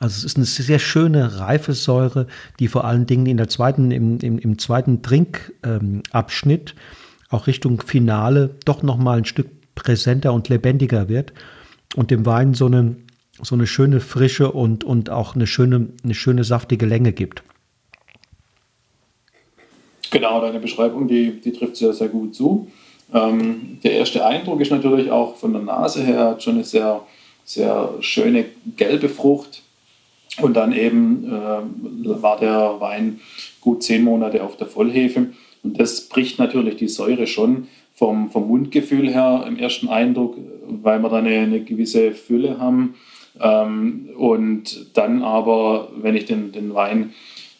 Also 0.03 0.17
es 0.17 0.25
ist 0.25 0.35
eine 0.35 0.45
sehr 0.45 0.79
schöne 0.79 1.39
reife 1.39 1.71
Säure, 1.71 2.27
die 2.59 2.67
vor 2.67 2.83
allen 2.83 3.05
Dingen 3.05 3.25
in 3.25 3.37
der 3.37 3.47
zweiten, 3.47 3.89
im, 3.89 4.19
im, 4.19 4.37
im 4.37 4.59
zweiten 4.59 5.01
Trinkabschnitt 5.01 6.71
ähm, 6.71 6.79
auch 7.29 7.47
Richtung 7.47 7.81
Finale 7.81 8.53
doch 8.65 8.83
nochmal 8.83 9.19
ein 9.19 9.25
Stück 9.25 9.47
präsenter 9.75 10.33
und 10.33 10.49
lebendiger 10.49 11.07
wird 11.07 11.31
und 11.95 12.11
dem 12.11 12.25
Wein 12.25 12.53
so 12.53 12.65
eine, 12.65 12.97
so 13.41 13.55
eine 13.55 13.65
schöne 13.65 14.01
Frische 14.01 14.51
und, 14.51 14.83
und 14.83 15.09
auch 15.09 15.35
eine 15.35 15.47
schöne, 15.47 15.87
eine 16.03 16.13
schöne 16.13 16.43
saftige 16.43 16.85
Länge 16.85 17.13
gibt. 17.13 17.41
Genau, 20.11 20.41
deine 20.41 20.59
Beschreibung, 20.59 21.07
die, 21.07 21.39
die 21.39 21.53
trifft 21.53 21.77
sehr, 21.77 21.93
sehr 21.93 22.09
gut 22.09 22.35
zu. 22.35 22.69
Ähm, 23.13 23.79
der 23.85 23.93
erste 23.93 24.25
Eindruck 24.25 24.59
ist 24.59 24.69
natürlich 24.69 25.09
auch 25.09 25.37
von 25.37 25.53
der 25.53 25.61
Nase 25.61 26.03
her, 26.03 26.35
schon 26.39 26.55
eine 26.55 26.65
sehr, 26.65 27.07
sehr 27.45 27.93
schöne 28.01 28.45
gelbe 28.75 29.07
Frucht. 29.07 29.62
Und 30.41 30.55
dann 30.55 30.73
eben 30.73 31.25
äh, 31.25 32.21
war 32.21 32.39
der 32.39 32.75
Wein 32.79 33.19
gut 33.61 33.83
zehn 33.83 34.03
Monate 34.03 34.43
auf 34.43 34.57
der 34.57 34.67
Vollhefe. 34.67 35.27
Und 35.63 35.79
das 35.79 36.01
bricht 36.09 36.39
natürlich 36.39 36.75
die 36.77 36.87
Säure 36.87 37.27
schon 37.27 37.67
vom, 37.93 38.29
vom 38.31 38.47
Mundgefühl 38.47 39.09
her 39.09 39.45
im 39.47 39.57
ersten 39.57 39.87
Eindruck, 39.87 40.37
weil 40.67 40.99
wir 40.99 41.09
da 41.09 41.17
eine, 41.17 41.39
eine 41.39 41.63
gewisse 41.63 42.11
Fülle 42.11 42.59
haben. 42.59 42.95
Ähm, 43.39 44.09
und 44.17 44.97
dann 44.97 45.23
aber, 45.23 45.89
wenn 45.95 46.15
ich 46.15 46.25
den, 46.25 46.51
den 46.51 46.73
Wein 46.73 47.13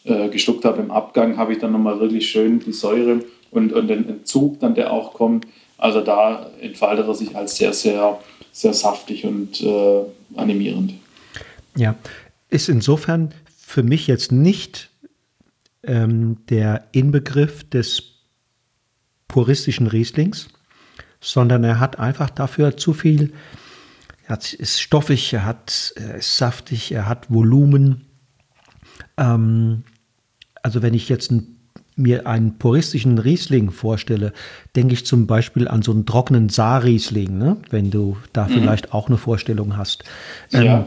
äh, 0.04 0.28
geschluckt 0.28 0.64
habe 0.64 0.82
im 0.82 0.90
Abgang, 0.90 1.36
habe 1.36 1.52
ich 1.52 1.58
dann 1.58 1.72
nochmal 1.72 2.00
wirklich 2.00 2.28
schön 2.28 2.60
die 2.60 2.72
Säure 2.72 3.20
und, 3.50 3.72
und 3.72 3.88
den 3.88 4.08
Entzug 4.08 4.60
dann, 4.60 4.74
der 4.74 4.92
auch 4.92 5.14
kommt. 5.14 5.46
Also 5.78 6.00
da 6.00 6.50
entfaltet 6.60 7.06
er 7.06 7.14
sich 7.14 7.34
als 7.36 7.56
sehr, 7.56 7.72
sehr, 7.72 8.18
sehr 8.52 8.74
saftig 8.74 9.24
und 9.24 9.60
äh, 9.62 10.02
animierend. 10.36 10.94
Ja, 11.76 11.94
ist 12.54 12.68
insofern 12.68 13.34
für 13.58 13.82
mich 13.82 14.06
jetzt 14.06 14.30
nicht 14.30 14.90
ähm, 15.82 16.46
der 16.48 16.86
Inbegriff 16.92 17.68
des 17.68 18.02
puristischen 19.26 19.88
Rieslings, 19.88 20.48
sondern 21.20 21.64
er 21.64 21.80
hat 21.80 21.98
einfach 21.98 22.30
dafür 22.30 22.76
zu 22.76 22.92
viel, 22.92 23.32
er 24.28 24.38
ist 24.38 24.80
stoffig, 24.80 25.32
er, 25.32 25.44
hat, 25.44 25.92
er 25.96 26.14
ist 26.14 26.36
saftig, 26.36 26.92
er 26.92 27.08
hat 27.08 27.28
Volumen. 27.28 28.06
Ähm, 29.16 29.82
also 30.62 30.80
wenn 30.80 30.94
ich 30.94 31.08
jetzt 31.08 31.32
ein, 31.32 31.56
mir 31.96 32.28
einen 32.28 32.58
puristischen 32.58 33.18
Riesling 33.18 33.72
vorstelle, 33.72 34.32
denke 34.76 34.94
ich 34.94 35.04
zum 35.04 35.26
Beispiel 35.26 35.66
an 35.66 35.82
so 35.82 35.90
einen 35.90 36.06
trockenen 36.06 36.50
Saarriesling, 36.50 37.36
ne? 37.36 37.56
wenn 37.70 37.90
du 37.90 38.16
da 38.32 38.46
mhm. 38.46 38.52
vielleicht 38.52 38.92
auch 38.92 39.08
eine 39.08 39.18
Vorstellung 39.18 39.76
hast. 39.76 40.04
Ähm, 40.52 40.62
ja. 40.62 40.86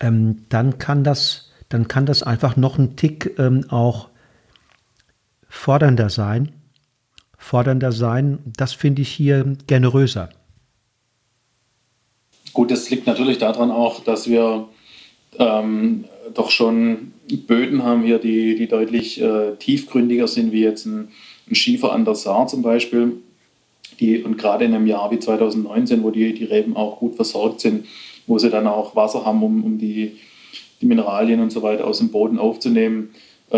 Ähm, 0.00 0.46
dann 0.48 0.78
kann 0.78 1.04
das, 1.04 1.50
dann 1.68 1.88
kann 1.88 2.06
das 2.06 2.22
einfach 2.22 2.56
noch 2.56 2.78
ein 2.78 2.96
Tick 2.96 3.38
ähm, 3.38 3.66
auch 3.68 4.08
fordernder 5.48 6.10
sein. 6.10 6.52
Fordernder 7.36 7.92
sein, 7.92 8.38
das 8.56 8.72
finde 8.72 9.02
ich 9.02 9.08
hier 9.10 9.56
generöser. 9.66 10.30
Gut, 12.52 12.70
das 12.70 12.90
liegt 12.90 13.06
natürlich 13.06 13.38
daran 13.38 13.70
auch, 13.70 14.00
dass 14.04 14.28
wir 14.28 14.68
ähm, 15.38 16.04
doch 16.34 16.50
schon 16.50 17.12
Böden 17.46 17.82
haben 17.84 18.02
hier, 18.02 18.18
die, 18.18 18.56
die 18.56 18.66
deutlich 18.66 19.20
äh, 19.20 19.56
tiefgründiger 19.58 20.26
sind, 20.26 20.52
wie 20.52 20.62
jetzt 20.62 20.84
ein, 20.86 21.08
ein, 21.48 21.54
Schiefer 21.54 21.92
an 21.92 22.04
der 22.04 22.14
Saar 22.14 22.46
zum 22.48 22.62
Beispiel. 22.62 23.18
Die, 24.00 24.22
und 24.22 24.38
gerade 24.38 24.64
in 24.64 24.74
einem 24.74 24.86
Jahr 24.86 25.10
wie 25.10 25.18
2019, 25.18 26.02
wo 26.02 26.10
die, 26.10 26.34
die 26.34 26.44
Reben 26.44 26.76
auch 26.76 26.98
gut 26.98 27.16
versorgt 27.16 27.60
sind, 27.60 27.86
wo 28.26 28.38
sie 28.38 28.50
dann 28.50 28.66
auch 28.66 28.96
Wasser 28.96 29.24
haben, 29.24 29.42
um, 29.42 29.64
um 29.64 29.78
die, 29.78 30.16
die 30.80 30.86
Mineralien 30.86 31.40
und 31.40 31.50
so 31.50 31.62
weiter 31.62 31.86
aus 31.86 31.98
dem 31.98 32.10
Boden 32.10 32.38
aufzunehmen, 32.38 33.10
äh, 33.50 33.56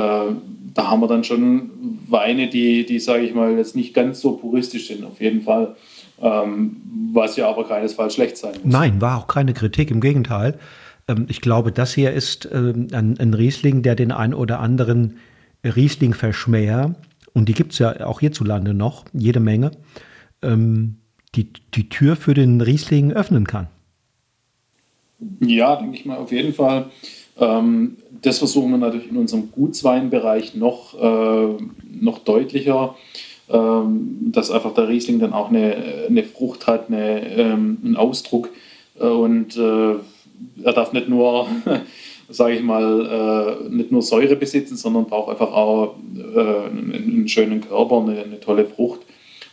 da 0.74 0.90
haben 0.90 1.00
wir 1.00 1.08
dann 1.08 1.24
schon 1.24 1.70
Weine, 2.08 2.48
die, 2.48 2.86
die 2.86 2.98
sage 2.98 3.24
ich 3.24 3.34
mal, 3.34 3.56
jetzt 3.56 3.76
nicht 3.76 3.94
ganz 3.94 4.20
so 4.20 4.32
puristisch 4.32 4.88
sind, 4.88 5.04
auf 5.04 5.20
jeden 5.20 5.42
Fall. 5.42 5.76
Ähm, 6.20 6.76
was 7.12 7.36
ja 7.36 7.48
aber 7.48 7.66
keinesfalls 7.66 8.14
schlecht 8.14 8.36
sein 8.36 8.52
muss. 8.62 8.72
Nein, 8.72 9.00
war 9.00 9.18
auch 9.18 9.26
keine 9.26 9.54
Kritik, 9.54 9.90
im 9.90 10.00
Gegenteil. 10.00 10.58
Ähm, 11.08 11.26
ich 11.28 11.40
glaube, 11.40 11.72
das 11.72 11.92
hier 11.92 12.12
ist 12.12 12.48
ähm, 12.52 12.88
ein, 12.92 13.18
ein, 13.18 13.34
Riesling, 13.34 13.82
der 13.82 13.94
den 13.94 14.12
ein 14.12 14.34
oder 14.34 14.60
anderen 14.60 15.18
Riesling-Verschmäher, 15.64 16.94
und 17.32 17.48
die 17.48 17.54
gibt 17.54 17.72
es 17.72 17.78
ja 17.78 18.06
auch 18.06 18.20
hierzulande 18.20 18.74
noch, 18.74 19.04
jede 19.12 19.40
Menge, 19.40 19.72
ähm, 20.42 20.98
die, 21.34 21.52
die 21.74 21.88
Tür 21.88 22.16
für 22.16 22.34
den 22.34 22.60
Riesling 22.60 23.12
öffnen 23.12 23.46
kann. 23.46 23.68
Ja, 25.40 25.76
denke 25.76 25.96
ich 25.96 26.04
mal, 26.04 26.18
auf 26.18 26.32
jeden 26.32 26.54
Fall. 26.54 26.86
das 27.36 28.38
versuchen 28.38 28.70
wir 28.70 28.78
natürlich 28.78 29.10
in 29.10 29.16
unserem 29.16 29.50
Gutsweinbereich 29.50 30.54
noch, 30.54 30.94
äh, 31.00 31.56
noch 32.00 32.18
deutlicher, 32.18 32.94
dass 33.48 34.50
einfach 34.50 34.74
der 34.74 34.88
Riesling 34.88 35.18
dann 35.18 35.32
auch 35.32 35.48
eine, 35.50 36.06
eine 36.08 36.24
Frucht 36.24 36.66
hat, 36.66 36.88
eine, 36.88 37.56
einen 37.82 37.96
Ausdruck. 37.96 38.50
Und 38.98 39.56
äh, 39.56 39.94
er 40.62 40.72
darf 40.72 40.92
nicht 40.92 41.08
nur, 41.08 41.46
sage 42.28 42.54
ich 42.54 42.62
mal, 42.62 43.58
äh, 43.66 43.68
nicht 43.68 43.92
nur 43.92 44.02
Säure 44.02 44.36
besitzen, 44.36 44.76
sondern 44.76 45.06
braucht 45.06 45.30
einfach 45.30 45.52
auch 45.52 45.96
äh, 46.16 46.38
einen, 46.38 46.92
einen, 46.92 47.28
schönen 47.28 47.60
Körper, 47.60 48.00
eine, 48.00 48.22
eine 48.22 48.40
tolle 48.40 48.64
Frucht. 48.64 49.00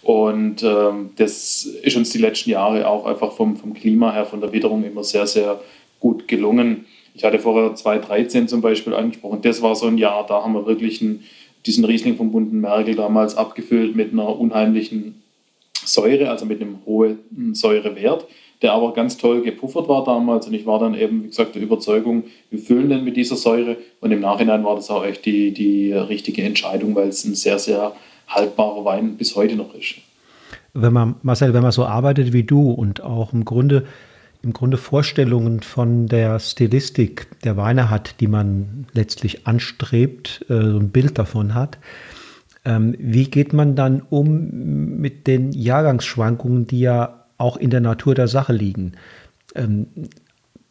Und 0.02 0.64
ähm, 0.64 1.12
das 1.18 1.66
ist 1.66 1.96
uns 1.98 2.10
die 2.12 2.20
letzten 2.20 2.50
Jahre 2.50 2.88
auch 2.88 3.06
einfach 3.06 3.34
vom, 3.34 3.58
vom 3.58 3.74
Klima 3.74 4.14
her, 4.14 4.26
von 4.26 4.42
der 4.42 4.54
Witterung 4.54 4.84
immer 4.84 5.04
sehr, 5.04 5.28
sehr 5.28 5.60
gut 6.00 6.28
gelungen. 6.28 6.86
Ich 7.14 7.24
hatte 7.24 7.40
vorher 7.40 7.76
2013 7.76 8.48
zum 8.48 8.62
Beispiel 8.62 8.94
angesprochen, 8.94 9.42
das 9.42 9.62
war 9.62 9.76
so 9.76 9.88
ein 9.88 9.98
Jahr, 9.98 10.26
da 10.26 10.44
haben 10.44 10.54
wir 10.54 10.66
wirklich 10.66 11.02
einen, 11.02 11.26
diesen 11.66 11.84
Riesling 11.84 12.16
vom 12.16 12.32
bunten 12.32 12.62
Merkel 12.62 12.96
damals 12.96 13.36
abgefüllt 13.36 13.96
mit 13.96 14.14
einer 14.14 14.40
unheimlichen 14.40 15.22
Säure, 15.84 16.30
also 16.30 16.46
mit 16.46 16.62
einem 16.62 16.80
hohen 16.86 17.20
Säurewert 17.54 18.26
der 18.62 18.74
aber 18.74 18.94
ganz 18.94 19.18
toll 19.18 19.42
gepuffert 19.42 19.88
war 19.88 20.04
damals. 20.04 20.48
Und 20.48 20.54
ich 20.54 20.66
war 20.66 20.80
dann 20.80 20.94
eben, 20.94 21.24
wie 21.24 21.28
gesagt, 21.28 21.56
der 21.56 21.62
Überzeugung, 21.62 22.26
wir 22.50 22.60
füllen 22.60 22.90
den 22.90 23.04
mit 23.04 23.16
dieser 23.16 23.36
Säure. 23.36 23.78
Und 24.02 24.12
im 24.12 24.20
Nachhinein 24.20 24.64
war 24.64 24.76
das 24.76 24.90
auch 24.90 25.06
echt 25.06 25.26
die, 25.26 25.52
die 25.52 25.94
richtige 25.94 26.44
Entscheidung, 26.44 26.96
weil 26.96 27.10
es 27.10 27.24
ein 27.24 27.36
sehr, 27.36 27.60
sehr 27.60 27.94
haltbarer 28.30 28.86
Wein 28.86 29.18
bis 29.18 29.36
heute 29.36 29.56
noch 29.56 29.74
ist. 29.74 29.96
Wenn 30.74 30.94
man, 30.94 31.16
Marcel, 31.24 31.54
wenn 31.54 31.64
man 31.64 31.72
so 31.72 31.86
arbeitet 31.86 32.32
wie 32.32 32.44
du 32.44 32.72
und 32.72 33.02
auch 33.02 33.34
im 33.34 33.44
Grunde, 33.44 33.86
im 34.42 34.54
Grunde 34.54 34.78
Vorstellungen 34.78 35.62
von 35.62 36.08
der 36.08 36.40
Stilistik 36.40 37.28
der 37.44 37.58
Weine 37.58 37.90
hat, 37.90 38.20
die 38.20 38.28
man 38.28 38.88
letztlich 38.94 39.48
anstrebt, 39.48 40.46
äh, 40.50 40.62
so 40.62 40.78
ein 40.78 40.90
Bild 40.90 41.18
davon 41.18 41.56
hat, 41.56 41.78
ähm, 42.66 42.96
wie 43.00 43.26
geht 43.26 43.54
man 43.54 43.76
dann 43.76 44.02
um 44.10 45.00
mit 45.00 45.28
den 45.28 45.52
Jahrgangsschwankungen, 45.52 46.68
die 46.68 46.80
ja 46.82 47.26
auch 47.38 47.58
in 47.58 47.70
der 47.70 47.82
Natur 47.82 48.16
der 48.16 48.28
Sache 48.28 48.54
liegen. 48.54 48.94
Ähm, 49.56 49.88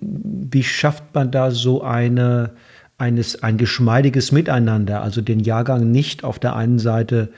wie 0.00 0.62
schafft 0.62 1.14
man 1.14 1.30
da 1.30 1.50
so 1.50 1.82
eine, 1.82 2.50
eines, 2.98 3.42
ein 3.42 3.56
geschmeidiges 3.56 4.32
Miteinander, 4.32 5.02
also 5.02 5.20
den 5.20 5.40
Jahrgang 5.40 5.90
nicht 5.90 6.24
auf 6.24 6.38
der 6.38 6.56
einen 6.56 6.78
Seite 6.78 7.30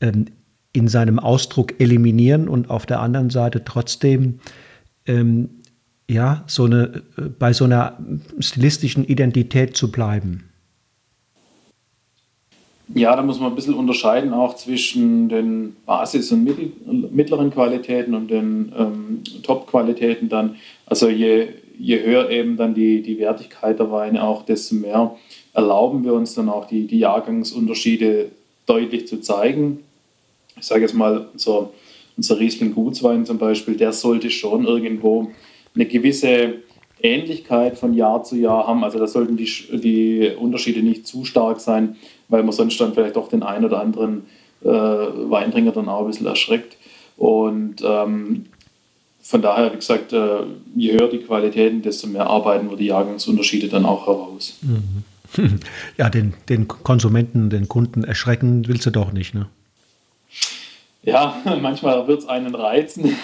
ähm, 0.00 0.26
in 0.72 0.88
seinem 0.88 1.18
Ausdruck 1.18 1.80
eliminieren 1.80 2.48
und 2.48 2.70
auf 2.70 2.86
der 2.86 3.00
anderen 3.00 3.30
Seite 3.30 3.62
trotzdem 3.64 4.40
ähm, 5.06 5.50
ja, 6.10 6.44
so 6.46 6.64
eine, 6.64 7.02
äh, 7.16 7.22
bei 7.38 7.52
so 7.52 7.64
einer 7.64 7.98
stilistischen 8.38 9.04
Identität 9.04 9.76
zu 9.76 9.90
bleiben? 9.90 10.48
Ja, 12.94 13.16
da 13.16 13.22
muss 13.22 13.40
man 13.40 13.52
ein 13.52 13.54
bisschen 13.54 13.74
unterscheiden 13.74 14.34
auch 14.34 14.56
zwischen 14.56 15.28
den 15.28 15.76
Basis- 15.86 16.30
und 16.30 17.14
mittleren 17.14 17.50
Qualitäten 17.50 18.14
und 18.14 18.30
den 18.30 18.72
ähm, 18.76 19.22
Top-Qualitäten 19.42 20.28
dann. 20.28 20.56
Also 20.84 21.08
je, 21.08 21.48
je 21.78 22.02
höher 22.02 22.30
eben 22.30 22.56
dann 22.56 22.74
die, 22.74 23.02
die 23.02 23.18
Wertigkeit 23.18 23.78
der 23.78 23.90
Weine 23.90 24.24
auch, 24.24 24.44
desto 24.44 24.74
mehr 24.74 25.16
erlauben 25.54 26.04
wir 26.04 26.14
uns 26.14 26.34
dann 26.34 26.48
auch 26.48 26.66
die, 26.66 26.86
die 26.86 26.98
Jahrgangsunterschiede 26.98 28.30
deutlich 28.66 29.06
zu 29.06 29.20
zeigen. 29.20 29.80
Ich 30.58 30.66
sage 30.66 30.82
jetzt 30.82 30.94
mal, 30.94 31.28
unser, 31.32 31.70
unser 32.16 32.38
Riesling 32.38 32.74
Gutswein 32.74 33.26
zum 33.26 33.38
Beispiel, 33.38 33.76
der 33.76 33.92
sollte 33.92 34.30
schon 34.30 34.64
irgendwo 34.64 35.30
eine 35.74 35.86
gewisse 35.86 36.54
Ähnlichkeit 37.02 37.78
von 37.78 37.94
Jahr 37.94 38.22
zu 38.22 38.36
Jahr 38.36 38.66
haben. 38.66 38.84
Also 38.84 38.98
da 38.98 39.06
sollten 39.06 39.36
die, 39.36 39.50
die 39.72 40.30
Unterschiede 40.38 40.82
nicht 40.82 41.06
zu 41.06 41.24
stark 41.24 41.60
sein, 41.60 41.96
weil 42.28 42.42
man 42.42 42.52
sonst 42.52 42.80
dann 42.80 42.94
vielleicht 42.94 43.16
auch 43.16 43.28
den 43.28 43.42
einen 43.42 43.64
oder 43.64 43.80
anderen 43.80 44.26
äh, 44.62 44.68
Weintrinker 44.68 45.72
dann 45.72 45.88
auch 45.88 46.02
ein 46.02 46.06
bisschen 46.06 46.26
erschreckt. 46.26 46.76
Und 47.16 47.82
ähm, 47.84 48.46
von 49.22 49.40
daher, 49.40 49.72
wie 49.72 49.76
gesagt, 49.76 50.12
äh, 50.12 50.40
je 50.74 50.92
höher 50.92 51.08
die 51.08 51.18
Qualitäten, 51.18 51.80
desto 51.80 52.08
mehr 52.08 52.26
arbeiten 52.26 52.68
wir 52.68 52.76
die 52.76 52.86
Jahrgangsunterschiede 52.86 53.68
dann 53.68 53.86
auch 53.86 54.06
heraus. 54.06 54.58
Mhm. 54.62 55.04
Ja, 55.96 56.10
den, 56.10 56.34
den 56.50 56.68
Konsumenten, 56.68 57.48
den 57.48 57.66
Kunden 57.66 58.04
erschrecken 58.04 58.68
willst 58.68 58.84
du 58.84 58.90
doch 58.90 59.12
nicht, 59.12 59.34
ne? 59.34 59.46
Ja, 61.04 61.40
manchmal 61.62 62.06
wird 62.06 62.20
es 62.20 62.28
einen 62.28 62.54
reizen, 62.54 63.04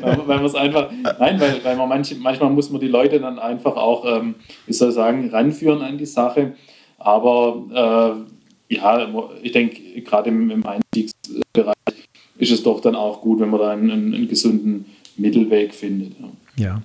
weil, 0.00 0.16
man 0.26 0.44
es 0.44 0.54
einfach, 0.54 0.90
nein, 1.18 1.38
weil, 1.38 1.62
weil 1.62 1.76
man 1.76 1.88
manch, 1.88 2.16
manchmal 2.18 2.50
muss 2.50 2.70
man 2.70 2.80
die 2.80 2.88
Leute 2.88 3.20
dann 3.20 3.38
einfach 3.38 3.76
auch, 3.76 4.04
ähm, 4.06 4.36
wie 4.66 4.72
soll 4.72 4.88
ich 4.88 4.94
sagen, 4.94 5.28
ranführen 5.30 5.82
an 5.82 5.98
die 5.98 6.06
Sache. 6.06 6.54
Aber 6.98 8.24
äh, 8.70 8.74
ja, 8.74 9.08
ich 9.42 9.52
denke, 9.52 10.00
gerade 10.02 10.30
im, 10.30 10.50
im 10.50 10.64
Einstiegsbereich 10.66 11.74
ist 12.38 12.52
es 12.52 12.62
doch 12.62 12.80
dann 12.80 12.96
auch 12.96 13.20
gut, 13.20 13.40
wenn 13.40 13.50
man 13.50 13.60
da 13.60 13.70
einen, 13.70 13.90
einen 13.90 14.28
gesunden 14.28 14.86
Mittelweg 15.18 15.74
findet. 15.74 16.12
Ja. 16.56 16.82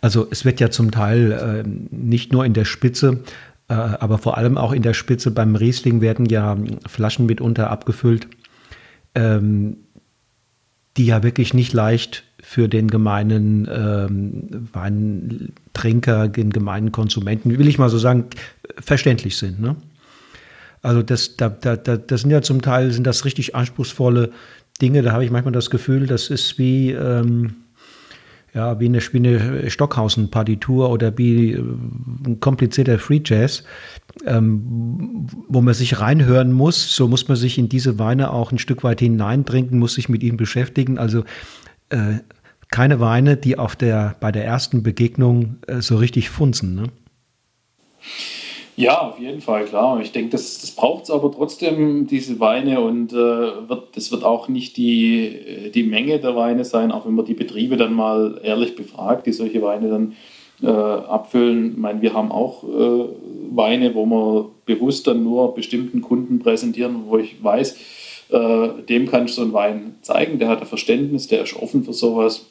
Also 0.00 0.26
es 0.30 0.44
wird 0.44 0.60
ja 0.60 0.70
zum 0.70 0.90
Teil 0.90 1.32
äh, 1.32 1.68
nicht 1.90 2.32
nur 2.32 2.44
in 2.44 2.52
der 2.52 2.64
Spitze, 2.64 3.20
äh, 3.68 3.74
aber 3.74 4.18
vor 4.18 4.36
allem 4.36 4.58
auch 4.58 4.72
in 4.72 4.82
der 4.82 4.94
Spitze 4.94 5.30
beim 5.30 5.56
Riesling 5.56 6.00
werden 6.00 6.26
ja 6.26 6.56
Flaschen 6.86 7.26
mitunter 7.26 7.70
abgefüllt, 7.70 8.26
ähm, 9.14 9.76
die 10.96 11.06
ja 11.06 11.22
wirklich 11.22 11.54
nicht 11.54 11.72
leicht 11.72 12.24
für 12.42 12.68
den 12.68 12.88
gemeinen 12.88 13.68
ähm, 13.72 14.68
Weintrinker, 14.72 16.28
den 16.28 16.50
gemeinen 16.50 16.90
Konsumenten, 16.90 17.56
will 17.56 17.68
ich 17.68 17.78
mal 17.78 17.88
so 17.88 17.98
sagen, 17.98 18.24
verständlich 18.78 19.36
sind. 19.36 19.60
Ne? 19.60 19.76
Also 20.82 21.02
das, 21.02 21.36
da, 21.36 21.48
da, 21.48 21.76
das 21.76 22.22
sind 22.22 22.30
ja 22.30 22.42
zum 22.42 22.60
Teil 22.60 22.90
sind 22.90 23.06
das 23.06 23.24
richtig 23.24 23.54
anspruchsvolle 23.54 24.32
Dinge. 24.82 25.02
Da 25.02 25.12
habe 25.12 25.24
ich 25.24 25.30
manchmal 25.30 25.52
das 25.52 25.70
Gefühl, 25.70 26.06
das 26.06 26.28
ist 26.28 26.58
wie 26.58 26.90
ähm, 26.90 27.54
ja, 28.54 28.78
wie 28.78 28.86
eine, 28.86 29.00
wie 29.00 29.16
eine 29.16 29.70
Stockhausen-Partitur 29.70 30.90
oder 30.90 31.16
wie 31.16 31.52
äh, 31.52 31.64
ein 32.26 32.38
komplizierter 32.40 32.98
Free 32.98 33.22
Jazz, 33.24 33.64
ähm, 34.26 35.26
wo 35.48 35.62
man 35.62 35.72
sich 35.72 36.00
reinhören 36.00 36.52
muss. 36.52 36.94
So 36.94 37.08
muss 37.08 37.28
man 37.28 37.36
sich 37.36 37.56
in 37.56 37.68
diese 37.68 37.98
Weine 37.98 38.30
auch 38.30 38.52
ein 38.52 38.58
Stück 38.58 38.84
weit 38.84 39.00
hineintrinken, 39.00 39.78
muss 39.78 39.94
sich 39.94 40.08
mit 40.08 40.22
ihnen 40.22 40.36
beschäftigen. 40.36 40.98
Also 40.98 41.24
äh, 41.88 42.18
keine 42.70 43.00
Weine, 43.00 43.36
die 43.36 43.58
auf 43.58 43.74
der, 43.74 44.16
bei 44.20 44.32
der 44.32 44.44
ersten 44.44 44.82
Begegnung 44.82 45.56
äh, 45.66 45.80
so 45.80 45.96
richtig 45.96 46.28
funzen. 46.28 46.74
Ne? 46.74 46.84
Ja, 48.76 49.02
auf 49.02 49.18
jeden 49.18 49.42
Fall, 49.42 49.66
klar. 49.66 50.00
Ich 50.00 50.12
denke, 50.12 50.30
das, 50.30 50.60
das 50.60 50.70
braucht 50.70 51.04
es 51.04 51.10
aber 51.10 51.30
trotzdem, 51.30 52.06
diese 52.06 52.40
Weine. 52.40 52.80
Und 52.80 53.12
äh, 53.12 53.16
wird, 53.16 53.96
das 53.96 54.10
wird 54.10 54.24
auch 54.24 54.48
nicht 54.48 54.76
die, 54.76 55.70
die 55.74 55.82
Menge 55.82 56.18
der 56.18 56.34
Weine 56.36 56.64
sein, 56.64 56.90
auch 56.90 57.04
wenn 57.06 57.14
man 57.14 57.26
die 57.26 57.34
Betriebe 57.34 57.76
dann 57.76 57.92
mal 57.92 58.40
ehrlich 58.42 58.74
befragt, 58.74 59.26
die 59.26 59.32
solche 59.32 59.60
Weine 59.60 59.88
dann 59.90 60.14
äh, 60.62 60.70
abfüllen. 60.70 61.72
Ich 61.72 61.76
meine, 61.76 62.00
wir 62.00 62.14
haben 62.14 62.32
auch 62.32 62.64
äh, 62.64 63.04
Weine, 63.50 63.94
wo 63.94 64.06
wir 64.06 64.50
bewusst 64.64 65.06
dann 65.06 65.22
nur 65.22 65.54
bestimmten 65.54 66.00
Kunden 66.00 66.38
präsentieren, 66.38 67.04
wo 67.08 67.18
ich 67.18 67.42
weiß, 67.44 67.76
äh, 68.30 68.68
dem 68.88 69.06
kann 69.06 69.26
ich 69.26 69.34
so 69.34 69.42
einen 69.42 69.52
Wein 69.52 69.96
zeigen, 70.00 70.38
der 70.38 70.48
hat 70.48 70.62
ein 70.62 70.66
Verständnis, 70.66 71.28
der 71.28 71.42
ist 71.42 71.56
offen 71.56 71.84
für 71.84 71.92
sowas. 71.92 72.46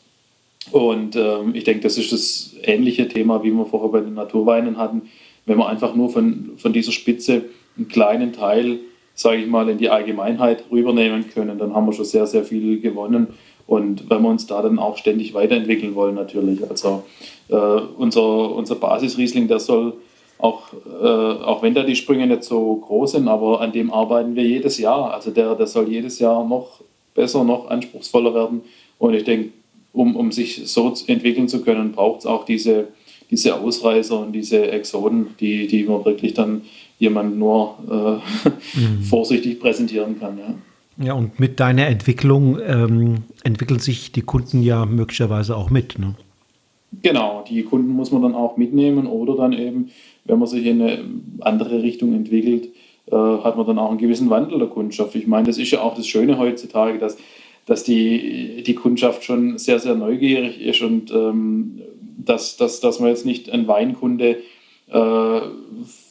Und 0.71 1.15
ähm, 1.15 1.55
ich 1.55 1.63
denke, 1.63 1.81
das 1.81 1.97
ist 1.97 2.11
das 2.11 2.53
ähnliche 2.61 3.07
Thema, 3.07 3.43
wie 3.43 3.51
wir 3.51 3.65
vorher 3.65 3.89
bei 3.89 4.01
den 4.01 4.13
Naturweinen 4.13 4.77
hatten 4.77 5.09
wenn 5.45 5.57
wir 5.57 5.67
einfach 5.67 5.95
nur 5.95 6.09
von, 6.09 6.51
von 6.57 6.73
dieser 6.73 6.91
Spitze 6.91 7.45
einen 7.77 7.87
kleinen 7.87 8.33
Teil, 8.33 8.79
sage 9.15 9.41
ich 9.41 9.47
mal, 9.47 9.69
in 9.69 9.77
die 9.77 9.89
Allgemeinheit 9.89 10.65
rübernehmen 10.71 11.29
können, 11.29 11.57
dann 11.57 11.73
haben 11.73 11.85
wir 11.85 11.93
schon 11.93 12.05
sehr, 12.05 12.27
sehr 12.27 12.43
viel 12.43 12.79
gewonnen. 12.79 13.27
Und 13.67 14.09
wenn 14.09 14.21
wir 14.21 14.29
uns 14.29 14.47
da 14.47 14.61
dann 14.61 14.79
auch 14.79 14.97
ständig 14.97 15.33
weiterentwickeln 15.33 15.95
wollen, 15.95 16.15
natürlich. 16.15 16.69
Also 16.69 17.03
äh, 17.49 17.55
unser, 17.55 18.53
unser 18.55 18.75
Basisriesling, 18.75 19.47
der 19.47 19.59
soll 19.59 19.93
auch, 20.39 20.73
äh, 21.01 21.05
auch 21.05 21.61
wenn 21.61 21.73
da 21.73 21.83
die 21.83 21.95
Sprünge 21.95 22.27
nicht 22.27 22.43
so 22.43 22.75
groß 22.75 23.13
sind, 23.13 23.27
aber 23.27 23.61
an 23.61 23.71
dem 23.71 23.91
arbeiten 23.91 24.35
wir 24.35 24.43
jedes 24.43 24.77
Jahr. 24.77 25.13
Also 25.13 25.31
der, 25.31 25.55
der 25.55 25.67
soll 25.67 25.87
jedes 25.87 26.19
Jahr 26.19 26.43
noch 26.45 26.81
besser, 27.13 27.43
noch 27.43 27.69
anspruchsvoller 27.69 28.33
werden. 28.33 28.61
Und 28.97 29.13
ich 29.13 29.23
denke, 29.23 29.51
um, 29.93 30.15
um 30.15 30.31
sich 30.31 30.67
so 30.69 30.93
entwickeln 31.07 31.47
zu 31.47 31.61
können, 31.61 31.91
braucht 31.91 32.21
es 32.21 32.25
auch 32.25 32.45
diese, 32.45 32.87
diese 33.31 33.55
Ausreißer 33.55 34.19
und 34.19 34.33
diese 34.33 34.69
Exoden, 34.69 35.27
die, 35.39 35.65
die 35.67 35.83
man 35.83 36.03
wirklich 36.05 36.33
dann 36.33 36.63
jemand 36.99 37.37
nur 37.37 37.77
äh, 37.89 38.77
mhm. 38.77 39.01
vorsichtig 39.09 39.59
präsentieren 39.59 40.19
kann. 40.19 40.37
Ja. 40.37 41.05
ja, 41.05 41.13
und 41.13 41.39
mit 41.39 41.59
deiner 41.59 41.87
Entwicklung 41.87 42.59
ähm, 42.63 43.23
entwickeln 43.43 43.79
sich 43.79 44.11
die 44.11 44.21
Kunden 44.21 44.61
ja 44.61 44.85
möglicherweise 44.85 45.55
auch 45.55 45.69
mit. 45.69 45.97
Ne? 45.97 46.15
Genau, 47.01 47.43
die 47.49 47.63
Kunden 47.63 47.89
muss 47.89 48.11
man 48.11 48.21
dann 48.21 48.35
auch 48.35 48.57
mitnehmen 48.57 49.07
oder 49.07 49.35
dann 49.35 49.53
eben, 49.53 49.89
wenn 50.25 50.37
man 50.37 50.47
sich 50.47 50.65
in 50.65 50.81
eine 50.81 50.99
andere 51.39 51.81
Richtung 51.81 52.13
entwickelt, 52.13 52.67
äh, 53.09 53.15
hat 53.15 53.55
man 53.55 53.65
dann 53.65 53.79
auch 53.79 53.89
einen 53.89 53.97
gewissen 53.97 54.29
Wandel 54.29 54.59
der 54.59 54.67
Kundschaft. 54.67 55.15
Ich 55.15 55.25
meine, 55.25 55.47
das 55.47 55.57
ist 55.57 55.71
ja 55.71 55.81
auch 55.81 55.95
das 55.95 56.05
Schöne 56.05 56.37
heutzutage, 56.37 56.99
dass, 56.99 57.17
dass 57.65 57.83
die, 57.83 58.61
die 58.63 58.75
Kundschaft 58.75 59.23
schon 59.23 59.57
sehr, 59.57 59.79
sehr 59.79 59.95
neugierig 59.95 60.61
ist 60.61 60.81
und 60.81 61.11
ähm, 61.11 61.81
dass, 62.17 62.57
dass, 62.57 62.79
dass 62.79 62.99
man 62.99 63.09
jetzt 63.09 63.25
nicht 63.25 63.49
ein 63.49 63.67
Weinkunde 63.67 64.37
äh, 64.87 65.41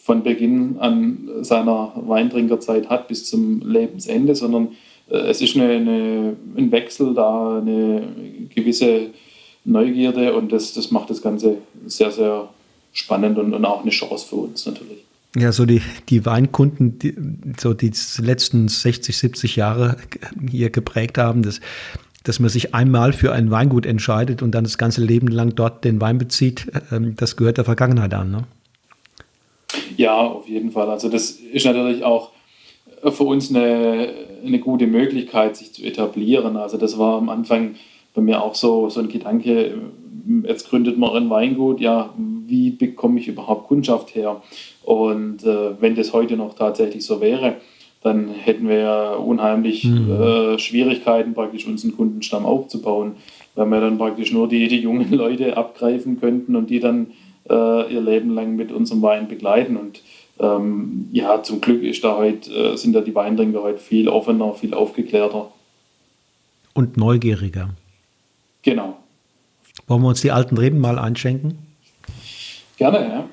von 0.03 0.23
Beginn 0.23 0.79
an 0.79 1.29
seiner 1.43 1.93
Weintrinkerzeit 1.97 2.89
hat 2.89 3.09
bis 3.09 3.29
zum 3.29 3.61
Lebensende, 3.61 4.35
sondern 4.35 4.69
äh, 5.11 5.17
es 5.17 5.41
ist 5.41 5.57
eine, 5.57 5.69
eine, 5.69 6.37
ein 6.57 6.73
Wechsel 6.73 7.15
da, 7.15 7.59
eine 7.59 8.03
gewisse 8.55 9.11
Neugierde 9.65 10.35
und 10.35 10.53
das, 10.53 10.73
das 10.73 10.91
macht 10.91 11.11
das 11.11 11.23
Ganze 11.23 11.59
sehr, 11.87 12.11
sehr 12.11 12.49
spannend 12.93 13.39
und, 13.39 13.53
und 13.55 13.65
auch 13.65 13.83
eine 13.83 13.91
Chance 13.91 14.27
für 14.27 14.37
uns 14.37 14.67
natürlich. 14.67 15.05
Ja, 15.37 15.53
so 15.53 15.65
die, 15.65 15.81
die 16.09 16.27
Weinkunden, 16.27 16.99
die 16.99 17.15
so 17.61 17.73
die 17.73 17.93
letzten 18.21 18.67
60, 18.67 19.17
70 19.17 19.57
Jahre 19.57 19.97
hier 20.51 20.71
geprägt 20.71 21.19
haben, 21.19 21.43
das 21.43 21.61
dass 22.25 22.39
man 22.39 22.51
sich 22.51 22.75
einmal 22.75 23.13
für 23.13 23.33
ein 23.33 23.51
Weingut 23.51 23.87
entscheidet 23.87 24.43
und 24.43 24.53
dann 24.53 24.65
das 24.65 24.79
ganze 24.79 25.03
Leben 25.03 25.29
lang 25.29 25.55
dort 25.55 25.85
den 25.85 26.01
Wein 26.01 26.19
bezieht, 26.19 26.67
ähm, 26.93 27.15
das 27.17 27.37
gehört 27.37 27.57
der 27.59 27.65
Vergangenheit 27.65 28.15
an. 28.15 28.31
Ne? 28.31 28.45
Ja, 29.97 30.17
auf 30.17 30.49
jeden 30.49 30.73
Fall. 30.73 30.91
Also 30.91 31.09
das 31.09 31.31
ist 31.31 31.67
natürlich 31.67 32.05
auch 32.05 32.33
für 33.03 33.25
uns 33.25 33.51
eine, 33.55 34.13
eine 34.45 34.59
gute 34.59 34.87
Möglichkeit, 34.87 35.57
sich 35.57 35.73
zu 35.73 35.83
etablieren. 35.83 36.57
Also 36.57 36.77
das 36.77 36.99
war 36.99 37.17
am 37.17 37.29
Anfang 37.29 37.77
bei 38.15 38.21
mir 38.21 38.43
auch 38.43 38.55
so, 38.55 38.89
so 38.89 39.01
ein 39.01 39.09
Gedanke, 39.09 39.75
jetzt 40.45 40.69
gründet 40.69 40.99
man 40.99 41.15
ein 41.17 41.31
Weingut, 41.31 41.81
ja, 41.81 42.13
wie 42.47 42.71
bekomme 42.71 43.21
ich 43.21 43.29
überhaupt 43.29 43.69
Kundschaft 43.69 44.15
her? 44.15 44.43
Und 44.83 45.45
äh, 45.45 45.81
wenn 45.81 45.95
das 45.95 46.13
heute 46.13 46.37
noch 46.37 46.55
tatsächlich 46.55 47.05
so 47.05 47.21
wäre, 47.21 47.57
dann 48.03 48.29
hätten 48.29 48.69
wir 48.69 48.79
ja 48.79 49.13
unheimlich 49.13 49.85
mhm. 49.85 50.11
äh, 50.11 50.59
Schwierigkeiten, 50.59 51.35
praktisch 51.35 51.67
unseren 51.67 51.97
Kundenstamm 51.97 52.47
aufzubauen, 52.47 53.17
weil 53.55 53.67
wir 53.67 53.81
dann 53.81 53.99
praktisch 53.99 54.33
nur 54.33 54.49
die, 54.49 54.69
die 54.69 54.81
jungen 54.81 55.13
Leute 55.13 55.57
abgreifen 55.57 56.21
könnten 56.21 56.57
und 56.57 56.71
die 56.71 56.81
dann 56.81 57.09
äh, 57.49 57.93
ihr 57.93 58.01
Leben 58.01 58.35
lang 58.35 58.57
mit 58.57 58.73
unserem 58.73 59.03
Wein 59.03 59.29
begleiten. 59.29 59.77
Und 59.77 60.01
ähm, 60.39 61.09
ja, 61.13 61.43
zum 61.43 61.61
Glück 61.61 61.83
ist 61.83 62.03
da 62.03 62.17
heute, 62.17 62.51
äh, 62.51 62.77
sind 62.77 62.95
da 62.95 63.03
die 63.03 63.15
Weintrinker 63.15 63.63
heute 63.63 63.79
viel 63.79 64.09
offener, 64.09 64.55
viel 64.55 64.73
aufgeklärter. 64.73 65.51
Und 66.73 66.97
neugieriger. 66.97 67.71
Genau. 68.63 68.97
Wollen 69.87 70.03
wir 70.03 70.09
uns 70.09 70.23
die 70.23 70.31
alten 70.31 70.57
Reben 70.57 70.79
mal 70.79 70.99
einschenken? 70.99 71.59
Gerne, 72.79 72.99
ja. 72.99 73.25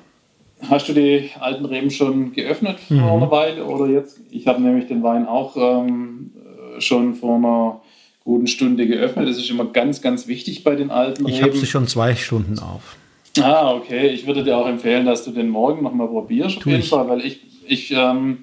Hast 0.68 0.88
du 0.88 0.92
die 0.92 1.30
alten 1.38 1.64
Reben 1.64 1.90
schon 1.90 2.32
geöffnet 2.32 2.80
vor 2.80 2.96
mhm. 2.96 3.04
einer 3.04 3.30
Weile 3.30 3.64
oder 3.64 3.86
jetzt? 3.86 4.20
Ich 4.30 4.46
habe 4.46 4.60
nämlich 4.60 4.86
den 4.86 5.02
Wein 5.02 5.26
auch 5.26 5.56
ähm, 5.56 6.30
schon 6.78 7.14
vor 7.14 7.36
einer 7.36 7.80
guten 8.24 8.46
Stunde 8.46 8.86
geöffnet. 8.86 9.28
Das 9.28 9.38
ist 9.38 9.50
immer 9.50 9.66
ganz, 9.66 10.02
ganz 10.02 10.26
wichtig 10.26 10.64
bei 10.64 10.74
den 10.74 10.90
alten 10.90 11.24
Reben. 11.24 11.34
Ich 11.34 11.42
habe 11.42 11.56
sie 11.56 11.66
schon 11.66 11.86
zwei 11.86 12.14
Stunden 12.14 12.58
auf. 12.58 12.96
Ah, 13.40 13.72
okay. 13.72 14.08
Ich 14.08 14.26
würde 14.26 14.42
dir 14.42 14.56
auch 14.56 14.66
empfehlen, 14.66 15.06
dass 15.06 15.24
du 15.24 15.30
den 15.30 15.48
morgen 15.48 15.82
nochmal 15.82 16.08
probierst, 16.08 16.58
auf 16.58 16.66
jeden 16.66 16.80
ich. 16.80 16.88
Fall, 16.88 17.08
weil 17.08 17.24
ich, 17.24 17.40
ich 17.66 17.92
ähm, 17.92 18.38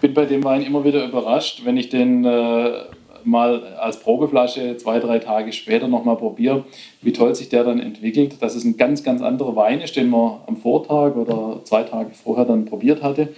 bin 0.00 0.14
bei 0.14 0.24
dem 0.24 0.42
Wein 0.44 0.62
immer 0.62 0.84
wieder 0.84 1.04
überrascht, 1.04 1.62
wenn 1.64 1.76
ich 1.76 1.90
den 1.90 2.24
äh, 2.24 2.84
mal 3.24 3.74
als 3.74 4.00
Probeflasche 4.00 4.76
zwei, 4.76 4.98
drei 4.98 5.18
Tage 5.18 5.52
später 5.52 5.88
nochmal 5.88 6.16
probiere, 6.16 6.64
wie 7.02 7.12
toll 7.12 7.34
sich 7.34 7.48
der 7.48 7.64
dann 7.64 7.80
entwickelt. 7.80 8.40
Dass 8.40 8.54
es 8.54 8.64
ein 8.64 8.76
ganz, 8.76 9.02
ganz 9.02 9.22
anderer 9.22 9.56
Wein 9.56 9.80
ist, 9.80 9.96
den 9.96 10.10
man 10.10 10.40
am 10.46 10.56
Vortag 10.56 11.16
oder 11.16 11.60
zwei 11.64 11.82
Tage 11.82 12.10
vorher 12.10 12.44
dann 12.44 12.64
probiert 12.64 13.02
hatte. 13.02 13.28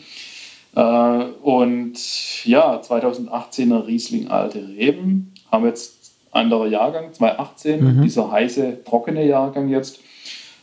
Äh, 0.74 1.24
und 1.43 2.45
ja, 2.45 2.80
2018er 2.80 3.87
Riesling 3.87 4.28
Alte 4.28 4.66
Reben 4.76 5.33
haben 5.51 5.66
jetzt 5.66 6.03
anderer 6.30 6.66
Jahrgang, 6.66 7.12
2018, 7.12 7.85
mhm. 7.85 8.03
dieser 8.03 8.30
heiße, 8.30 8.85
trockene 8.85 9.24
Jahrgang 9.26 9.68
jetzt. 9.68 10.01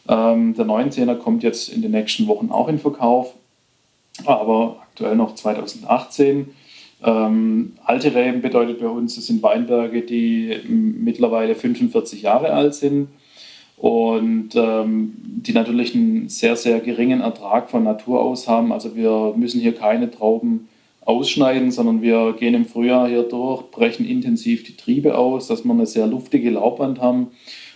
Ähm, 0.08 0.56
der 0.56 0.66
19er 0.66 1.16
kommt 1.16 1.44
jetzt 1.44 1.70
in 1.70 1.82
den 1.82 1.92
nächsten 1.92 2.28
Wochen 2.28 2.50
auch 2.50 2.68
in 2.68 2.80
Verkauf, 2.80 3.34
aber 4.26 4.78
aktuell 4.82 5.16
noch 5.16 5.36
2018. 5.36 6.56
Ähm, 7.04 7.74
alte 7.86 8.14
Reben 8.14 8.42
bedeutet 8.42 8.80
bei 8.80 8.88
uns, 8.88 9.16
das 9.16 9.28
sind 9.28 9.42
Weinberge, 9.42 10.02
die 10.02 10.60
mittlerweile 10.68 11.56
45 11.56 12.24
Jahre 12.24 12.52
alt 12.52 12.76
sind 12.76 13.08
und 13.78 14.50
ähm, 14.56 15.14
die 15.24 15.54
natürlich 15.54 15.96
einen 15.96 16.28
sehr, 16.28 16.58
sehr 16.58 16.82
geringen 16.82 17.22
Ertrag 17.22 17.70
von 17.70 17.84
Natur 17.84 18.20
aus 18.22 18.48
haben. 18.48 18.74
Also 18.74 18.96
wir 18.96 19.34
müssen 19.38 19.62
hier 19.62 19.74
keine 19.74 20.12
Trauben 20.12 20.68
ausschneiden, 21.06 21.72
sondern 21.72 22.02
wir 22.02 22.34
gehen 22.34 22.54
im 22.54 22.66
Frühjahr 22.66 23.08
hier 23.08 23.24
durch, 23.24 23.72
brechen 23.72 24.06
intensiv 24.06 24.64
die 24.64 24.76
Triebe 24.76 25.18
aus, 25.18 25.48
dass 25.48 25.64
wir 25.64 25.72
eine 25.72 25.86
sehr 25.86 26.06
luftige 26.06 26.50
Laubwand 26.50 27.00
haben 27.00 27.28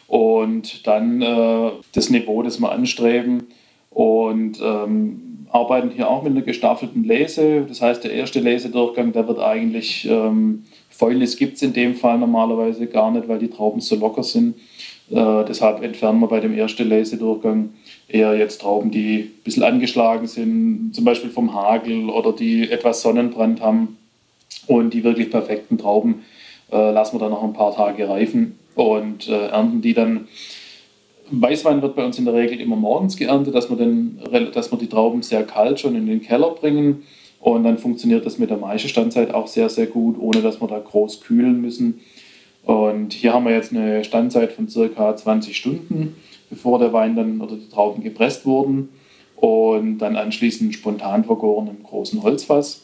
und 0.08 0.86
dann 0.86 1.22
äh, 1.22 1.72
das 1.94 2.10
Niveau, 2.10 2.44
das 2.44 2.60
wir 2.60 2.72
anstreben. 2.72 3.46
Und 3.90 4.60
ähm, 4.62 5.33
arbeiten 5.54 5.92
hier 5.92 6.10
auch 6.10 6.24
mit 6.24 6.34
einer 6.34 6.42
gestaffelten 6.42 7.04
Lese. 7.04 7.66
Das 7.68 7.82
heißt, 7.82 8.04
der 8.04 8.12
erste 8.12 8.40
Lesedurchgang, 8.40 9.14
der 9.14 9.28
wird 9.28 9.40
eigentlich 9.40 10.08
ähm, 10.10 10.64
Fäulnis 10.90 11.38
gibt 11.38 11.56
es 11.56 11.62
in 11.64 11.74
dem 11.74 11.96
Fall 11.96 12.20
normalerweise 12.20 12.88
gar 12.88 13.12
nicht, 13.12 13.28
weil 13.28 13.40
die 13.40 13.50
Trauben 13.50 13.82
so 13.82 13.96
locker 13.96 14.24
sind. 14.24 14.56
Äh, 15.10 15.44
deshalb 15.48 15.84
entfernen 15.84 16.20
wir 16.20 16.28
bei 16.28 16.40
dem 16.40 16.56
ersten 16.56 16.88
Lesedurchgang 16.88 17.70
eher 18.08 18.38
jetzt 18.38 18.62
Trauben, 18.62 18.92
die 18.92 19.20
ein 19.20 19.44
bisschen 19.44 19.64
angeschlagen 19.64 20.28
sind, 20.28 20.92
zum 20.94 21.04
Beispiel 21.04 21.32
vom 21.32 21.54
Hagel 21.54 22.10
oder 22.10 22.32
die 22.32 22.70
etwas 22.70 23.02
Sonnenbrand 23.02 23.62
haben. 23.62 23.98
Und 24.68 24.94
die 24.94 25.04
wirklich 25.04 25.32
perfekten 25.32 25.78
Trauben 25.78 26.24
äh, 26.72 26.92
lassen 26.92 27.16
wir 27.16 27.20
dann 27.20 27.32
noch 27.32 27.44
ein 27.44 27.54
paar 27.54 27.76
Tage 27.76 28.08
reifen 28.08 28.58
und 28.76 29.28
äh, 29.28 29.48
ernten 29.48 29.82
die 29.82 29.94
dann. 29.94 30.28
Weißwein 31.32 31.82
wird 31.82 31.96
bei 31.96 32.06
uns 32.06 32.20
in 32.20 32.26
der 32.26 32.34
Regel 32.34 32.60
immer 32.60 32.76
morgens 32.76 33.16
geerntet, 33.16 33.56
dass 33.56 33.70
wir, 33.70 33.78
den, 33.78 34.20
dass 34.54 34.72
wir 34.72 34.78
die 34.78 34.88
Trauben 34.88 35.22
sehr 35.22 35.44
kalt 35.44 35.80
schon 35.80 35.96
in 35.96 36.06
den 36.06 36.22
Keller 36.22 36.52
bringen. 36.52 37.04
Und 37.40 37.64
dann 37.64 37.78
funktioniert 37.78 38.26
das 38.26 38.38
mit 38.38 38.50
der 38.50 38.58
Maischestandzeit 38.58 39.34
auch 39.34 39.48
sehr, 39.48 39.70
sehr 39.70 39.88
gut, 39.88 40.18
ohne 40.20 40.42
dass 40.42 40.62
wir 40.62 40.68
da 40.68 40.80
groß 40.80 41.22
kühlen 41.22 41.62
müssen. 41.62 42.02
Und 42.64 43.14
hier 43.14 43.34
haben 43.34 43.46
wir 43.46 43.54
jetzt 43.54 43.74
eine 43.74 44.04
Standzeit 44.04 44.54
von 44.54 44.70
circa 44.70 45.16
20 45.16 45.56
Stunden, 45.56 46.16
bevor 46.50 46.80
der 46.80 46.94
Wein 46.94 47.16
dann 47.16 47.42
oder 47.42 47.56
die 47.56 47.70
Trauben 47.70 48.02
gepresst 48.04 48.46
wurden. 48.46 48.90
Und 49.36 49.98
dann 49.98 50.16
anschließend 50.16 50.74
spontan 50.74 51.26
vergoren 51.26 51.68
im 51.68 51.84
großen 51.84 52.24
Holzfass, 52.24 52.83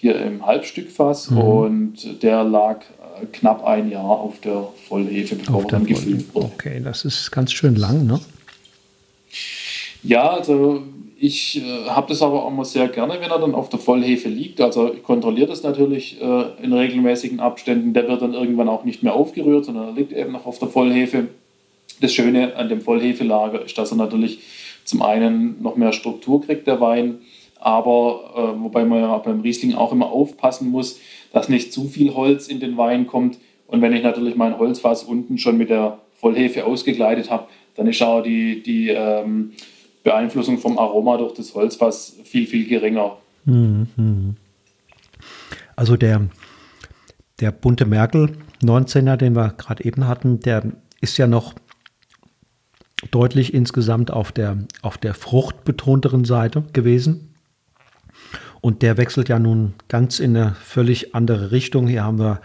hier 0.00 0.16
im 0.16 0.46
Halbstückfass. 0.46 1.30
Mhm. 1.30 1.38
Und 1.38 2.22
der 2.22 2.44
lag 2.44 2.80
äh, 2.80 3.26
knapp 3.32 3.64
ein 3.64 3.90
Jahr 3.90 4.04
auf 4.04 4.40
der 4.40 4.68
Vollhefe, 4.88 5.36
bevor 5.36 5.64
er 5.70 5.80
gefüllt 5.80 6.34
wurde. 6.34 6.46
Okay, 6.54 6.80
das 6.82 7.04
ist 7.04 7.30
ganz 7.30 7.52
schön 7.52 7.76
lang, 7.76 8.06
ne? 8.06 8.20
Ja, 10.04 10.30
also 10.30 10.82
ich 11.18 11.60
äh, 11.60 11.88
habe 11.88 12.08
das 12.08 12.22
aber 12.22 12.44
auch 12.44 12.50
immer 12.50 12.64
sehr 12.64 12.86
gerne, 12.88 13.14
wenn 13.20 13.30
er 13.30 13.40
dann 13.40 13.54
auf 13.54 13.68
der 13.68 13.80
Vollhefe 13.80 14.28
liegt. 14.28 14.60
Also 14.60 14.94
ich 14.94 15.02
kontrolliere 15.02 15.48
das 15.48 15.64
natürlich 15.64 16.20
äh, 16.20 16.44
in 16.62 16.72
regelmäßigen 16.72 17.40
Abständen. 17.40 17.92
Der 17.92 18.06
wird 18.06 18.22
dann 18.22 18.34
irgendwann 18.34 18.68
auch 18.68 18.84
nicht 18.84 19.02
mehr 19.02 19.14
aufgerührt, 19.14 19.64
sondern 19.64 19.88
er 19.88 19.94
liegt 19.94 20.12
eben 20.12 20.32
noch 20.32 20.46
auf 20.46 20.60
der 20.60 20.68
Vollhefe. 20.68 21.28
Das 22.00 22.12
Schöne 22.12 22.54
an 22.54 22.68
dem 22.68 22.80
Vollhefelager 22.80 23.64
ist, 23.64 23.76
dass 23.76 23.90
er 23.90 23.96
natürlich 23.96 24.38
zum 24.84 25.02
einen 25.02 25.60
noch 25.60 25.76
mehr 25.76 25.92
Struktur 25.92 26.40
kriegt, 26.40 26.68
der 26.68 26.80
Wein, 26.80 27.18
aber 27.60 28.54
äh, 28.56 28.60
wobei 28.60 28.84
man 28.84 29.00
ja 29.00 29.18
beim 29.18 29.40
Riesling 29.40 29.74
auch 29.74 29.92
immer 29.92 30.10
aufpassen 30.10 30.70
muss, 30.70 31.00
dass 31.32 31.48
nicht 31.48 31.72
zu 31.72 31.88
viel 31.88 32.14
Holz 32.14 32.48
in 32.48 32.60
den 32.60 32.76
Wein 32.76 33.06
kommt. 33.06 33.38
Und 33.66 33.82
wenn 33.82 33.92
ich 33.92 34.02
natürlich 34.02 34.36
mein 34.36 34.58
Holzfass 34.58 35.02
unten 35.02 35.38
schon 35.38 35.58
mit 35.58 35.70
der 35.70 35.98
Vollhefe 36.14 36.64
ausgekleidet 36.64 37.30
habe, 37.30 37.48
dann 37.76 37.86
ist 37.86 38.02
auch 38.02 38.22
die, 38.22 38.62
die 38.62 38.88
ähm, 38.88 39.52
Beeinflussung 40.02 40.58
vom 40.58 40.78
Aroma 40.78 41.16
durch 41.16 41.34
das 41.34 41.54
Holzfass 41.54 42.16
viel, 42.24 42.46
viel 42.46 42.66
geringer. 42.66 43.18
Mhm. 43.44 44.36
Also 45.76 45.96
der, 45.96 46.28
der 47.40 47.52
bunte 47.52 47.86
Merkel 47.86 48.36
19er, 48.62 49.16
den 49.16 49.36
wir 49.36 49.50
gerade 49.50 49.84
eben 49.84 50.06
hatten, 50.08 50.40
der 50.40 50.64
ist 51.00 51.18
ja 51.18 51.26
noch 51.26 51.54
deutlich 53.10 53.54
insgesamt 53.54 54.10
auf 54.10 54.32
der, 54.32 54.58
auf 54.82 54.98
der 54.98 55.14
fruchtbetonteren 55.14 56.24
Seite 56.24 56.64
gewesen. 56.72 57.27
Und 58.60 58.82
der 58.82 58.96
wechselt 58.96 59.28
ja 59.28 59.38
nun 59.38 59.74
ganz 59.88 60.18
in 60.18 60.36
eine 60.36 60.54
völlig 60.54 61.14
andere 61.14 61.52
Richtung. 61.52 61.86
Hier 61.86 62.04
haben 62.04 62.18
wir 62.18 62.40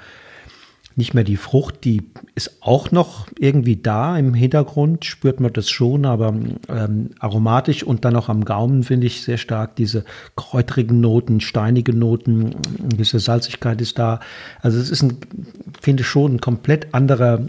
nicht 0.95 1.13
mehr 1.13 1.23
die 1.23 1.37
Frucht, 1.37 1.85
die 1.85 2.03
ist 2.35 2.57
auch 2.61 2.91
noch 2.91 3.27
irgendwie 3.39 3.75
da 3.75 4.17
im 4.17 4.33
Hintergrund, 4.33 5.05
spürt 5.05 5.39
man 5.39 5.51
das 5.51 5.69
schon, 5.69 6.05
aber 6.05 6.35
ähm, 6.69 7.09
aromatisch 7.19 7.83
und 7.83 8.05
dann 8.05 8.15
auch 8.15 8.29
am 8.29 8.45
Gaumen 8.45 8.83
finde 8.83 9.07
ich 9.07 9.23
sehr 9.23 9.37
stark 9.37 9.75
diese 9.75 10.05
kräutrigen 10.35 11.01
Noten, 11.01 11.41
steinige 11.41 11.93
Noten, 11.93 12.55
eine 12.79 12.89
gewisse 12.89 13.19
Salzigkeit 13.19 13.81
ist 13.81 13.97
da. 13.97 14.19
Also 14.61 14.79
es 14.79 14.91
ist 14.91 15.01
ein, 15.01 15.17
finde 15.81 16.01
ich 16.01 16.07
schon 16.07 16.35
ein 16.35 16.41
komplett 16.41 16.93
anderer, 16.93 17.47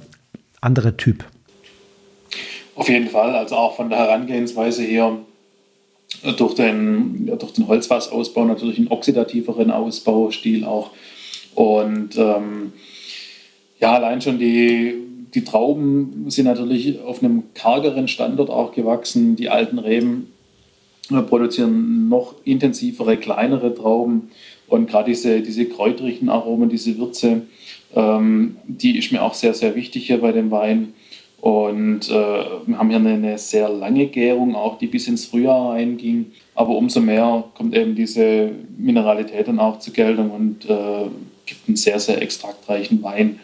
anderer 0.61 0.97
Typ. 0.97 1.25
Auf 2.77 2.89
jeden 2.89 3.09
Fall, 3.09 3.37
also 3.37 3.57
auch 3.57 3.77
von 3.77 3.91
der 3.91 3.99
Herangehensweise 3.99 4.83
her 4.83 5.19
durch 6.37 6.55
den, 6.55 7.27
durch 7.39 7.53
den 7.53 7.69
Holzfassausbau 7.69 8.45
natürlich 8.45 8.79
einen 8.79 8.89
oxidativeren 8.89 9.71
Ausbaustil 9.71 10.65
auch 10.65 10.91
und 11.55 12.17
ähm, 12.17 12.73
ja, 13.81 13.93
allein 13.93 14.21
schon 14.21 14.39
die, 14.39 14.95
die 15.35 15.45
Trauben 15.45 16.31
sind 16.31 16.47
natürlich 16.47 17.01
auf 17.01 17.23
einem 17.23 17.45
kargeren 17.55 18.09
Standort 18.09 18.51
auch 18.51 18.73
gewachsen. 18.73 19.37
Die 19.37 19.49
alten 19.49 19.79
Reben 19.79 20.33
äh, 21.11 21.23
produzieren 21.23 22.09
noch 22.09 22.35
intensivere, 22.45 23.17
kleinere 23.17 23.75
Trauben. 23.75 24.31
Und 24.67 24.89
gerade 24.89 25.11
diese, 25.11 25.41
diese 25.43 25.67
kräuterigen 25.67 26.29
Aromen, 26.29 26.69
diese 26.69 26.97
Würze, 26.99 27.43
ähm, 27.95 28.57
die 28.67 28.97
ist 28.97 29.13
mir 29.13 29.23
auch 29.23 29.35
sehr, 29.35 29.55
sehr 29.55 29.75
wichtig 29.75 30.07
hier 30.07 30.19
bei 30.19 30.33
dem 30.33 30.51
Wein. 30.51 30.95
Und 31.45 32.09
äh, 32.09 32.13
wir 32.13 32.79
haben 32.79 32.89
hier 32.89 32.99
eine, 32.99 33.13
eine, 33.13 33.37
sehr 33.37 33.69
lange 33.69 34.07
Gärung, 34.07 34.55
auch 34.55 34.79
die 34.79 34.87
bis 34.87 35.09
ins 35.09 35.27
Frühjahr 35.27 35.73
reinging. 35.73 36.33
Aber 36.55 36.75
umso 36.75 37.03
mehr 37.03 37.45
kommt 37.53 37.77
eben 37.77 37.95
diese 37.95 38.51
Mineralität 38.79 39.47
dann 39.47 39.59
auch 39.59 39.79
zur 39.79 39.93
Geltung 39.93 40.31
und 40.31 40.65
äh, 40.65 41.05
gibt 41.45 41.69
einen 41.69 41.77
sehr, 41.77 42.01
sehr 42.01 42.23
extraktreichen 42.23 43.03
Wein. 43.03 43.41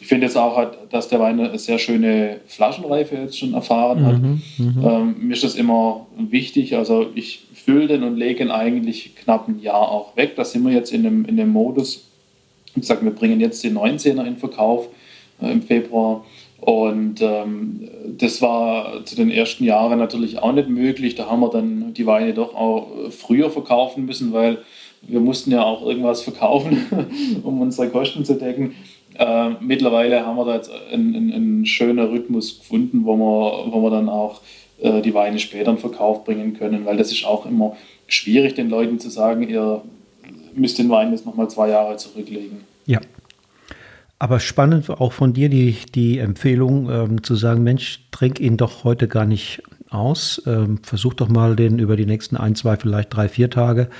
Ich 0.00 0.08
finde 0.08 0.26
jetzt 0.26 0.36
auch, 0.36 0.60
dass 0.90 1.06
der 1.06 1.20
Wein 1.20 1.38
eine 1.38 1.56
sehr 1.56 1.78
schöne 1.78 2.40
Flaschenreife 2.48 3.14
jetzt 3.14 3.38
schon 3.38 3.54
erfahren 3.54 4.04
hat. 4.04 4.20
Mhm, 4.20 4.42
mhm, 4.58 4.84
ähm, 4.84 5.14
mir 5.20 5.34
ist 5.34 5.44
das 5.44 5.54
immer 5.54 6.08
wichtig. 6.18 6.76
Also 6.76 7.06
ich 7.14 7.46
fülle 7.54 7.86
den 7.86 8.02
und 8.02 8.16
lege 8.16 8.42
ihn 8.42 8.50
eigentlich 8.50 9.14
knapp 9.14 9.46
ein 9.46 9.60
Jahr 9.60 9.88
auch 9.92 10.16
weg. 10.16 10.34
Da 10.34 10.44
sind 10.44 10.66
wir 10.66 10.72
jetzt 10.72 10.92
in 10.92 11.04
dem, 11.04 11.24
in 11.26 11.36
dem 11.36 11.50
Modus. 11.50 12.08
Wie 12.74 12.80
gesagt, 12.80 13.04
wir 13.04 13.12
bringen 13.12 13.38
jetzt 13.38 13.62
den 13.62 13.78
19er 13.78 14.26
in 14.26 14.36
Verkauf 14.36 14.88
äh, 15.40 15.52
im 15.52 15.62
Februar. 15.62 16.24
Und 16.60 17.20
ähm, 17.20 17.88
das 18.18 18.40
war 18.40 19.04
zu 19.04 19.14
den 19.14 19.30
ersten 19.30 19.64
Jahren 19.64 19.98
natürlich 19.98 20.38
auch 20.38 20.52
nicht 20.52 20.68
möglich. 20.68 21.14
Da 21.14 21.30
haben 21.30 21.40
wir 21.40 21.50
dann 21.50 21.92
die 21.94 22.06
Weine 22.06 22.32
doch 22.34 22.54
auch 22.54 22.88
früher 23.10 23.50
verkaufen 23.50 24.06
müssen, 24.06 24.32
weil 24.32 24.58
wir 25.02 25.20
mussten 25.20 25.50
ja 25.50 25.62
auch 25.62 25.86
irgendwas 25.86 26.22
verkaufen, 26.22 27.40
um 27.42 27.60
unsere 27.60 27.88
Kosten 27.90 28.24
zu 28.24 28.34
decken. 28.34 28.74
Äh, 29.18 29.50
mittlerweile 29.60 30.26
haben 30.26 30.36
wir 30.36 30.44
da 30.44 30.56
jetzt 30.56 30.70
einen, 30.92 31.14
einen, 31.14 31.32
einen, 31.32 31.66
schönen 31.66 32.06
Rhythmus 32.06 32.58
gefunden, 32.58 33.04
wo 33.04 33.16
wir, 33.16 33.72
wo 33.72 33.82
wir 33.82 33.90
dann 33.90 34.08
auch 34.08 34.40
äh, 34.80 35.00
die 35.00 35.14
Weine 35.14 35.38
später 35.38 35.70
in 35.70 35.78
Verkauf 35.78 36.24
bringen 36.24 36.54
können, 36.54 36.84
weil 36.84 36.96
das 36.96 37.12
ist 37.12 37.24
auch 37.24 37.46
immer 37.46 37.76
schwierig, 38.08 38.54
den 38.54 38.68
Leuten 38.68 38.98
zu 38.98 39.08
sagen, 39.08 39.48
ihr 39.48 39.82
müsst 40.54 40.78
den 40.78 40.90
Wein 40.90 41.12
jetzt 41.12 41.24
nochmal 41.24 41.48
zwei 41.48 41.70
Jahre 41.70 41.96
zurücklegen. 41.96 42.62
Ja. 42.86 43.00
Aber 44.18 44.40
spannend 44.40 44.88
auch 44.88 45.12
von 45.12 45.34
dir 45.34 45.48
die, 45.48 45.76
die 45.94 46.18
Empfehlung 46.18 46.90
ähm, 46.90 47.22
zu 47.22 47.34
sagen, 47.34 47.62
Mensch, 47.62 48.08
trink 48.10 48.40
ihn 48.40 48.56
doch 48.56 48.84
heute 48.84 49.08
gar 49.08 49.26
nicht 49.26 49.62
aus. 49.90 50.42
Ähm, 50.46 50.78
versuch 50.82 51.14
doch 51.14 51.28
mal 51.28 51.54
den 51.54 51.78
über 51.78 51.96
die 51.96 52.06
nächsten 52.06 52.36
ein, 52.36 52.54
zwei, 52.54 52.76
vielleicht 52.76 53.14
drei, 53.14 53.28
vier 53.28 53.50
Tage. 53.50 53.90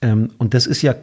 Ähm, 0.00 0.30
und 0.38 0.54
das 0.54 0.66
ist 0.66 0.82
ja 0.82 0.94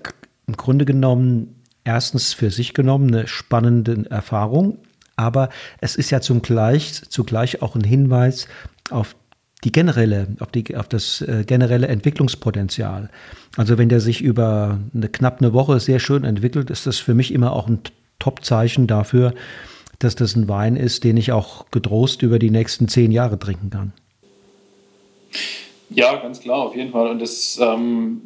im 0.48 0.58
Grunde 0.58 0.86
genommen 0.86 1.62
erstens 1.84 2.34
für 2.34 2.50
sich 2.50 2.74
genommen 2.74 3.14
eine 3.14 3.28
spannende 3.28 4.10
Erfahrung, 4.10 4.80
aber 5.16 5.50
es 5.82 5.96
ist 5.96 6.10
ja 6.10 6.22
zum 6.22 6.42
Gleich, 6.42 7.02
zugleich 7.10 7.62
auch 7.62 7.76
ein 7.76 7.84
Hinweis 7.84 8.48
auf 8.90 9.16
die 9.64 9.72
generelle, 9.72 10.28
auf, 10.40 10.52
die, 10.52 10.76
auf 10.76 10.88
das 10.88 11.22
äh, 11.22 11.44
generelle 11.46 11.88
Entwicklungspotenzial. 11.88 13.10
Also 13.56 13.78
wenn 13.78 13.90
der 13.90 14.02
sich 14.02 14.22
über 14.22 14.80
eine 14.94 15.08
knapp 15.08 15.40
eine 15.40 15.54
Woche 15.54 15.80
sehr 15.80 16.00
schön 16.00 16.24
entwickelt, 16.24 16.70
ist 16.70 16.86
das 16.88 17.00
für 17.00 17.14
mich 17.14 17.34
immer 17.34 17.54
auch 17.54 17.68
ein 17.68 17.80
Top-Zeichen 18.20 18.88
dafür, 18.88 19.34
dass 19.99 20.16
das 20.16 20.36
ein 20.36 20.47
Wein 20.47 20.76
ist, 20.76 21.03
den 21.03 21.18
ich 21.18 21.32
auch 21.32 21.66
getrost 21.72 22.22
über 22.22 22.39
die 22.39 22.49
nächsten 22.49 22.88
zehn 22.88 23.11
Jahre 23.11 23.39
trinken 23.39 23.70
kann. 23.70 23.93
Ja, 25.89 26.16
ganz 26.16 26.39
klar, 26.39 26.57
auf 26.57 26.76
jeden 26.76 26.91
Fall. 26.91 27.07
Und 27.07 27.22
das 27.22 27.59
ähm, 27.61 28.22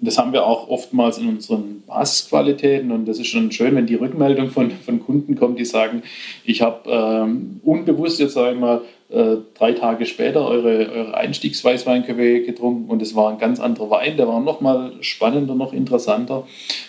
das 0.00 0.18
haben 0.18 0.32
wir 0.32 0.46
auch 0.46 0.68
oftmals 0.68 1.18
in 1.18 1.28
unseren 1.28 1.82
Basisqualitäten 1.86 2.92
und 2.92 3.06
das 3.06 3.18
ist 3.18 3.28
schon 3.28 3.50
schön, 3.50 3.74
wenn 3.74 3.86
die 3.86 3.94
Rückmeldung 3.94 4.50
von, 4.50 4.70
von 4.70 5.00
Kunden 5.00 5.36
kommt, 5.36 5.58
die 5.58 5.64
sagen, 5.64 6.02
ich 6.44 6.62
habe 6.62 6.90
ähm, 6.90 7.60
unbewusst 7.64 8.20
jetzt 8.20 8.34
sage 8.34 8.56
ich 8.56 9.16
äh, 9.16 9.36
drei 9.54 9.72
Tage 9.72 10.06
später 10.06 10.46
eure, 10.46 10.90
eure 10.90 11.16
Einstiegsweißweinköpfe 11.16 12.42
getrunken 12.42 12.90
und 12.90 13.02
es 13.02 13.14
war 13.16 13.30
ein 13.30 13.38
ganz 13.38 13.58
anderer 13.58 13.90
Wein, 13.90 14.16
der 14.16 14.28
war 14.28 14.40
noch 14.40 14.60
mal 14.60 14.92
spannender, 15.00 15.54
noch 15.54 15.72
interessanter 15.72 16.46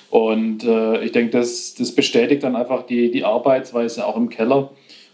und 0.09 0.63
äh, 0.63 1.03
ich 1.03 1.11
denke, 1.11 1.31
das, 1.31 1.75
das 1.75 1.93
bestätigt 1.93 2.43
dann 2.43 2.55
einfach 2.55 2.85
die, 2.85 3.11
die 3.11 3.23
Arbeitsweise 3.23 4.05
auch 4.05 4.17
im 4.17 4.29
Keller 4.29 4.71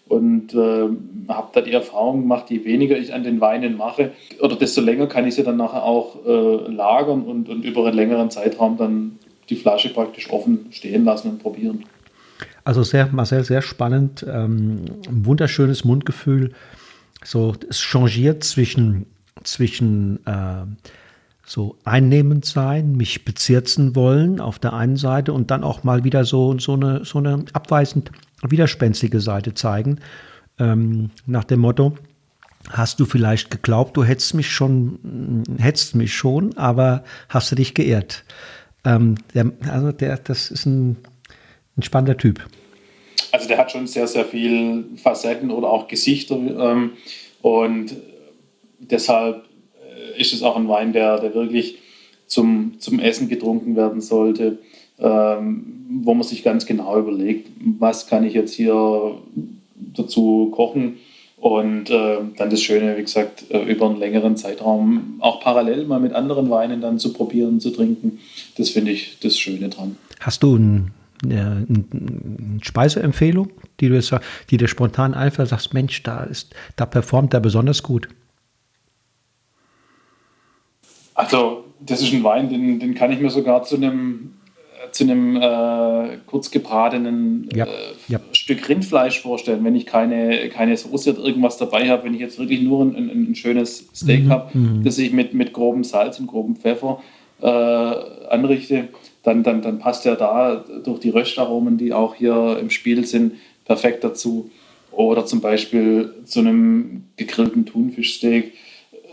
und 0.08 0.54
äh, 0.54 0.88
habe 1.28 1.50
da 1.54 1.62
die 1.62 1.74
Erfahrung 1.74 2.22
gemacht, 2.22 2.50
je 2.50 2.64
weniger 2.64 2.98
ich 2.98 3.14
an 3.14 3.24
den 3.24 3.41
Weinen 3.41 3.76
mache, 3.78 4.12
oder 4.39 4.56
desto 4.56 4.82
länger 4.82 5.08
kann 5.08 5.28
ich 5.28 5.36
sie 5.36 5.43
dann 5.43 5.58
nachher 5.58 5.84
auch 5.84 6.26
äh, 6.26 6.72
lagern 6.72 7.24
und, 7.24 7.50
und 7.50 7.66
über 7.66 7.86
einen 7.86 7.96
längeren 7.96 8.30
Zeitraum 8.30 8.78
dann 8.78 9.20
die 9.50 9.56
Flasche 9.56 9.89
praktisch 9.89 10.30
offen 10.30 10.68
stehen 10.72 11.06
lassen 11.06 11.30
und 11.30 11.41
probieren. 11.41 11.86
Also 12.64 12.84
sehr, 12.84 13.08
Marcel, 13.12 13.43
sehr 13.43 13.62
spannend. 13.62 14.26
Ähm, 14.28 14.86
wunderschönes 15.10 15.86
Mundgefühl. 15.86 16.52
So, 17.24 17.54
es 17.70 17.80
changiert 17.80 18.43
zwischen, 18.43 19.06
zwischen 19.43 20.20
äh, 20.26 20.66
so 21.46 21.78
einnehmend 21.84 22.46
sein, 22.46 22.93
mich 22.93 23.24
bezirzen 23.24 23.96
wollen 23.96 24.39
auf 24.41 24.58
der 24.58 24.74
einen 24.74 24.98
Seite 24.98 25.32
und 25.32 25.52
dann 25.52 25.64
auch 25.64 25.84
mal 25.84 26.04
wieder 26.04 26.26
so, 26.26 26.58
so, 26.58 26.74
eine, 26.74 27.06
so 27.06 27.20
eine 27.20 27.46
abweisend 27.54 28.12
widerspenstige 28.41 29.20
Seite 29.20 29.54
zeigen. 29.54 30.00
Ähm, 30.58 31.12
nach 31.28 31.43
dem 31.43 31.60
Motto, 31.60 31.96
hast 32.70 33.00
du 33.00 33.06
vielleicht 33.06 33.52
geglaubt, 33.52 33.96
du 33.96 34.04
hättest 34.04 34.34
mich 34.34 34.50
schon, 34.50 35.43
hättest 35.60 35.96
mich 35.96 36.14
schon, 36.14 36.58
aber 36.58 37.04
hast 37.30 37.52
du 37.52 37.56
dich 37.56 37.76
geirrt. 37.76 38.24
Ähm, 38.84 39.16
der, 39.34 39.52
also 39.70 39.91
der, 39.91 40.18
das 40.18 40.50
ist 40.50 40.66
ein, 40.66 40.98
ein 41.78 41.84
spannender 41.84 42.18
Typ. 42.18 42.46
Also 43.32 43.48
der 43.48 43.58
hat 43.58 43.72
schon 43.72 43.86
sehr, 43.86 44.08
sehr 44.08 44.26
viel 44.26 44.86
Facetten 44.96 45.52
oder 45.52 45.68
auch 45.68 45.88
Gesichter 45.88 46.36
ähm, 46.36 46.93
und 47.41 47.96
deshalb 48.80 49.45
ist 50.18 50.34
es 50.34 50.43
auch 50.43 50.55
ein 50.55 50.68
Wein, 50.68 50.93
der, 50.93 51.20
der 51.20 51.34
wirklich 51.34 51.80
zum, 52.28 52.76
zum 52.80 52.99
Essen 52.99 53.30
getrunken 53.30 53.76
werden 53.76 54.01
sollte, 54.01 54.59
ähm, 54.99 55.86
wo 56.03 56.13
man 56.13 56.24
sich 56.24 56.43
ganz 56.43 56.66
genau 56.66 56.97
überlegt, 56.97 57.49
was 57.80 58.07
kann 58.07 58.24
ich 58.24 58.34
jetzt 58.34 58.53
hier 58.53 59.18
dazu 59.76 60.51
kochen 60.55 60.97
und 61.38 61.89
äh, 61.89 62.18
dann 62.38 62.49
das 62.49 62.61
Schöne, 62.61 62.97
wie 62.97 63.01
gesagt, 63.01 63.45
äh, 63.51 63.63
über 63.63 63.88
einen 63.88 63.99
längeren 63.99 64.38
Zeitraum 64.38 65.18
auch 65.20 65.41
parallel 65.41 65.86
mal 65.86 65.99
mit 65.99 66.13
anderen 66.13 66.49
Weinen 66.49 66.82
dann 66.82 66.97
zu 66.97 67.13
probieren, 67.13 67.59
zu 67.59 67.72
trinken. 67.72 68.20
Das 68.57 68.70
finde 68.70 68.91
ich 68.91 69.20
das 69.20 69.38
Schöne 69.38 69.70
dran. 69.70 69.97
Hast 70.22 70.43
du 70.43 70.55
ein, 70.55 70.91
eine, 71.24 71.66
eine 71.70 72.59
Speiseempfehlung, 72.61 73.49
die 73.80 73.89
du, 73.89 73.95
jetzt, 73.95 74.13
die 74.49 74.57
dir 74.57 74.68
spontan 74.68 75.13
einfach 75.13 75.45
sagst, 75.45 75.74
Mensch, 75.74 76.01
da, 76.03 76.24
ist, 76.24 76.55
da 76.78 76.86
performt 76.86 77.34
er 77.34 77.41
besonders 77.41 77.84
gut? 77.84 78.07
Also, 81.16 81.63
das 81.80 82.01
ist 82.01 82.13
ein 82.13 82.24
Wein, 82.24 82.49
den, 82.49 82.80
den 82.80 82.93
kann 82.93 83.11
ich 83.11 83.20
mir 83.20 83.30
sogar 83.30 83.63
zu 83.63 83.76
einem 83.76 84.36
zu 84.91 85.03
einem 85.03 85.36
äh, 85.36 86.18
kurz 86.26 86.51
gebratenen 86.51 87.49
ja, 87.53 87.66
äh, 87.66 87.70
ja. 88.07 88.20
Stück 88.32 88.70
Rindfleisch 88.70 89.20
vorstellen, 89.22 89.63
wenn 89.63 89.76
ich 89.76 89.86
keine, 89.86 90.47
keine 90.49 90.78
Soße 90.78 91.13
oder 91.13 91.26
irgendwas 91.26 91.57
dabei 91.57 91.89
habe, 91.89 92.05
wenn 92.05 92.13
ich 92.13 92.22
jetzt 92.22 92.39
wirklich 92.39 92.61
nur 92.61 92.84
ein, 92.84 92.95
ein, 92.95 93.32
ein 93.32 93.36
schönes 93.36 93.89
Steak 93.93 94.26
mhm, 94.26 94.30
habe, 94.30 94.57
mhm. 94.57 94.84
das 94.84 94.97
ich 94.97 95.11
mit, 95.11 95.34
mit 95.34 95.53
grobem 95.53 95.84
Salz 95.84 96.20
und 96.20 96.28
grobem 96.28 96.55
Pfeffer 96.55 97.01
äh, 97.41 97.47
anrichte, 97.47 98.89
dann, 99.24 99.43
dann, 99.43 99.61
dann 99.61 99.80
passt 99.80 100.05
er 100.05 100.16
da 100.16 100.63
durch 100.84 100.99
die 100.99 101.09
Röstaromen, 101.09 101.78
die 101.78 101.91
auch 101.91 102.16
hier 102.16 102.57
im 102.59 102.70
Spiel 102.70 103.05
sind, 103.05 103.34
perfekt 103.66 104.03
dazu. 104.03 104.49
Oder 104.91 105.26
zum 105.26 105.41
Beispiel 105.41 106.13
zu 106.24 106.39
einem 106.39 107.03
gegrillten 107.18 107.66
Thunfischsteak 107.66 108.53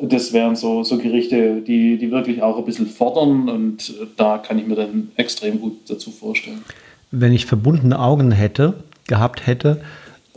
das 0.03 0.32
wären 0.32 0.57
so, 0.57 0.82
so 0.82 0.98
Gerichte, 0.98 1.61
die, 1.61 1.96
die 1.96 2.11
wirklich 2.11 2.42
auch 2.42 2.59
ein 2.59 2.64
bisschen 2.64 2.86
fordern 2.86 3.48
und 3.48 3.94
da 4.16 4.38
kann 4.38 4.59
ich 4.59 4.66
mir 4.66 4.74
dann 4.74 5.11
extrem 5.16 5.61
gut 5.61 5.88
dazu 5.88 6.11
vorstellen. 6.11 6.62
Wenn 7.11 7.32
ich 7.32 7.46
verbundene 7.46 7.98
Augen 7.98 8.32
hätte, 8.32 8.74
gehabt 9.07 9.46
hätte, 9.46 9.80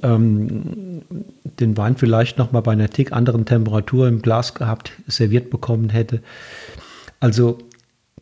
ähm, 0.04 1.02
den 1.60 1.78
Wein 1.78 1.96
vielleicht 1.98 2.38
noch 2.38 2.52
mal 2.52 2.62
bei 2.62 2.74
einer 2.74 2.90
Tick 2.90 3.12
anderen 3.12 3.46
Temperatur 3.46 4.08
im 4.08 4.22
Glas 4.22 4.54
gehabt, 4.54 4.92
serviert 5.08 5.50
bekommen 5.50 5.90
hätte. 5.90 6.22
Also 7.20 7.58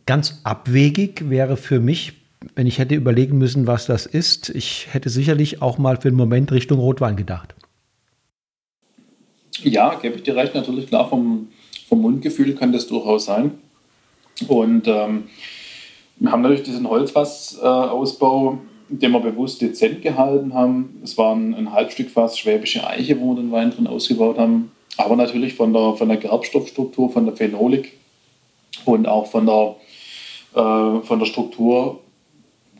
ganz 0.06 0.40
abwegig 0.44 1.28
wäre 1.28 1.56
für 1.56 1.80
mich, 1.80 2.14
wenn 2.54 2.66
ich 2.66 2.78
hätte 2.78 2.94
überlegen 2.94 3.38
müssen, 3.38 3.66
was 3.66 3.86
das 3.86 4.06
ist, 4.06 4.50
ich 4.50 4.88
hätte 4.92 5.10
sicherlich 5.10 5.62
auch 5.62 5.78
mal 5.78 6.00
für 6.00 6.08
einen 6.08 6.16
Moment 6.16 6.52
Richtung 6.52 6.78
Rotwein 6.78 7.16
gedacht. 7.16 7.54
Ja, 9.62 9.94
gebe 9.94 10.16
ich 10.16 10.22
dir 10.22 10.36
recht, 10.36 10.54
natürlich 10.54 10.88
klar, 10.88 11.08
vom, 11.08 11.48
vom 11.88 12.02
Mundgefühl 12.02 12.54
kann 12.54 12.72
das 12.72 12.86
durchaus 12.86 13.26
sein. 13.26 13.52
Und 14.48 14.88
ähm, 14.88 15.24
wir 16.16 16.32
haben 16.32 16.42
natürlich 16.42 16.64
diesen 16.64 16.88
Holzfassausbau, 16.88 18.58
den 18.88 19.12
wir 19.12 19.20
bewusst 19.20 19.60
dezent 19.60 20.02
gehalten 20.02 20.54
haben. 20.54 21.00
Es 21.02 21.16
war 21.16 21.34
ein, 21.34 21.54
ein 21.54 21.72
Halbstückfass 21.72 22.38
schwäbische 22.38 22.86
Eiche, 22.86 23.18
wo 23.20 23.34
wir 23.34 23.42
den 23.42 23.52
Wein 23.52 23.70
drin 23.70 23.86
ausgebaut 23.86 24.38
haben. 24.38 24.70
Aber 24.96 25.16
natürlich 25.16 25.54
von 25.54 25.72
der, 25.72 25.94
von 25.94 26.08
der 26.08 26.18
Gerbstoffstruktur, 26.18 27.10
von 27.10 27.24
der 27.24 27.34
Phenolik 27.34 27.92
und 28.84 29.06
auch 29.08 29.26
von 29.26 29.46
der, 29.46 29.76
äh, 30.54 31.00
von 31.00 31.18
der 31.18 31.26
Struktur 31.26 32.00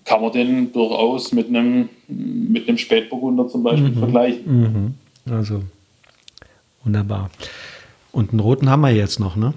kann 0.05 0.21
man 0.21 0.33
den 0.33 0.73
durchaus 0.73 1.33
mit 1.33 1.49
einem, 1.49 1.89
mit 2.09 2.69
einem 2.69 2.79
Spätburgunder 2.79 3.49
zum 3.49 3.63
Beispiel 3.63 3.91
mhm. 3.91 3.99
vergleichen. 3.99 4.95
Mhm. 5.27 5.33
Also 5.33 5.63
Wunderbar. 6.85 7.31
Und 8.13 8.31
einen 8.31 8.41
roten 8.41 8.69
haben 8.69 8.83
wir 8.83 8.93
jetzt 8.93 9.19
noch, 9.19 9.37
ne? 9.37 9.55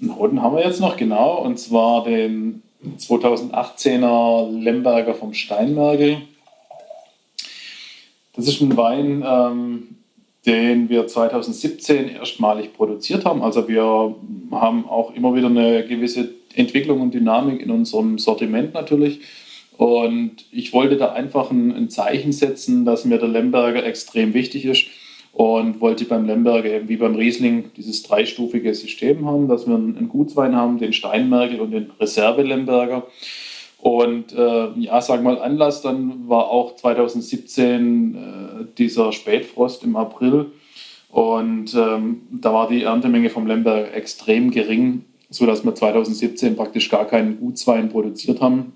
Einen 0.00 0.10
roten 0.10 0.42
haben 0.42 0.56
wir 0.56 0.64
jetzt 0.64 0.80
noch, 0.80 0.96
genau. 0.96 1.36
Und 1.42 1.58
zwar 1.58 2.04
den 2.04 2.62
2018er 2.98 4.50
Lemberger 4.60 5.14
vom 5.14 5.34
Steinmergel. 5.34 6.18
Das 8.34 8.46
ist 8.46 8.60
ein 8.60 8.76
Wein, 8.76 9.24
ähm, 9.26 9.88
den 10.46 10.88
wir 10.88 11.06
2017 11.06 12.08
erstmalig 12.08 12.74
produziert 12.74 13.24
haben. 13.24 13.42
Also 13.42 13.68
wir 13.68 14.14
haben 14.50 14.88
auch 14.88 15.14
immer 15.14 15.34
wieder 15.34 15.48
eine 15.48 15.86
gewisse 15.86 16.30
Entwicklung 16.54 17.00
und 17.00 17.14
Dynamik 17.14 17.60
in 17.60 17.70
unserem 17.70 18.18
Sortiment 18.18 18.74
natürlich. 18.74 19.20
Und 19.76 20.44
ich 20.50 20.72
wollte 20.72 20.96
da 20.96 21.12
einfach 21.12 21.50
ein, 21.50 21.72
ein 21.72 21.88
Zeichen 21.88 22.32
setzen, 22.32 22.84
dass 22.84 23.04
mir 23.04 23.18
der 23.18 23.28
Lemberger 23.28 23.84
extrem 23.84 24.34
wichtig 24.34 24.64
ist 24.64 24.86
und 25.32 25.80
wollte 25.80 26.04
beim 26.04 26.26
Lemberger 26.26 26.70
eben 26.70 26.88
wie 26.88 26.96
beim 26.96 27.14
Riesling 27.14 27.70
dieses 27.76 28.02
dreistufige 28.02 28.74
System 28.74 29.26
haben, 29.26 29.48
dass 29.48 29.66
wir 29.66 29.74
einen 29.74 30.08
Gutswein 30.08 30.56
haben, 30.56 30.78
den 30.78 30.92
Steinmergel 30.92 31.60
und 31.60 31.70
den 31.70 31.90
Reserve-Lemberger. 32.00 33.06
Und 33.80 34.32
äh, 34.32 34.68
ja, 34.76 35.00
sag 35.00 35.22
mal, 35.22 35.38
Anlass 35.38 35.82
dann 35.82 36.28
war 36.28 36.50
auch 36.50 36.74
2017 36.74 38.14
äh, 38.14 38.64
dieser 38.76 39.12
Spätfrost 39.12 39.84
im 39.84 39.94
April. 39.96 40.46
Und 41.10 41.74
ähm, 41.74 42.22
da 42.32 42.52
war 42.52 42.68
die 42.68 42.82
Erntemenge 42.82 43.30
vom 43.30 43.46
Lemberger 43.46 43.94
extrem 43.94 44.50
gering, 44.50 45.04
sodass 45.30 45.64
wir 45.64 45.74
2017 45.74 46.56
praktisch 46.56 46.90
gar 46.90 47.06
keinen 47.06 47.38
Gutswein 47.38 47.88
produziert 47.88 48.40
haben. 48.40 48.72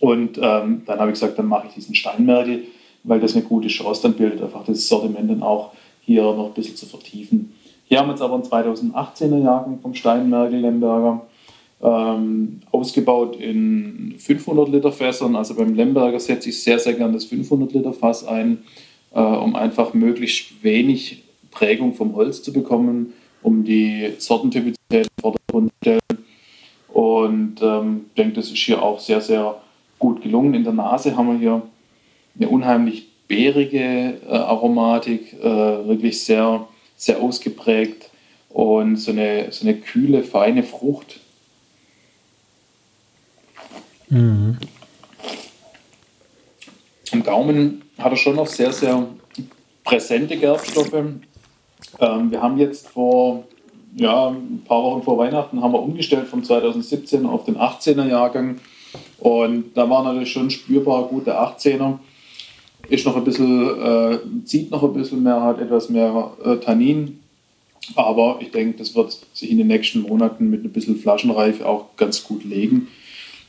Und 0.00 0.38
ähm, 0.38 0.82
dann 0.84 0.98
habe 0.98 1.10
ich 1.10 1.14
gesagt, 1.14 1.38
dann 1.38 1.46
mache 1.46 1.68
ich 1.68 1.74
diesen 1.74 1.94
Steinmergel, 1.94 2.64
weil 3.04 3.20
das 3.20 3.34
eine 3.34 3.44
gute 3.44 3.68
Chance 3.68 4.02
dann 4.02 4.14
bildet, 4.14 4.42
einfach 4.42 4.64
das 4.64 4.88
Sortiment 4.88 5.30
dann 5.30 5.42
auch 5.42 5.72
hier 6.04 6.22
noch 6.22 6.46
ein 6.46 6.54
bisschen 6.54 6.76
zu 6.76 6.86
vertiefen. 6.86 7.54
Hier 7.84 7.98
haben 7.98 8.08
wir 8.08 8.12
jetzt 8.12 8.22
aber 8.22 8.34
einen 8.34 8.44
2018er 8.44 9.42
Jahrgang 9.42 9.78
vom 9.80 9.94
Steinmergel 9.94 10.60
Lemberger. 10.60 11.26
Ähm, 11.82 12.60
ausgebaut 12.70 13.36
in 13.36 14.14
500 14.16 14.68
Liter 14.68 14.92
Fässern. 14.92 15.34
Also 15.34 15.54
beim 15.54 15.74
Lemberger 15.74 16.20
setze 16.20 16.50
ich 16.50 16.62
sehr, 16.62 16.78
sehr 16.78 16.94
gerne 16.94 17.14
das 17.14 17.24
500 17.24 17.72
Liter 17.72 17.92
Fass 17.92 18.24
ein, 18.24 18.58
äh, 19.12 19.20
um 19.20 19.56
einfach 19.56 19.92
möglichst 19.92 20.62
wenig 20.62 21.24
Prägung 21.50 21.92
vom 21.94 22.14
Holz 22.14 22.42
zu 22.42 22.52
bekommen, 22.52 23.12
um 23.42 23.64
die 23.64 24.12
Sortentypizität 24.18 25.06
den 25.06 25.20
Vordergrund 25.20 25.70
zu 25.70 25.76
stellen. 25.82 26.24
Und 26.92 27.56
ähm, 27.62 28.06
ich 28.08 28.14
denke, 28.14 28.34
das 28.34 28.46
ist 28.46 28.58
hier 28.58 28.82
auch 28.82 29.00
sehr, 29.00 29.20
sehr 29.20 29.60
gut 29.98 30.22
gelungen. 30.22 30.54
In 30.54 30.64
der 30.64 30.72
Nase 30.72 31.16
haben 31.16 31.32
wir 31.32 31.38
hier 31.38 31.62
eine 32.36 32.48
unheimlich 32.48 33.08
beerige 33.32 34.18
äh, 34.28 34.28
Aromatik, 34.28 35.32
äh, 35.40 35.42
wirklich 35.42 36.22
sehr, 36.22 36.68
sehr 36.96 37.18
ausgeprägt 37.18 38.10
und 38.50 38.96
so 38.96 39.10
eine, 39.10 39.50
so 39.50 39.66
eine 39.66 39.78
kühle, 39.78 40.22
feine 40.22 40.62
Frucht. 40.62 41.18
Mhm. 44.10 44.58
Im 47.10 47.22
Gaumen 47.22 47.80
hat 47.96 48.12
er 48.12 48.16
schon 48.18 48.36
noch 48.36 48.46
sehr, 48.46 48.70
sehr 48.70 49.06
präsente 49.82 50.36
Gerbstoffe. 50.36 50.92
Ähm, 50.92 52.30
wir 52.30 52.42
haben 52.42 52.58
jetzt 52.58 52.88
vor 52.88 53.44
ja, 53.96 54.28
ein 54.28 54.62
paar 54.66 54.82
Wochen 54.82 55.02
vor 55.04 55.16
Weihnachten 55.16 55.62
haben 55.62 55.72
wir 55.72 55.80
umgestellt 55.80 56.28
vom 56.28 56.44
2017 56.44 57.24
auf 57.24 57.46
den 57.46 57.56
18er 57.56 58.06
Jahrgang 58.06 58.60
und 59.20 59.74
da 59.74 59.88
war 59.88 60.02
natürlich 60.04 60.32
schon 60.32 60.50
spürbar 60.50 61.04
gute 61.04 61.34
18er 61.38 61.98
ist 62.92 63.06
noch 63.06 63.16
ein 63.16 63.24
bisschen, 63.24 63.80
äh, 63.80 64.18
zieht 64.44 64.70
noch 64.70 64.82
ein 64.82 64.92
bisschen 64.92 65.22
mehr, 65.22 65.42
hat 65.42 65.58
etwas 65.58 65.88
mehr 65.88 66.32
äh, 66.44 66.56
Tannin. 66.56 67.20
Aber 67.96 68.38
ich 68.40 68.50
denke, 68.50 68.78
das 68.78 68.94
wird 68.94 69.18
sich 69.32 69.50
in 69.50 69.58
den 69.58 69.66
nächsten 69.66 70.02
Monaten 70.02 70.50
mit 70.50 70.62
ein 70.62 70.72
bisschen 70.72 70.96
Flaschenreife 70.96 71.66
auch 71.66 71.96
ganz 71.96 72.22
gut 72.22 72.44
legen. 72.44 72.88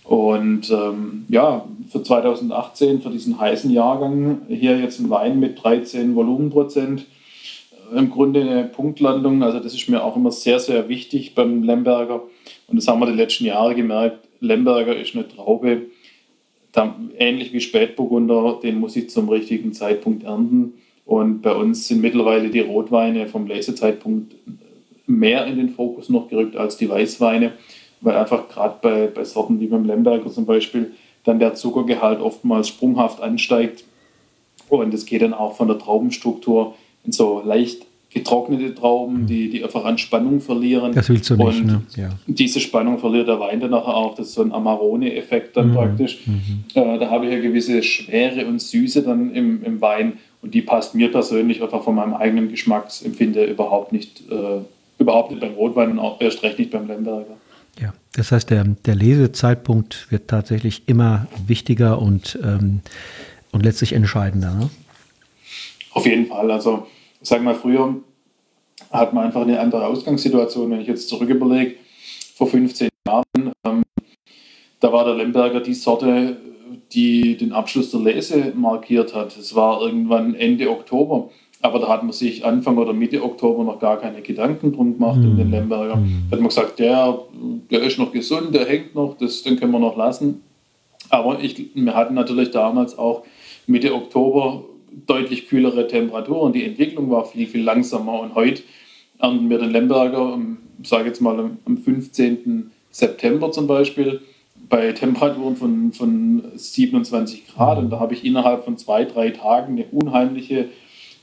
Und 0.05 0.71
ähm, 0.71 1.25
ja, 1.27 1.65
für 1.89 2.01
2018, 2.01 3.01
für 3.01 3.09
diesen 3.09 3.39
heißen 3.39 3.69
Jahrgang, 3.69 4.41
hier 4.47 4.79
jetzt 4.79 4.99
ein 4.99 5.09
Wein 5.09 5.39
mit 5.39 5.61
13 5.61 6.15
Volumenprozent. 6.15 7.05
Im 7.93 8.09
Grunde 8.09 8.41
eine 8.41 8.63
Punktlandung, 8.63 9.43
also 9.43 9.59
das 9.59 9.73
ist 9.73 9.89
mir 9.89 10.03
auch 10.03 10.15
immer 10.15 10.31
sehr, 10.31 10.59
sehr 10.59 10.87
wichtig 10.87 11.35
beim 11.35 11.63
Lemberger. 11.63 12.21
Und 12.67 12.77
das 12.77 12.87
haben 12.87 13.01
wir 13.01 13.07
die 13.07 13.17
letzten 13.17 13.45
Jahre 13.45 13.75
gemerkt. 13.75 14.25
Lemberger 14.39 14.95
ist 14.95 15.15
eine 15.15 15.27
Traube, 15.27 15.83
ähnlich 17.17 17.53
wie 17.53 17.61
Spätburgunder, 17.61 18.59
den 18.61 18.79
muss 18.79 18.95
ich 18.95 19.09
zum 19.09 19.29
richtigen 19.29 19.73
Zeitpunkt 19.73 20.23
ernten. 20.23 20.73
Und 21.05 21.41
bei 21.41 21.53
uns 21.53 21.87
sind 21.87 22.01
mittlerweile 22.01 22.49
die 22.49 22.61
Rotweine 22.61 23.27
vom 23.27 23.47
Lesezeitpunkt 23.47 24.35
mehr 25.05 25.45
in 25.45 25.57
den 25.57 25.69
Fokus 25.69 26.09
noch 26.09 26.29
gerückt 26.29 26.55
als 26.55 26.77
die 26.77 26.89
Weißweine, 26.89 27.53
weil 28.01 28.15
einfach 28.15 28.47
gerade 28.47 28.77
bei, 28.81 29.07
bei 29.07 29.23
Sorten 29.23 29.59
wie 29.59 29.67
beim 29.67 29.85
Lemberger 29.85 30.31
zum 30.31 30.45
Beispiel 30.45 30.93
dann 31.23 31.39
der 31.39 31.55
Zuckergehalt 31.55 32.19
oftmals 32.19 32.69
sprunghaft 32.69 33.21
ansteigt. 33.21 33.83
Und 34.69 34.93
es 34.93 35.05
geht 35.05 35.21
dann 35.21 35.33
auch 35.33 35.55
von 35.55 35.67
der 35.67 35.77
Traubenstruktur 35.77 36.75
in 37.03 37.11
so 37.11 37.41
leicht 37.45 37.85
getrocknete 38.13 38.75
Trauben, 38.75 39.21
mhm. 39.21 39.27
die, 39.27 39.49
die 39.49 39.63
einfach 39.63 39.85
an 39.85 39.97
Spannung 39.97 40.39
verlieren. 40.39 40.93
Das 40.93 41.09
willst 41.09 41.29
du 41.29 41.35
nicht, 41.35 41.61
und 41.61 41.65
ne? 41.65 41.81
Ja. 41.95 42.09
Diese 42.27 42.59
Spannung 42.59 42.99
verliert 42.99 43.27
der 43.27 43.39
Wein 43.39 43.59
dann 43.59 43.71
nachher 43.71 43.95
auch. 43.95 44.15
Das 44.15 44.27
ist 44.27 44.35
so 44.35 44.41
ein 44.41 44.51
Amarone-Effekt 44.51 45.57
dann 45.57 45.69
mhm. 45.69 45.73
praktisch. 45.73 46.19
Mhm. 46.25 46.63
Äh, 46.73 46.99
da 46.99 47.09
habe 47.09 47.25
ich 47.25 47.31
ja 47.31 47.39
gewisse 47.39 47.81
Schwere 47.83 48.45
und 48.45 48.61
Süße 48.61 49.03
dann 49.03 49.33
im, 49.33 49.63
im 49.63 49.81
Wein 49.81 50.13
und 50.41 50.53
die 50.53 50.61
passt 50.61 50.93
mir 50.93 51.11
persönlich 51.11 51.63
einfach 51.63 51.83
von 51.83 51.95
meinem 51.95 52.13
eigenen 52.13 52.49
Geschmacksempfinden 52.49 53.47
überhaupt 53.47 53.91
nicht, 53.91 54.21
äh, 54.29 54.61
überhaupt 54.99 55.31
nicht 55.31 55.39
beim 55.39 55.53
Rotwein 55.53 55.91
und 55.91 55.99
auch 55.99 56.21
erst 56.21 56.43
recht 56.43 56.59
nicht 56.59 56.71
beim 56.71 56.87
Lemberger. 56.87 57.37
Ja, 57.79 57.93
das 58.13 58.31
heißt, 58.31 58.49
der, 58.49 58.63
der 58.63 58.95
Lesezeitpunkt 58.95 60.11
wird 60.11 60.27
tatsächlich 60.27 60.83
immer 60.85 61.27
wichtiger 61.47 61.99
und, 61.99 62.37
ähm, 62.43 62.81
und 63.51 63.63
letztlich 63.63 63.93
entscheidender. 63.93 64.53
Ne? 64.53 64.69
Auf 65.93 66.05
jeden 66.05 66.27
Fall. 66.27 66.51
Also 66.51 66.87
ich 67.23 67.29
sage 67.29 67.41
mal, 67.41 67.55
früher 67.55 67.95
hat 68.91 69.13
man 69.13 69.25
einfach 69.25 69.41
eine 69.41 69.59
andere 69.59 69.87
Ausgangssituation. 69.87 70.69
Wenn 70.69 70.81
ich 70.81 70.87
jetzt 70.87 71.07
zurück 71.07 71.29
überlege, 71.29 71.75
vor 72.35 72.47
15 72.47 72.89
Jahren, 73.07 73.53
ähm, 73.65 73.83
da 74.81 74.91
war 74.91 75.05
der 75.05 75.15
Lemberger 75.15 75.61
die 75.61 75.73
Sorte, 75.73 76.35
die 76.91 77.37
den 77.37 77.53
Abschluss 77.53 77.91
der 77.91 78.01
Lese 78.01 78.51
markiert 78.55 79.15
hat. 79.15 79.37
Es 79.37 79.55
war 79.55 79.81
irgendwann 79.81 80.35
Ende 80.35 80.69
Oktober. 80.69 81.29
Aber 81.61 81.79
da 81.79 81.87
hat 81.87 82.03
man 82.03 82.11
sich 82.11 82.43
Anfang 82.43 82.77
oder 82.77 82.91
Mitte 82.91 83.23
Oktober 83.23 83.63
noch 83.63 83.79
gar 83.79 83.97
keine 83.97 84.21
Gedanken 84.21 84.73
drum 84.73 84.95
gemacht 84.95 85.19
mhm. 85.19 85.29
um 85.29 85.37
den 85.37 85.51
Lemberger. 85.51 85.95
Mhm. 85.95 86.25
Da 86.29 86.35
hat 86.35 86.41
man 86.41 86.49
gesagt, 86.49 86.77
der, 86.77 87.19
der 87.71 87.83
ist 87.83 87.97
noch 87.97 88.11
gesund, 88.11 88.53
der 88.53 88.65
hängt 88.65 88.95
noch, 88.95 89.15
das, 89.17 89.43
den 89.43 89.55
können 89.55 89.71
wir 89.71 89.79
noch 89.79 89.95
lassen. 89.95 90.41
Aber 91.09 91.39
ich, 91.39 91.73
wir 91.73 91.95
hatten 91.95 92.15
natürlich 92.15 92.51
damals 92.51 92.97
auch 92.97 93.23
Mitte 93.65 93.95
Oktober 93.95 94.65
deutlich 95.05 95.47
kühlere 95.47 95.87
Temperaturen. 95.87 96.53
Die 96.53 96.63
Entwicklung 96.63 97.09
war 97.09 97.25
viel, 97.25 97.47
viel 97.47 97.63
langsamer. 97.63 98.19
Und 98.21 98.35
heute 98.35 98.63
ernten 99.19 99.49
wir 99.49 99.59
den 99.59 99.71
Lemberger, 99.71 100.39
sage 100.83 101.07
jetzt 101.07 101.21
mal 101.21 101.51
am 101.65 101.77
15. 101.77 102.71
September 102.91 103.51
zum 103.51 103.67
Beispiel, 103.67 104.21
bei 104.69 104.91
Temperaturen 104.91 105.55
von, 105.55 105.91
von 105.91 106.43
27 106.55 107.47
Grad. 107.47 107.77
Und 107.77 107.89
da 107.89 107.99
habe 107.99 108.13
ich 108.13 108.23
innerhalb 108.25 108.63
von 108.63 108.77
zwei, 108.77 109.05
drei 109.05 109.31
Tagen 109.31 109.73
eine 109.73 109.85
unheimliche 109.85 110.69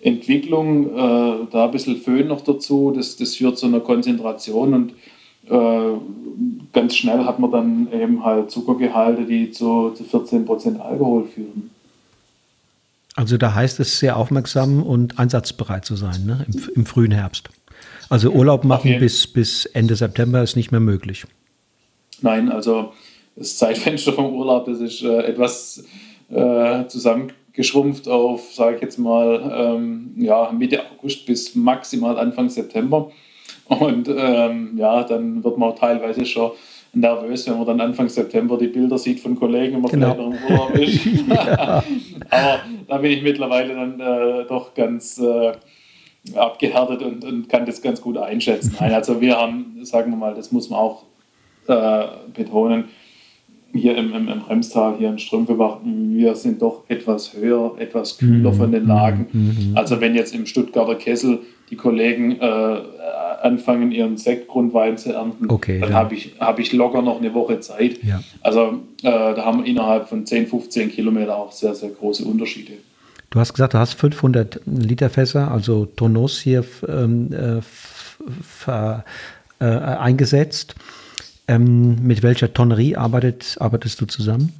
Entwicklung. 0.02 0.86
Äh, 0.86 1.46
da 1.50 1.64
ein 1.64 1.70
bisschen 1.70 1.96
Föhn 1.96 2.28
noch 2.28 2.42
dazu. 2.42 2.92
Das, 2.94 3.16
das 3.16 3.36
führt 3.36 3.58
zu 3.58 3.66
einer 3.66 3.80
Konzentration 3.80 4.74
und 4.74 4.94
äh, 5.48 5.98
ganz 6.72 6.94
schnell 6.94 7.24
hat 7.24 7.38
man 7.38 7.50
dann 7.50 7.88
eben 7.92 8.24
halt 8.24 8.50
Zuckergehalte, 8.50 9.24
die 9.24 9.50
zu, 9.50 9.90
zu 9.90 10.04
14 10.04 10.44
Prozent 10.44 10.80
Alkohol 10.80 11.24
führen. 11.24 11.69
Also 13.20 13.36
da 13.36 13.54
heißt 13.54 13.80
es 13.80 13.98
sehr 13.98 14.16
aufmerksam 14.16 14.82
und 14.82 15.18
einsatzbereit 15.18 15.84
zu 15.84 15.94
sein 15.94 16.24
ne? 16.24 16.46
Im, 16.50 16.70
im 16.74 16.86
frühen 16.86 17.12
Herbst. 17.12 17.50
Also 18.08 18.30
Urlaub 18.30 18.64
machen 18.64 18.98
bis, 18.98 19.26
bis 19.26 19.66
Ende 19.66 19.94
September 19.94 20.42
ist 20.42 20.56
nicht 20.56 20.70
mehr 20.70 20.80
möglich. 20.80 21.26
Nein, 22.22 22.50
also 22.50 22.94
das 23.36 23.58
Zeitfenster 23.58 24.14
vom 24.14 24.32
Urlaub, 24.34 24.64
das 24.64 24.80
ist 24.80 25.02
äh, 25.02 25.18
etwas 25.24 25.84
äh, 26.30 26.86
zusammengeschrumpft 26.86 28.08
auf, 28.08 28.54
sage 28.54 28.76
ich 28.76 28.82
jetzt 28.82 28.98
mal, 28.98 29.52
ähm, 29.54 30.14
ja, 30.16 30.50
Mitte 30.50 30.80
August 30.90 31.26
bis 31.26 31.54
maximal 31.54 32.18
Anfang 32.18 32.48
September. 32.48 33.12
Und 33.66 34.08
ähm, 34.08 34.78
ja, 34.78 35.04
dann 35.04 35.44
wird 35.44 35.58
man 35.58 35.76
teilweise 35.76 36.24
schon 36.24 36.52
nervös, 36.92 37.46
wenn 37.46 37.56
man 37.56 37.66
dann 37.66 37.80
Anfang 37.80 38.08
September 38.08 38.58
die 38.58 38.68
Bilder 38.68 38.98
sieht 38.98 39.20
von 39.20 39.36
Kollegen, 39.36 39.74
wenn 39.74 39.82
man 39.82 39.90
genau. 39.90 40.14
vielleicht 40.14 40.42
noch 40.44 40.48
im 40.48 40.54
Urlaub 40.54 40.78
ist. 40.78 41.06
Aber 42.30 42.60
da 42.88 42.98
bin 42.98 43.12
ich 43.12 43.22
mittlerweile 43.22 43.74
dann 43.74 44.00
äh, 44.00 44.44
doch 44.46 44.74
ganz 44.74 45.18
äh, 45.18 45.52
abgehärtet 46.34 47.02
und, 47.02 47.24
und, 47.24 47.48
kann 47.48 47.66
das 47.66 47.80
ganz 47.80 48.00
gut 48.00 48.16
einschätzen. 48.18 48.76
Nein, 48.78 48.92
also 48.92 49.20
wir 49.20 49.36
haben, 49.36 49.78
sagen 49.82 50.10
wir 50.10 50.16
mal, 50.16 50.34
das 50.34 50.52
muss 50.52 50.68
man 50.68 50.78
auch 50.78 51.04
äh, 51.68 52.06
betonen, 52.34 52.84
hier 53.72 53.96
im, 53.96 54.12
im, 54.12 54.28
im 54.28 54.42
Remstal, 54.42 54.96
hier 54.98 55.08
in 55.10 55.18
Strümpfebach, 55.18 55.78
wir 55.84 56.34
sind 56.34 56.60
doch 56.60 56.84
etwas 56.88 57.34
höher, 57.36 57.76
etwas 57.78 58.18
kühler 58.18 58.50
mhm. 58.50 58.56
von 58.56 58.72
den 58.72 58.86
Lagen. 58.86 59.28
Mhm. 59.32 59.76
Also 59.76 60.00
wenn 60.00 60.14
jetzt 60.14 60.34
im 60.34 60.46
Stuttgarter 60.46 60.96
Kessel 60.96 61.40
die 61.70 61.76
Kollegen 61.76 62.32
äh, 62.40 62.78
anfangen, 63.42 63.92
ihren 63.92 64.16
Sektgrundwein 64.16 64.98
zu 64.98 65.12
ernten, 65.12 65.50
okay, 65.50 65.80
dann 65.80 65.90
ja. 65.90 65.96
habe 65.96 66.14
ich, 66.14 66.32
hab 66.38 66.58
ich 66.58 66.72
locker 66.72 67.02
noch 67.02 67.18
eine 67.18 67.32
Woche 67.34 67.60
Zeit. 67.60 68.02
Ja. 68.02 68.22
Also 68.42 68.80
äh, 69.02 69.34
da 69.34 69.44
haben 69.44 69.64
wir 69.64 69.66
innerhalb 69.66 70.08
von 70.08 70.26
10, 70.26 70.46
15 70.46 70.90
Kilometer 70.90 71.36
auch 71.36 71.52
sehr, 71.52 71.74
sehr 71.74 71.90
große 71.90 72.24
Unterschiede. 72.24 72.72
Du 73.30 73.38
hast 73.38 73.52
gesagt, 73.54 73.74
du 73.74 73.78
hast 73.78 73.94
500 73.94 74.60
Liter 74.66 75.08
Fässer, 75.08 75.50
also 75.50 75.86
Tonneaus 75.86 76.40
hier 76.40 76.64
ähm, 76.88 77.32
äh, 77.32 77.60
äh, 79.60 79.64
eingesetzt. 79.64 80.74
Ähm, 81.46 82.06
mit 82.06 82.22
welcher 82.22 82.52
Tonnerie 82.52 82.96
arbeitet, 82.96 83.56
arbeitest 83.60 84.00
du 84.00 84.06
zusammen? 84.06 84.52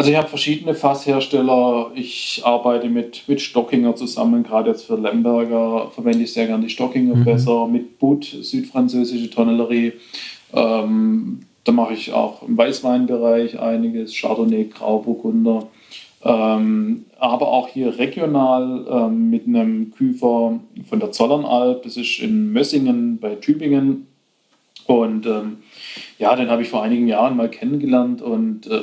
Also 0.00 0.12
ich 0.12 0.16
habe 0.16 0.28
verschiedene 0.28 0.74
Fasshersteller. 0.74 1.90
Ich 1.94 2.40
arbeite 2.42 2.88
mit, 2.88 3.24
mit 3.28 3.42
Stockinger 3.42 3.94
zusammen. 3.96 4.44
Gerade 4.44 4.70
jetzt 4.70 4.86
für 4.86 4.96
Lemberger 4.96 5.90
verwende 5.94 6.24
ich 6.24 6.32
sehr 6.32 6.46
gerne 6.46 6.64
die 6.64 6.70
Stockinger 6.70 7.16
mhm. 7.16 7.24
Fässer. 7.24 7.66
Mit 7.66 7.98
Butt, 7.98 8.24
südfranzösische 8.24 9.28
Tonnellerie. 9.28 9.92
Ähm, 10.54 11.40
da 11.64 11.72
mache 11.72 11.92
ich 11.92 12.14
auch 12.14 12.48
im 12.48 12.56
Weißweinbereich 12.56 13.60
einiges. 13.60 14.18
Chardonnay, 14.18 14.70
Grauburgunder. 14.70 15.66
Ähm, 16.24 17.04
aber 17.18 17.48
auch 17.48 17.68
hier 17.68 17.98
regional 17.98 18.86
ähm, 18.90 19.28
mit 19.28 19.46
einem 19.46 19.92
Küfer 19.92 20.60
von 20.88 20.98
der 20.98 21.12
Zollernalb. 21.12 21.82
Das 21.82 21.98
ist 21.98 22.20
in 22.20 22.54
Mössingen 22.54 23.18
bei 23.18 23.34
Tübingen. 23.34 24.06
Und 24.86 25.26
ähm, 25.26 25.58
ja, 26.18 26.34
den 26.36 26.48
habe 26.48 26.62
ich 26.62 26.70
vor 26.70 26.82
einigen 26.82 27.06
Jahren 27.06 27.36
mal 27.36 27.50
kennengelernt 27.50 28.22
und 28.22 28.66
äh, 28.66 28.80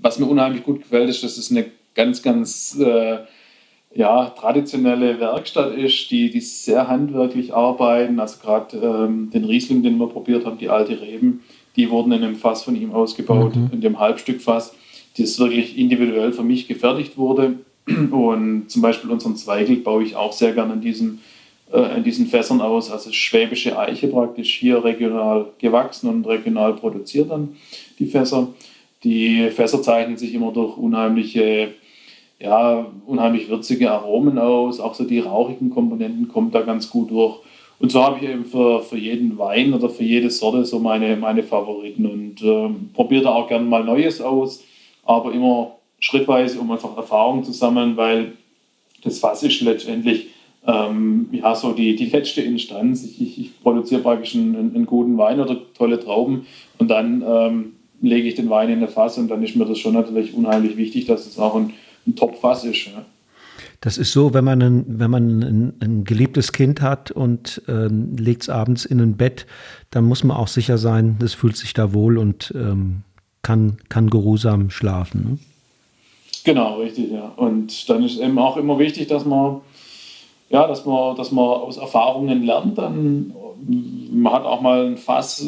was 0.00 0.18
mir 0.18 0.26
unheimlich 0.26 0.64
gut 0.64 0.82
gefällt, 0.82 1.08
ist, 1.08 1.22
dass 1.22 1.38
es 1.38 1.50
eine 1.50 1.66
ganz, 1.94 2.22
ganz 2.22 2.78
äh, 2.78 3.18
ja, 3.94 4.26
traditionelle 4.26 5.18
Werkstatt 5.18 5.74
ist, 5.74 6.10
die, 6.10 6.30
die 6.30 6.40
sehr 6.40 6.88
handwerklich 6.88 7.54
arbeiten. 7.54 8.20
Also 8.20 8.38
gerade 8.40 8.76
ähm, 8.76 9.30
den 9.30 9.44
Riesling, 9.44 9.82
den 9.82 9.98
wir 9.98 10.08
probiert 10.08 10.44
haben, 10.44 10.58
die 10.58 10.68
alte 10.68 11.00
Reben, 11.00 11.42
die 11.76 11.90
wurden 11.90 12.12
in 12.12 12.22
einem 12.22 12.36
Fass 12.36 12.62
von 12.64 12.76
ihm 12.76 12.92
ausgebaut, 12.92 13.56
mhm. 13.56 13.70
in 13.72 13.80
dem 13.80 13.98
Halbstückfass, 13.98 14.74
das 15.16 15.38
wirklich 15.38 15.78
individuell 15.78 16.32
für 16.32 16.42
mich 16.42 16.68
gefertigt 16.68 17.16
wurde. 17.16 17.54
Und 18.10 18.68
zum 18.68 18.82
Beispiel 18.82 19.10
unseren 19.10 19.36
Zweigel 19.36 19.76
baue 19.76 20.02
ich 20.02 20.14
auch 20.14 20.32
sehr 20.32 20.52
gerne 20.52 20.74
in 20.74 20.80
diesen, 20.80 21.20
äh, 21.72 21.96
in 21.96 22.04
diesen 22.04 22.26
Fässern 22.26 22.60
aus. 22.60 22.90
Also 22.90 23.10
schwäbische 23.12 23.78
Eiche 23.78 24.08
praktisch 24.08 24.54
hier 24.54 24.84
regional 24.84 25.46
gewachsen 25.58 26.08
und 26.08 26.26
regional 26.26 26.74
produziert 26.74 27.30
dann 27.30 27.56
die 27.98 28.06
Fässer. 28.06 28.48
Die 29.04 29.50
Fässer 29.50 29.82
zeichnen 29.82 30.16
sich 30.16 30.34
immer 30.34 30.52
durch 30.52 30.76
unheimliche, 30.76 31.74
ja, 32.40 32.86
unheimlich 33.06 33.48
würzige 33.48 33.90
Aromen 33.90 34.38
aus. 34.38 34.80
Auch 34.80 34.94
so 34.94 35.04
die 35.04 35.20
rauchigen 35.20 35.70
Komponenten 35.70 36.28
kommen 36.28 36.50
da 36.50 36.62
ganz 36.62 36.90
gut 36.90 37.10
durch. 37.10 37.40
Und 37.80 37.92
so 37.92 38.02
habe 38.02 38.18
ich 38.18 38.28
eben 38.28 38.44
für, 38.44 38.82
für 38.82 38.96
jeden 38.96 39.38
Wein 39.38 39.72
oder 39.72 39.88
für 39.88 40.02
jede 40.02 40.30
Sorte 40.30 40.64
so 40.64 40.80
meine, 40.80 41.16
meine 41.16 41.44
Favoriten 41.44 42.06
und 42.06 42.42
äh, 42.42 42.70
probiere 42.92 43.24
da 43.24 43.30
auch 43.30 43.48
gerne 43.48 43.64
mal 43.64 43.84
Neues 43.84 44.20
aus, 44.20 44.64
aber 45.04 45.32
immer 45.32 45.76
schrittweise, 46.00 46.58
um 46.58 46.70
einfach 46.72 46.96
Erfahrung 46.96 47.44
zu 47.44 47.52
sammeln, 47.52 47.96
weil 47.96 48.32
das 49.04 49.20
Fass 49.20 49.44
ist 49.44 49.60
letztendlich 49.60 50.28
ähm, 50.66 51.28
ja, 51.32 51.54
so 51.54 51.72
die, 51.72 51.94
die 51.94 52.06
letzte 52.06 52.42
Instanz. 52.42 53.04
Ich, 53.04 53.20
ich, 53.20 53.40
ich 53.40 53.62
produziere 53.62 54.02
praktisch 54.02 54.34
einen, 54.34 54.74
einen, 54.74 54.86
guten 54.86 55.16
Wein 55.16 55.40
oder 55.40 55.56
tolle 55.74 56.00
Trauben 56.00 56.46
und 56.78 56.88
dann 56.88 57.24
ähm, 57.26 57.72
lege 58.00 58.28
ich 58.28 58.34
den 58.34 58.50
Wein 58.50 58.68
in 58.70 58.78
eine 58.78 58.88
Fass 58.88 59.18
und 59.18 59.28
dann 59.28 59.42
ist 59.42 59.56
mir 59.56 59.64
das 59.64 59.78
schon 59.78 59.94
natürlich 59.94 60.34
unheimlich 60.34 60.76
wichtig, 60.76 61.06
dass 61.06 61.26
es 61.26 61.38
auch 61.38 61.54
ein, 61.56 61.72
ein 62.06 62.16
Top-Fass 62.16 62.64
ist. 62.64 62.86
Ja. 62.86 63.04
Das 63.80 63.98
ist 63.98 64.12
so, 64.12 64.34
wenn 64.34 64.44
man 64.44 64.62
ein, 64.62 64.84
wenn 64.98 65.10
man 65.10 65.42
ein, 65.42 65.72
ein 65.80 66.04
geliebtes 66.04 66.52
Kind 66.52 66.80
hat 66.80 67.10
und 67.10 67.62
ähm, 67.68 68.16
legt 68.16 68.42
es 68.42 68.48
abends 68.48 68.84
in 68.84 69.00
ein 69.00 69.16
Bett, 69.16 69.46
dann 69.90 70.04
muss 70.04 70.24
man 70.24 70.36
auch 70.36 70.48
sicher 70.48 70.78
sein, 70.78 71.16
das 71.20 71.34
fühlt 71.34 71.56
sich 71.56 71.74
da 71.74 71.92
wohl 71.92 72.18
und 72.18 72.52
ähm, 72.56 73.02
kann, 73.42 73.78
kann 73.88 74.10
geruhsam 74.10 74.70
schlafen. 74.70 75.22
Ne? 75.22 75.38
Genau, 76.44 76.80
richtig, 76.80 77.10
ja. 77.12 77.32
Und 77.36 77.88
dann 77.88 78.02
ist 78.02 78.18
eben 78.18 78.38
auch 78.38 78.56
immer 78.56 78.78
wichtig, 78.78 79.08
dass 79.08 79.24
man, 79.24 79.60
ja, 80.50 80.66
dass 80.66 80.84
man, 80.84 81.16
dass 81.16 81.30
man 81.30 81.44
aus 81.44 81.76
Erfahrungen 81.76 82.44
lernt. 82.44 82.78
Dann 82.78 83.32
man 84.10 84.32
hat 84.32 84.44
auch 84.44 84.60
mal 84.60 84.86
ein 84.86 84.96
Fass 84.96 85.44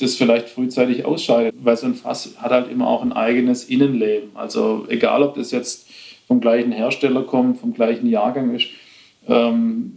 das 0.00 0.14
vielleicht 0.14 0.48
frühzeitig 0.48 1.04
ausscheidet, 1.04 1.54
weil 1.62 1.76
so 1.76 1.86
ein 1.86 1.94
Fass 1.94 2.34
hat 2.38 2.50
halt 2.50 2.70
immer 2.70 2.86
auch 2.86 3.02
ein 3.02 3.12
eigenes 3.12 3.64
Innenleben. 3.64 4.30
Also 4.34 4.86
egal, 4.88 5.22
ob 5.22 5.34
das 5.34 5.50
jetzt 5.50 5.88
vom 6.26 6.40
gleichen 6.40 6.72
Hersteller 6.72 7.22
kommt, 7.22 7.58
vom 7.58 7.74
gleichen 7.74 8.08
Jahrgang 8.08 8.54
ist, 8.54 8.66
ähm, 9.26 9.92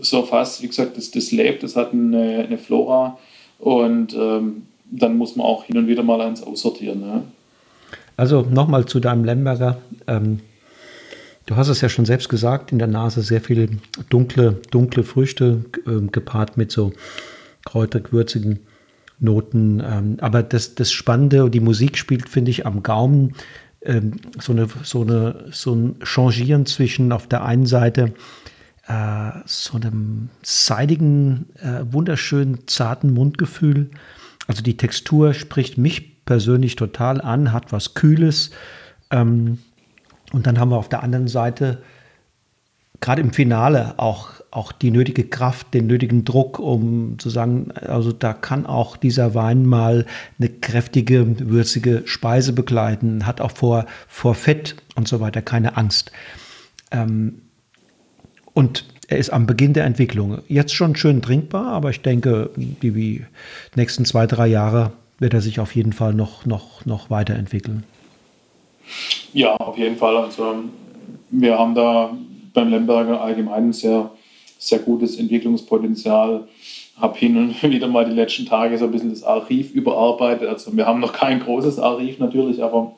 so 0.00 0.22
Fass, 0.22 0.62
wie 0.62 0.68
gesagt, 0.68 0.96
das, 0.96 1.10
das 1.10 1.32
lebt, 1.32 1.62
das 1.62 1.74
hat 1.76 1.92
eine, 1.92 2.44
eine 2.46 2.58
Flora 2.58 3.18
und 3.58 4.14
ähm, 4.14 4.66
dann 4.90 5.16
muss 5.16 5.36
man 5.36 5.46
auch 5.46 5.64
hin 5.64 5.78
und 5.78 5.88
wieder 5.88 6.02
mal 6.02 6.20
eins 6.20 6.42
aussortieren. 6.42 7.00
Ja. 7.00 7.22
Also 8.16 8.42
nochmal 8.42 8.86
zu 8.86 9.00
deinem 9.00 9.24
Lemberger. 9.24 9.78
Ähm, 10.06 10.40
du 11.46 11.56
hast 11.56 11.68
es 11.68 11.80
ja 11.80 11.88
schon 11.88 12.04
selbst 12.04 12.28
gesagt, 12.28 12.72
in 12.72 12.78
der 12.78 12.88
Nase 12.88 13.22
sehr 13.22 13.40
viele 13.40 13.68
dunkle, 14.10 14.60
dunkle 14.70 15.02
Früchte 15.02 15.64
äh, 15.86 16.06
gepaart 16.10 16.56
mit 16.56 16.70
so 16.70 16.92
kräuterig 17.64 18.12
würzigen 18.12 18.60
Noten. 19.18 19.82
Ähm, 19.84 20.16
aber 20.20 20.42
das, 20.42 20.74
das 20.74 20.92
Spannende 20.92 21.44
und 21.44 21.52
die 21.52 21.60
Musik 21.60 21.96
spielt, 21.98 22.28
finde 22.28 22.50
ich, 22.50 22.66
am 22.66 22.82
Gaumen 22.82 23.34
ähm, 23.82 24.12
so, 24.38 24.52
eine, 24.52 24.68
so, 24.82 25.02
eine, 25.02 25.46
so 25.50 25.74
ein 25.74 25.96
Changieren 26.02 26.66
zwischen 26.66 27.12
auf 27.12 27.26
der 27.26 27.44
einen 27.44 27.66
Seite 27.66 28.12
äh, 28.88 29.30
so 29.46 29.76
einem 29.76 30.28
seidigen, 30.42 31.46
äh, 31.56 31.84
wunderschönen, 31.90 32.66
zarten 32.66 33.12
Mundgefühl. 33.12 33.90
Also 34.46 34.62
die 34.62 34.76
Textur 34.76 35.34
spricht 35.34 35.78
mich 35.78 36.24
persönlich 36.24 36.76
total 36.76 37.20
an, 37.20 37.52
hat 37.52 37.72
was 37.72 37.94
Kühles. 37.94 38.50
Ähm, 39.10 39.58
und 40.32 40.46
dann 40.46 40.58
haben 40.58 40.70
wir 40.70 40.76
auf 40.76 40.88
der 40.88 41.02
anderen 41.02 41.28
Seite 41.28 41.82
gerade 43.00 43.22
im 43.22 43.32
Finale 43.32 43.98
auch, 43.98 44.30
auch 44.56 44.72
die 44.72 44.90
nötige 44.90 45.24
Kraft, 45.24 45.74
den 45.74 45.86
nötigen 45.86 46.24
Druck, 46.24 46.58
um 46.58 47.18
zu 47.18 47.30
sagen, 47.30 47.72
also 47.72 48.10
da 48.10 48.32
kann 48.32 48.66
auch 48.66 48.96
dieser 48.96 49.34
Wein 49.34 49.66
mal 49.66 50.06
eine 50.38 50.48
kräftige, 50.48 51.50
würzige 51.50 52.02
Speise 52.06 52.52
begleiten, 52.52 53.26
hat 53.26 53.40
auch 53.40 53.50
vor, 53.50 53.86
vor 54.08 54.34
Fett 54.34 54.76
und 54.94 55.06
so 55.06 55.20
weiter 55.20 55.42
keine 55.42 55.76
Angst. 55.76 56.10
Ähm, 56.90 57.42
und 58.54 58.86
er 59.08 59.18
ist 59.18 59.30
am 59.30 59.46
Beginn 59.46 59.74
der 59.74 59.84
Entwicklung. 59.84 60.38
Jetzt 60.48 60.74
schon 60.74 60.96
schön 60.96 61.22
trinkbar, 61.22 61.66
aber 61.66 61.90
ich 61.90 62.00
denke, 62.00 62.50
die, 62.56 63.24
nächsten 63.74 64.04
zwei, 64.04 64.26
drei 64.26 64.46
Jahre 64.46 64.92
wird 65.18 65.34
er 65.34 65.40
sich 65.40 65.60
auf 65.60 65.74
jeden 65.74 65.92
Fall 65.92 66.14
noch, 66.14 66.46
noch, 66.46 66.84
noch 66.86 67.10
weiterentwickeln. 67.10 67.84
Ja, 69.32 69.54
auf 69.56 69.76
jeden 69.76 69.96
Fall. 69.96 70.16
Also 70.16 70.64
wir 71.30 71.58
haben 71.58 71.74
da 71.74 72.16
beim 72.54 72.70
Lemberger 72.70 73.20
allgemein 73.20 73.72
sehr, 73.72 74.10
sehr 74.58 74.78
gutes 74.80 75.18
Entwicklungspotenzial. 75.18 76.46
Habe 76.96 77.18
hin 77.18 77.36
und 77.36 77.62
wieder 77.70 77.88
mal 77.88 78.04
die 78.04 78.14
letzten 78.14 78.46
Tage 78.46 78.78
so 78.78 78.86
ein 78.86 78.90
bisschen 78.90 79.10
das 79.10 79.22
Archiv 79.22 79.72
überarbeitet. 79.72 80.48
Also 80.48 80.76
wir 80.76 80.86
haben 80.86 81.00
noch 81.00 81.12
kein 81.12 81.40
großes 81.40 81.78
Archiv 81.78 82.18
natürlich, 82.18 82.62
aber 82.62 82.96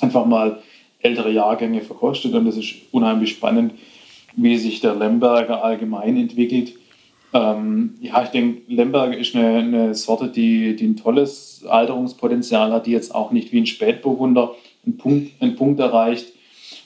einfach 0.00 0.26
mal 0.26 0.62
ältere 1.00 1.30
Jahrgänge 1.30 1.82
verkostet 1.82 2.34
und 2.34 2.46
das 2.46 2.56
ist 2.56 2.74
unheimlich 2.90 3.30
spannend, 3.30 3.74
wie 4.34 4.56
sich 4.56 4.80
der 4.80 4.94
Lemberger 4.94 5.62
allgemein 5.62 6.16
entwickelt. 6.16 6.74
Ähm, 7.32 7.94
ja, 8.00 8.22
ich 8.22 8.30
denke, 8.30 8.62
Lemberger 8.72 9.16
ist 9.16 9.34
eine, 9.34 9.58
eine 9.58 9.94
Sorte, 9.94 10.28
die, 10.28 10.76
die 10.76 10.86
ein 10.86 10.96
tolles 10.96 11.64
Alterungspotenzial 11.68 12.72
hat, 12.72 12.86
die 12.86 12.92
jetzt 12.92 13.14
auch 13.14 13.30
nicht 13.30 13.52
wie 13.52 13.60
ein 13.60 13.66
Spätburgunder 13.66 14.54
einen 14.84 14.96
Punkt, 14.96 15.32
einen 15.40 15.56
Punkt 15.56 15.80
erreicht, 15.80 16.32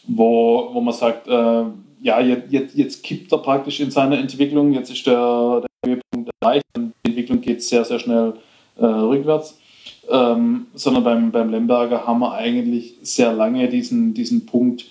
wo, 0.06 0.70
wo 0.72 0.80
man 0.80 0.94
sagt, 0.94 1.28
äh, 1.28 1.64
ja, 2.02 2.20
jetzt, 2.20 2.50
jetzt, 2.50 2.74
jetzt 2.74 3.02
kippt 3.02 3.32
er 3.32 3.38
praktisch 3.38 3.80
in 3.80 3.90
seiner 3.90 4.18
Entwicklung, 4.18 4.72
jetzt 4.72 4.90
ist 4.90 5.06
der, 5.06 5.62
der 5.62 5.90
Höhepunkt 5.90 6.30
erreicht 6.40 6.64
und 6.76 6.92
die 7.04 7.10
Entwicklung 7.10 7.40
geht 7.40 7.62
sehr, 7.62 7.84
sehr 7.84 7.98
schnell 7.98 8.34
äh, 8.78 8.84
rückwärts. 8.84 9.58
Ähm, 10.10 10.66
sondern 10.74 11.04
beim, 11.04 11.30
beim 11.30 11.50
Lemberger 11.50 12.06
haben 12.06 12.20
wir 12.20 12.32
eigentlich 12.32 12.94
sehr 13.02 13.32
lange 13.32 13.68
diesen, 13.68 14.12
diesen 14.12 14.44
Punkt, 14.44 14.86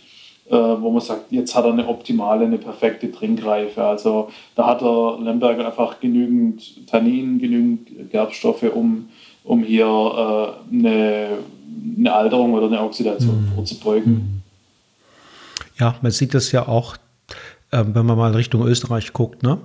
äh, 0.49 0.55
wo 0.55 0.91
man 0.91 1.01
sagt, 1.01 1.31
jetzt 1.31 1.55
hat 1.55 1.65
er 1.65 1.73
eine 1.73 1.87
optimale, 1.87 2.45
eine 2.45 2.57
perfekte 2.57 3.11
Trinkreife. 3.11 3.83
Also 3.83 4.29
da 4.55 4.67
hat 4.67 4.81
der 4.81 5.17
Lemberger 5.21 5.65
einfach 5.65 5.99
genügend 5.99 6.87
Tannin, 6.87 7.39
genügend 7.39 8.11
Gerbstoffe, 8.11 8.63
um, 8.73 9.09
um 9.43 9.63
hier 9.63 9.85
äh, 9.85 10.73
eine, 10.73 11.27
eine 11.97 12.13
Alterung 12.13 12.53
oder 12.53 12.67
eine 12.67 12.81
Oxidation 12.81 13.41
mhm. 13.41 13.55
vorzubeugen. 13.55 14.38
Ja, 15.79 15.95
man 16.01 16.11
sieht 16.11 16.33
das 16.33 16.51
ja 16.51 16.67
auch, 16.67 16.97
äh, 17.71 17.83
wenn 17.85 18.05
man 18.05 18.17
mal 18.17 18.33
Richtung 18.33 18.65
Österreich 18.65 19.13
guckt, 19.13 19.43
ne? 19.43 19.59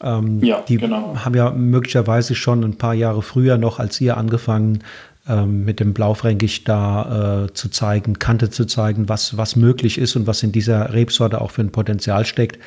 Ähm, 0.00 0.42
ja, 0.42 0.60
die 0.60 0.76
genau. 0.76 1.16
haben 1.16 1.34
ja 1.34 1.50
möglicherweise 1.50 2.34
schon 2.34 2.64
ein 2.64 2.76
paar 2.76 2.94
Jahre 2.94 3.22
früher 3.22 3.58
noch 3.58 3.78
als 3.78 4.00
ihr 4.00 4.16
angefangen, 4.16 4.82
ähm, 5.28 5.64
mit 5.64 5.80
dem 5.80 5.94
Blaufränkisch 5.94 6.64
da 6.64 7.44
äh, 7.44 7.54
zu 7.54 7.70
zeigen, 7.70 8.18
Kante 8.18 8.50
zu 8.50 8.66
zeigen, 8.66 9.08
was, 9.08 9.36
was 9.36 9.56
möglich 9.56 9.96
ist 9.96 10.16
und 10.16 10.26
was 10.26 10.42
in 10.42 10.52
dieser 10.52 10.92
Rebsorte 10.92 11.40
auch 11.40 11.52
für 11.52 11.62
ein 11.62 11.72
Potenzial 11.72 12.26
steckt. 12.26 12.58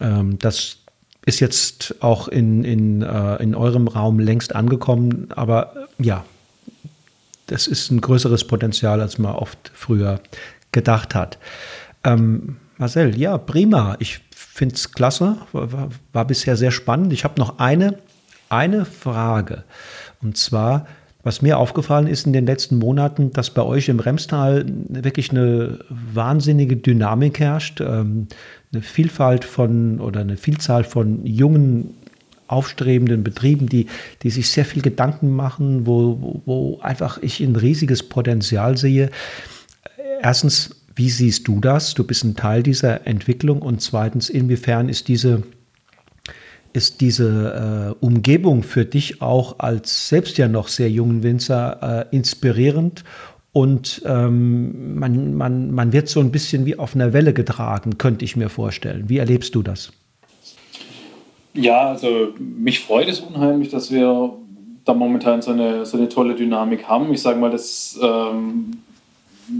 Ähm, 0.00 0.38
das 0.38 0.78
ist 1.26 1.40
jetzt 1.40 1.96
auch 2.00 2.28
in, 2.28 2.62
in, 2.64 3.02
äh, 3.02 3.42
in 3.42 3.54
eurem 3.54 3.88
Raum 3.88 4.20
längst 4.20 4.54
angekommen, 4.54 5.28
aber 5.34 5.88
äh, 5.98 6.04
ja, 6.04 6.24
das 7.46 7.66
ist 7.66 7.90
ein 7.90 8.00
größeres 8.00 8.44
Potenzial, 8.44 9.00
als 9.00 9.18
man 9.18 9.34
oft 9.34 9.72
früher 9.74 10.20
gedacht 10.72 11.14
hat. 11.14 11.38
Ähm, 12.04 12.56
Marcel, 12.76 13.18
ja, 13.18 13.38
prima. 13.38 13.96
Ich 13.98 14.20
finde 14.34 14.74
es 14.74 14.92
klasse. 14.92 15.36
War, 15.52 15.88
war, 16.12 16.26
bisher 16.26 16.56
sehr 16.56 16.70
spannend. 16.70 17.12
Ich 17.12 17.24
habe 17.24 17.40
noch 17.40 17.58
eine, 17.58 17.98
eine 18.48 18.84
Frage. 18.84 19.64
Und 20.22 20.36
zwar, 20.36 20.86
was 21.22 21.40
mir 21.40 21.58
aufgefallen 21.58 22.06
ist 22.06 22.26
in 22.26 22.32
den 22.32 22.46
letzten 22.46 22.78
Monaten, 22.78 23.32
dass 23.32 23.50
bei 23.50 23.62
euch 23.62 23.88
im 23.88 24.00
Remstal 24.00 24.66
wirklich 24.88 25.30
eine 25.30 25.78
wahnsinnige 25.88 26.76
Dynamik 26.76 27.40
herrscht, 27.40 27.80
ähm, 27.80 28.28
eine 28.72 28.82
Vielfalt 28.82 29.44
von 29.44 30.00
oder 30.00 30.20
eine 30.20 30.36
Vielzahl 30.36 30.84
von 30.84 31.24
jungen 31.24 31.94
aufstrebenden 32.46 33.24
Betrieben, 33.24 33.68
die, 33.68 33.86
die 34.22 34.30
sich 34.30 34.50
sehr 34.50 34.64
viel 34.64 34.82
Gedanken 34.82 35.34
machen, 35.34 35.86
wo, 35.86 36.42
wo 36.44 36.78
einfach 36.80 37.18
ich 37.22 37.40
ein 37.40 37.56
riesiges 37.56 38.02
Potenzial 38.02 38.76
sehe. 38.76 39.10
Erstens, 40.20 40.83
wie 40.94 41.10
siehst 41.10 41.48
du 41.48 41.60
das? 41.60 41.94
Du 41.94 42.04
bist 42.04 42.24
ein 42.24 42.36
Teil 42.36 42.62
dieser 42.62 43.06
Entwicklung. 43.06 43.62
Und 43.62 43.80
zweitens, 43.80 44.30
inwiefern 44.30 44.88
ist 44.88 45.08
diese, 45.08 45.42
ist 46.72 47.00
diese 47.00 47.96
äh, 48.00 48.04
Umgebung 48.04 48.62
für 48.62 48.84
dich 48.84 49.20
auch 49.20 49.58
als 49.58 50.08
selbst 50.08 50.38
ja 50.38 50.48
noch 50.48 50.68
sehr 50.68 50.90
jungen 50.90 51.22
Winzer 51.22 52.06
äh, 52.10 52.16
inspirierend? 52.16 53.04
Und 53.52 54.02
ähm, 54.04 54.98
man, 54.98 55.34
man, 55.34 55.70
man 55.70 55.92
wird 55.92 56.08
so 56.08 56.20
ein 56.20 56.32
bisschen 56.32 56.66
wie 56.66 56.76
auf 56.76 56.94
einer 56.94 57.12
Welle 57.12 57.32
getragen, 57.32 57.98
könnte 57.98 58.24
ich 58.24 58.36
mir 58.36 58.48
vorstellen. 58.48 59.08
Wie 59.08 59.18
erlebst 59.18 59.54
du 59.54 59.62
das? 59.62 59.92
Ja, 61.54 61.90
also 61.90 62.34
mich 62.38 62.80
freut 62.80 63.08
es 63.08 63.20
unheimlich, 63.20 63.70
dass 63.70 63.92
wir 63.92 64.32
da 64.84 64.92
momentan 64.92 65.40
so 65.40 65.52
eine, 65.52 65.86
so 65.86 65.96
eine 65.96 66.08
tolle 66.08 66.34
Dynamik 66.34 66.88
haben. 66.88 67.12
Ich 67.12 67.22
sage 67.22 67.38
mal, 67.38 67.50
das 67.50 67.98
ähm, 68.02 68.72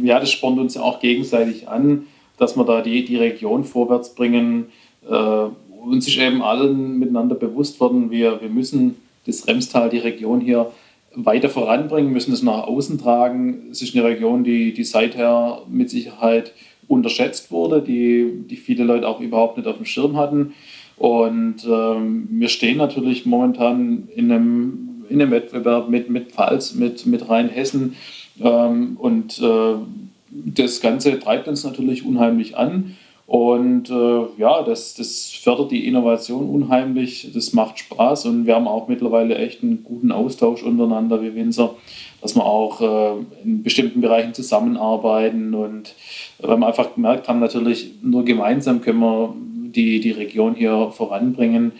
ja, 0.03 0.21
das 0.21 0.31
spornt 0.31 0.59
uns 0.59 0.75
ja 0.75 0.83
auch 0.83 1.01
gegenseitig 1.01 1.69
an, 1.69 2.07
dass 2.39 2.57
wir 2.57 2.65
da 2.65 2.81
die, 2.81 3.05
die 3.05 3.17
Region 3.17 3.65
vorwärts 3.65 4.15
bringen. 4.15 4.67
Äh, 5.09 5.47
uns 5.85 6.09
ist 6.09 6.17
eben 6.17 6.43
allen 6.43 6.99
miteinander 6.99 7.35
bewusst 7.35 7.79
worden, 7.81 8.11
wir, 8.11 8.41
wir 8.41 8.49
müssen 8.49 8.97
das 9.27 9.47
Remstal, 9.47 9.91
die 9.91 9.99
Region 9.99 10.41
hier 10.41 10.71
weiter 11.15 11.49
voranbringen, 11.49 12.13
müssen 12.13 12.33
es 12.33 12.43
nach 12.43 12.65
außen 12.65 12.99
tragen. 12.99 13.69
Es 13.71 13.83
ist 13.83 13.95
eine 13.95 14.05
Region, 14.05 14.45
die, 14.45 14.73
die 14.73 14.85
seither 14.85 15.63
mit 15.69 15.91
Sicherheit 15.91 16.53
unterschätzt 16.89 17.51
wurde, 17.51 17.81
die, 17.81 18.45
die 18.49 18.57
viele 18.57 18.85
Leute 18.85 19.09
auch 19.09 19.21
überhaupt 19.21 19.57
nicht 19.57 19.67
auf 19.67 19.77
dem 19.77 19.87
Schirm 19.87 20.17
hatten. 20.17 20.55
Und 20.97 21.67
ähm, 21.69 22.29
wir 22.31 22.49
stehen 22.49 22.79
natürlich 22.79 23.27
momentan 23.27 24.09
in 24.15 24.31
einem, 24.31 25.05
in 25.09 25.21
einem 25.21 25.31
Wettbewerb 25.31 25.89
mit, 25.89 26.11
mit 26.11 26.33
Pfalz, 26.33 26.75
mit, 26.75 27.07
mit 27.07 27.29
Rheinhessen 27.29 27.97
ähm, 28.41 28.97
und 28.99 29.41
äh, 29.41 29.75
das 30.31 30.81
Ganze 30.81 31.19
treibt 31.19 31.49
uns 31.49 31.65
natürlich 31.65 32.05
unheimlich 32.05 32.57
an. 32.57 32.97
Und 33.27 33.89
äh, 33.89 34.21
ja, 34.37 34.63
das, 34.63 34.95
das 34.95 35.31
fördert 35.31 35.71
die 35.71 35.89
Innovation 35.89 36.47
unheimlich, 36.47 37.31
das 37.33 37.55
macht 37.55 37.79
Spaß 37.79 38.27
und 38.27 38.45
wir 38.45 38.55
haben 38.55 38.69
auch 38.69 38.87
mittlerweile 38.87 39.37
echt 39.37 39.63
einen 39.63 39.83
guten 39.83 40.13
Austausch 40.13 40.63
untereinander 40.63 41.23
wie 41.23 41.35
Winzer, 41.35 41.75
dass 42.21 42.35
wir 42.35 42.45
auch 42.45 42.83
äh, 42.83 43.23
in 43.43 43.63
bestimmten 43.63 44.03
Bereichen 44.03 44.35
zusammenarbeiten 44.35 45.55
und 45.55 45.95
weil 46.39 46.59
wir 46.59 46.67
einfach 46.67 46.95
gemerkt 46.95 47.27
haben, 47.29 47.41
natürlich 47.41 47.93
nur 48.03 48.27
gemeinsam 48.27 48.83
können 48.83 49.01
wir 49.01 49.35
die, 49.75 50.01
die 50.01 50.11
Region 50.11 50.55
hier 50.55 50.91
voranbringen 50.93 51.73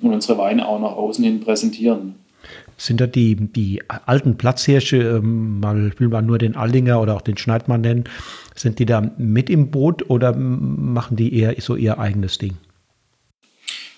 und 0.00 0.12
unsere 0.12 0.38
Weine 0.38 0.68
auch 0.68 0.80
nach 0.80 0.96
außen 0.96 1.24
hin 1.24 1.40
präsentieren. 1.40 2.21
Sind 2.76 3.00
da 3.00 3.06
die, 3.06 3.36
die 3.36 3.82
alten 4.06 4.36
Platzhirsche, 4.36 4.96
ähm, 4.96 5.60
mal 5.60 5.92
will 5.98 6.08
man 6.08 6.26
nur 6.26 6.38
den 6.38 6.56
Allinger 6.56 7.00
oder 7.00 7.16
auch 7.16 7.22
den 7.22 7.36
Schneidmann 7.36 7.82
nennen, 7.82 8.04
sind 8.54 8.78
die 8.78 8.86
da 8.86 9.12
mit 9.18 9.50
im 9.50 9.70
Boot 9.70 10.08
oder 10.10 10.34
machen 10.34 11.16
die 11.16 11.34
eher 11.34 11.54
so 11.60 11.76
ihr 11.76 11.98
eigenes 11.98 12.38
Ding? 12.38 12.56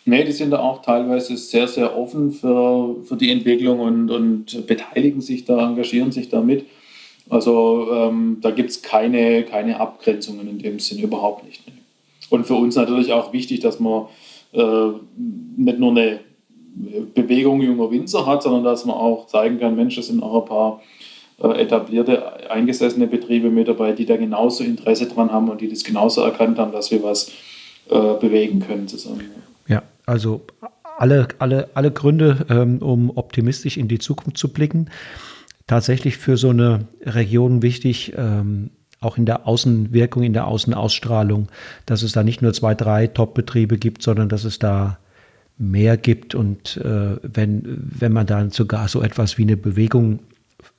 Nee, 0.06 0.24
die 0.24 0.32
sind 0.32 0.50
da 0.50 0.58
auch 0.58 0.82
teilweise 0.82 1.36
sehr, 1.36 1.66
sehr 1.66 1.96
offen 1.96 2.30
für, 2.30 2.96
für 3.04 3.16
die 3.16 3.30
Entwicklung 3.30 3.80
und, 3.80 4.10
und 4.10 4.66
beteiligen 4.66 5.22
sich 5.22 5.46
da, 5.46 5.66
engagieren 5.66 6.12
sich 6.12 6.28
damit. 6.28 6.66
Also 7.30 7.88
ähm, 7.90 8.38
da 8.42 8.50
gibt 8.50 8.70
es 8.70 8.82
keine, 8.82 9.44
keine 9.44 9.80
Abgrenzungen 9.80 10.46
in 10.46 10.58
dem 10.58 10.78
Sinne 10.78 11.02
überhaupt 11.02 11.44
nicht. 11.44 11.62
Und 12.28 12.46
für 12.46 12.54
uns 12.54 12.76
natürlich 12.76 13.12
auch 13.12 13.32
wichtig, 13.32 13.60
dass 13.60 13.80
man 13.80 14.06
äh, 14.52 14.88
nicht 15.56 15.78
nur 15.78 15.90
eine 15.90 16.20
Bewegung 17.14 17.62
junger 17.62 17.90
Winzer 17.90 18.26
hat, 18.26 18.42
sondern 18.42 18.64
dass 18.64 18.84
man 18.84 18.96
auch 18.96 19.26
zeigen 19.26 19.60
kann, 19.60 19.76
Mensch, 19.76 19.96
das 19.96 20.08
sind 20.08 20.22
auch 20.22 20.42
ein 20.42 20.48
paar 20.48 20.82
äh, 21.42 21.62
etablierte, 21.62 22.50
eingesessene 22.50 23.06
Betriebe 23.06 23.50
mit 23.50 23.68
dabei, 23.68 23.92
die 23.92 24.06
da 24.06 24.16
genauso 24.16 24.64
Interesse 24.64 25.06
dran 25.06 25.32
haben 25.32 25.48
und 25.48 25.60
die 25.60 25.68
das 25.68 25.84
genauso 25.84 26.22
erkannt 26.22 26.58
haben, 26.58 26.72
dass 26.72 26.90
wir 26.90 27.02
was 27.02 27.30
äh, 27.90 28.14
bewegen 28.20 28.60
können 28.60 28.88
zusammen. 28.88 29.22
Ja, 29.66 29.82
also 30.06 30.42
alle, 30.98 31.28
alle, 31.38 31.68
alle 31.74 31.90
Gründe, 31.90 32.46
ähm, 32.50 32.78
um 32.78 33.10
optimistisch 33.16 33.76
in 33.76 33.88
die 33.88 33.98
Zukunft 33.98 34.38
zu 34.38 34.52
blicken. 34.52 34.90
Tatsächlich 35.66 36.18
für 36.18 36.36
so 36.36 36.50
eine 36.50 36.86
Region 37.02 37.62
wichtig, 37.62 38.12
ähm, 38.16 38.70
auch 39.00 39.18
in 39.18 39.26
der 39.26 39.46
Außenwirkung, 39.46 40.22
in 40.22 40.32
der 40.32 40.46
Außenausstrahlung, 40.46 41.48
dass 41.86 42.02
es 42.02 42.12
da 42.12 42.22
nicht 42.22 42.42
nur 42.42 42.52
zwei, 42.52 42.74
drei 42.74 43.06
Top-Betriebe 43.06 43.76
gibt, 43.76 44.02
sondern 44.02 44.28
dass 44.28 44.44
es 44.44 44.58
da 44.58 44.98
mehr 45.58 45.96
gibt. 45.96 46.34
Und 46.34 46.76
äh, 46.78 47.16
wenn, 47.22 47.62
wenn 47.78 48.12
man 48.12 48.26
dann 48.26 48.50
sogar 48.50 48.88
so 48.88 49.02
etwas 49.02 49.38
wie 49.38 49.42
eine 49.42 49.56
Bewegung 49.56 50.20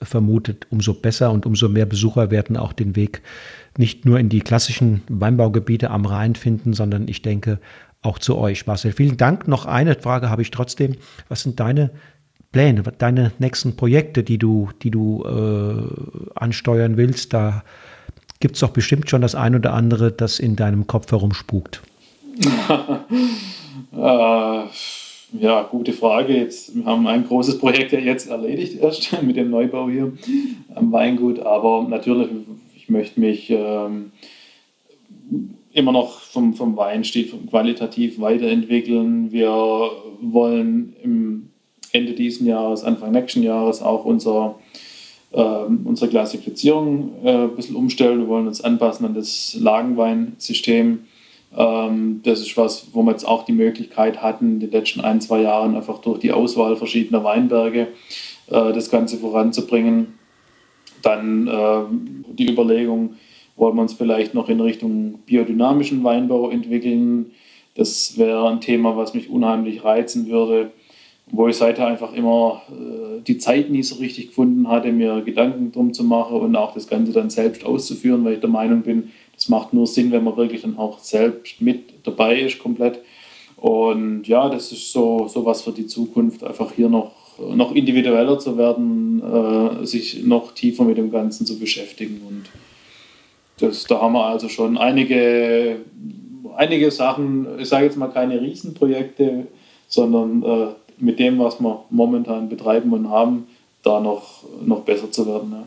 vermutet, 0.02 0.68
umso 0.70 0.94
besser 0.94 1.32
und 1.32 1.46
umso 1.46 1.70
mehr 1.70 1.86
Besucher 1.86 2.32
werden 2.32 2.58
auch 2.58 2.74
den 2.74 2.96
Weg 2.96 3.22
nicht 3.78 4.06
nur 4.06 4.20
in 4.20 4.30
die 4.30 4.40
klassischen 4.40 5.02
Weinbaugebiete 5.10 5.90
am 5.90 6.06
Rhein 6.06 6.36
finden, 6.36 6.74
sondern 6.74 7.08
ich 7.08 7.22
denke 7.22 7.60
auch 8.02 8.20
zu 8.20 8.38
euch. 8.38 8.68
Marcel, 8.68 8.92
vielen 8.92 9.18
Dank. 9.18 9.48
Noch 9.48 9.66
eine 9.66 9.96
Frage 9.96 10.30
habe 10.30 10.42
ich 10.42 10.52
trotzdem. 10.52 10.96
Was 11.28 11.42
sind 11.42 11.60
deine 11.60 11.92
Pläne, 12.52 12.84
deine 12.84 13.32
nächsten 13.40 13.76
Projekte, 13.76 14.24
die 14.24 14.38
du, 14.38 14.70
die 14.82 14.92
du 14.92 15.24
äh, 15.26 16.40
ansteuern 16.40 16.98
willst? 16.98 17.34
Da 17.34 17.64
gibt 18.40 18.56
es 18.56 18.62
doch 18.62 18.72
bestimmt 18.72 19.10
schon 19.10 19.22
das 19.22 19.36
ein 19.36 19.56
oder 19.56 19.74
andere, 19.74 20.12
das 20.12 20.40
in 20.40 20.56
deinem 20.56 20.88
Kopf 20.88 21.12
herumspukt. 21.12 21.82
äh, 23.96 24.66
ja, 25.39 25.64
gute 25.64 25.93
Frage. 25.93 26.36
Jetzt, 26.38 26.76
wir 26.76 26.86
haben 26.86 27.08
ein 27.08 27.26
großes 27.28 27.58
Projekt 27.58 27.91
ja 27.91 28.00
jetzt 28.00 28.30
erledigt 28.30 28.80
erst 28.82 29.22
mit 29.24 29.36
dem 29.36 29.50
Neubau 29.50 29.89
hier 29.89 30.14
am 30.74 30.91
Weingut, 30.91 31.39
aber 31.39 31.86
natürlich, 31.89 32.30
ich 32.76 32.89
möchte 32.89 33.20
mich 33.20 33.50
ähm, 33.50 34.12
immer 35.74 35.91
noch 35.91 36.20
vom, 36.20 36.54
vom 36.54 36.78
Weinstil 36.78 37.32
qualitativ 37.50 38.20
weiterentwickeln. 38.20 39.32
Wir 39.32 39.52
wollen 40.22 40.96
im 41.04 41.50
Ende 41.91 42.14
dieses 42.14 42.46
Jahres, 42.46 42.84
Anfang 42.84 43.12
nächsten 43.12 43.43
Jahres 43.43 43.82
auch 43.82 44.06
unser, 44.06 44.56
äh, 45.32 45.41
unsere 45.41 46.10
Klassifizierung 46.10 47.14
äh, 47.24 47.43
ein 47.43 47.56
bisschen 47.56 47.76
umstellen. 47.76 48.20
Wir 48.20 48.28
wollen 48.28 48.48
uns 48.48 48.62
anpassen 48.62 49.06
an 49.06 49.16
das 49.16 49.58
Lagenweinsystem. 49.60 51.00
Ähm, 51.58 52.22
das 52.24 52.41
ist 52.41 52.58
was, 52.58 52.88
wo 52.93 53.03
wir 53.03 53.12
jetzt 53.12 53.28
auch 53.28 53.45
die 53.45 53.53
Möglichkeit 53.53 54.22
hatten, 54.22 54.56
in 54.56 54.60
den 54.60 54.72
letzten 54.72 55.01
ein, 55.01 55.22
zwei 55.22 55.41
Jahren 55.41 55.76
einfach 55.76 55.99
durch 55.99 56.20
die 56.20 56.32
Auswahl 56.32 56.76
verschiedener 56.76 57.24
Weinberge 57.24 57.88
äh, 58.47 58.74
das 58.74 58.89
Ganze 58.89 59.18
voranzubringen. 59.18 60.20
Dann 61.01 61.47
äh, 61.47 61.84
die 62.34 62.49
Überlegung, 62.49 63.16
wollen 63.56 63.76
wir 63.76 63.82
uns 63.82 63.93
vielleicht 63.93 64.34
noch 64.34 64.49
in 64.49 64.60
Richtung 64.60 65.20
biodynamischen 65.26 66.03
Weinbau 66.03 66.49
entwickeln. 66.49 67.32
Das 67.76 68.18
wäre 68.18 68.49
ein 68.49 68.62
Thema, 68.62 68.97
was 68.97 69.14
mich 69.14 69.30
unheimlich 69.30 69.84
reizen 69.84 70.28
würde, 70.28 70.72
wo 71.32 71.47
ich 71.47 71.56
seither 71.56 71.88
einfach 71.88 72.14
immer 72.14 72.62
äh, 72.70 73.22
die 73.22 73.38
Zeit 73.38 73.70
nie 73.70 73.84
so 73.84 73.95
richtig 73.95 74.28
gefunden 74.28 74.68
hatte, 74.68 74.91
mir 74.91 75.22
Gedanken 75.22 75.72
drum 75.72 75.93
zu 75.93 76.03
machen 76.03 76.38
und 76.38 76.56
auch 76.56 76.74
das 76.74 76.88
Ganze 76.88 77.12
dann 77.12 77.30
selbst 77.30 77.66
auszuführen, 77.66 78.24
weil 78.26 78.34
ich 78.34 78.39
der 78.39 78.49
Meinung 78.49 78.82
bin, 78.82 79.12
das 79.36 79.50
macht 79.50 79.74
nur 79.74 79.88
Sinn, 79.88 80.12
wenn 80.12 80.24
man 80.24 80.38
wirklich 80.38 80.62
dann 80.62 80.78
auch 80.78 81.00
selbst 81.00 81.62
mit 81.62 81.94
dabei 82.04 82.40
ist, 82.42 82.60
komplett. 82.60 83.00
Und 83.58 84.28
ja, 84.28 84.50
das 84.50 84.72
ist 84.72 84.92
so, 84.92 85.28
so 85.28 85.46
was 85.46 85.62
für 85.62 85.72
die 85.72 85.88
Zukunft, 85.88 86.44
einfach 86.44 86.72
hier 86.72 86.90
noch, 86.90 87.12
noch 87.40 87.74
individueller 87.74 88.40
zu 88.40 88.58
werden, 88.58 89.22
äh, 89.22 89.86
sich 89.86 90.24
noch 90.24 90.54
tiefer 90.54 90.84
mit 90.84 90.98
dem 90.98 91.12
Ganzen 91.12 91.46
zu 91.46 91.60
beschäftigen 91.60 92.22
und 92.28 92.44
das, 93.58 93.86
da 93.86 94.02
haben 94.02 94.14
wir 94.14 94.26
also 94.26 94.50
schon 94.50 94.78
einige, 94.78 95.78
einige 96.58 96.92
Sachen, 96.92 97.48
ich 97.60 97.70
sage 97.70 97.86
jetzt 97.86 97.98
mal 97.98 98.08
keine 98.08 98.42
Riesenprojekte, 98.42 99.48
sondern 99.88 100.44
äh, 100.44 100.68
mit 100.98 101.20
dem, 101.20 101.40
was 101.40 101.60
wir 101.60 101.86
momentan 101.90 102.50
betreiben 102.50 102.92
und 102.94 103.10
haben, 103.10 103.48
da 103.84 104.00
noch, 104.00 104.44
noch 104.66 104.82
besser 104.82 105.12
zu 105.12 105.26
werden. 105.28 105.52
Ja. 105.52 105.64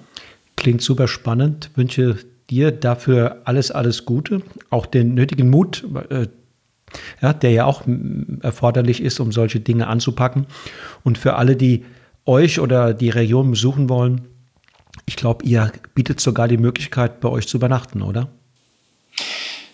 Klingt 0.57 0.83
super 0.83 1.09
spannend. 1.09 1.71
Wünsche 1.77 2.19
dir 2.51 2.72
dafür 2.72 3.42
alles, 3.44 3.70
alles 3.70 4.05
Gute, 4.05 4.42
auch 4.70 4.86
den 4.86 5.14
nötigen 5.14 5.51
Mut, 5.51 5.86
äh, 6.11 6.26
ja, 7.20 7.32
der 7.32 7.51
ja 7.51 7.64
auch 7.66 7.82
erforderlich 8.42 9.03
ist, 9.03 9.20
um 9.20 9.32
solche 9.32 9.61
Dinge 9.61 9.86
anzupacken. 9.86 10.46
Und 11.05 11.18
für 11.18 11.34
alle, 11.34 11.57
die 11.57 11.84
euch 12.24 12.61
oder 12.61 12.94
die 12.94 13.11
Region 13.11 13.51
besuchen 13.51 13.88
wollen, 13.88 14.28
ich 15.07 15.16
glaube, 15.16 15.44
ihr 15.44 15.72
bietet 15.94 16.20
sogar 16.20 16.49
die 16.49 16.57
Möglichkeit, 16.57 17.20
bei 17.20 17.28
euch 17.28 17.46
zu 17.46 17.57
übernachten, 17.57 18.03
oder? 18.03 18.28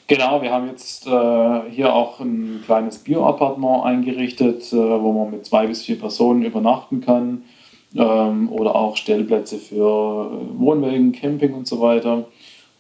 Genau, 0.07 0.43
wir 0.43 0.53
haben 0.53 0.69
jetzt 0.69 1.07
äh, 1.07 1.71
hier 1.71 1.93
auch 1.95 2.21
ein 2.21 2.61
kleines 2.67 2.99
Bio-Appartement 2.99 3.85
eingerichtet, 3.87 4.73
äh, 4.73 4.77
wo 4.77 5.13
man 5.13 5.31
mit 5.31 5.47
zwei 5.47 5.67
bis 5.67 5.83
vier 5.83 5.99
Personen 5.99 6.43
übernachten 6.43 7.01
kann 7.01 7.43
ähm, 7.97 8.53
oder 8.53 8.77
auch 8.77 8.97
Stellplätze 8.97 9.57
für 9.59 9.77
äh, 9.81 10.59
Wohnwagen, 10.59 11.13
Camping 11.13 11.55
und 11.55 11.67
so 11.67 11.81
weiter. 11.81 12.27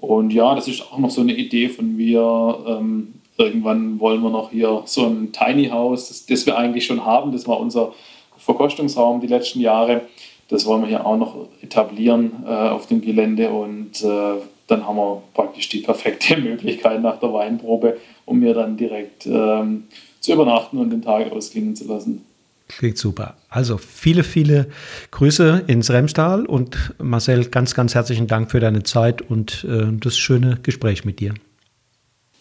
Und 0.04 0.32
ja, 0.32 0.54
das 0.54 0.68
ist 0.68 0.82
auch 0.82 0.98
noch 0.98 1.10
so 1.10 1.20
eine 1.20 1.34
Idee 1.34 1.68
von 1.68 1.96
mir. 1.96 2.58
Ähm, 2.66 3.14
irgendwann 3.36 3.98
wollen 4.00 4.22
wir 4.22 4.30
noch 4.30 4.50
hier 4.50 4.82
so 4.86 5.06
ein 5.06 5.32
Tiny 5.32 5.68
House, 5.68 6.08
das, 6.08 6.26
das 6.26 6.46
wir 6.46 6.56
eigentlich 6.56 6.86
schon 6.86 7.04
haben. 7.04 7.32
Das 7.32 7.48
war 7.48 7.58
unser 7.58 7.92
Verkostungsraum 8.36 9.20
die 9.20 9.26
letzten 9.26 9.60
Jahre 9.60 10.02
das 10.48 10.66
wollen 10.66 10.82
wir 10.82 10.88
hier 10.88 11.06
auch 11.06 11.16
noch 11.16 11.48
etablieren 11.62 12.44
äh, 12.46 12.48
auf 12.48 12.86
dem 12.86 13.00
Gelände 13.00 13.50
und 13.50 14.02
äh, 14.02 14.34
dann 14.66 14.86
haben 14.86 14.96
wir 14.96 15.22
praktisch 15.32 15.68
die 15.68 15.80
perfekte 15.80 16.36
Möglichkeit 16.40 17.02
nach 17.02 17.18
der 17.18 17.32
Weinprobe, 17.32 17.98
um 18.24 18.40
mir 18.40 18.54
dann 18.54 18.76
direkt 18.76 19.26
ähm, 19.26 19.84
zu 20.20 20.32
übernachten 20.32 20.78
und 20.78 20.90
den 20.90 21.02
Tag 21.02 21.32
ausklingen 21.32 21.76
zu 21.76 21.86
lassen. 21.86 22.24
Klingt 22.68 22.98
super. 22.98 23.36
Also 23.48 23.76
viele, 23.76 24.24
viele 24.24 24.68
Grüße 25.10 25.64
ins 25.66 25.90
Remstal 25.90 26.46
und 26.46 26.94
Marcel, 26.98 27.44
ganz, 27.46 27.74
ganz 27.74 27.94
herzlichen 27.94 28.26
Dank 28.26 28.50
für 28.50 28.60
deine 28.60 28.82
Zeit 28.82 29.22
und 29.22 29.64
äh, 29.64 29.92
das 29.92 30.16
schöne 30.16 30.58
Gespräch 30.62 31.04
mit 31.04 31.20
dir. 31.20 31.34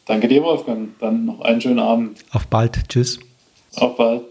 Danke 0.05 0.27
dir, 0.27 0.41
Wolfgang. 0.41 0.89
Dann 0.99 1.25
noch 1.25 1.41
einen 1.41 1.61
schönen 1.61 1.79
Abend. 1.79 2.19
Auf 2.31 2.47
bald. 2.47 2.89
Tschüss. 2.89 3.19
Auf 3.75 3.97
bald. 3.97 4.23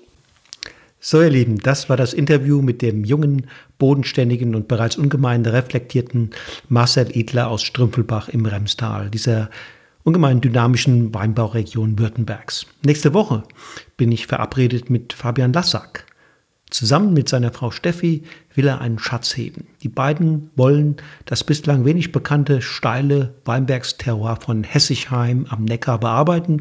So, 1.05 1.21
ihr 1.21 1.31
Lieben, 1.31 1.59
das 1.59 1.89
war 1.89 1.97
das 1.97 2.12
Interview 2.12 2.62
mit 2.62 2.81
dem 2.81 3.05
jungen, 3.05 3.49
bodenständigen 3.79 4.55
und 4.55 4.69
bereits 4.69 4.97
ungemein 4.97 5.45
reflektierten 5.45 6.31
Marcel 6.69 7.09
Edler 7.12 7.49
aus 7.49 7.62
Strümpfelbach 7.65 8.29
im 8.29 8.47
Remstal, 8.47 9.11
dieser 9.11 9.51
ungemein 10.05 10.41
dynamischen 10.41 11.15
Weinbauregion 11.15 11.99
Württembergs. 11.99 12.66
Nächste 12.85 13.15
Woche 13.15 13.45
bin 13.97 14.12
ich 14.12 14.27
verabredet 14.27 14.91
mit 14.91 15.12
Fabian 15.12 15.53
Lassack. 15.53 16.07
Zusammen 16.70 17.12
mit 17.12 17.29
seiner 17.29 17.53
Frau 17.53 17.70
Steffi 17.70 18.23
will 18.55 18.66
er 18.66 18.81
einen 18.81 18.99
Schatz 18.99 19.37
heben. 19.37 19.66
Die 19.83 19.91
beiden 19.91 20.51
wollen 20.57 20.97
das 21.27 21.45
bislang 21.45 21.85
wenig 21.85 22.12
bekannte 22.12 22.62
steile 22.62 23.35
Weinbergsterroir 23.45 24.37
von 24.37 24.65
Hessigheim 24.65 25.47
am 25.51 25.66
Neckar 25.66 26.01
bearbeiten 26.01 26.61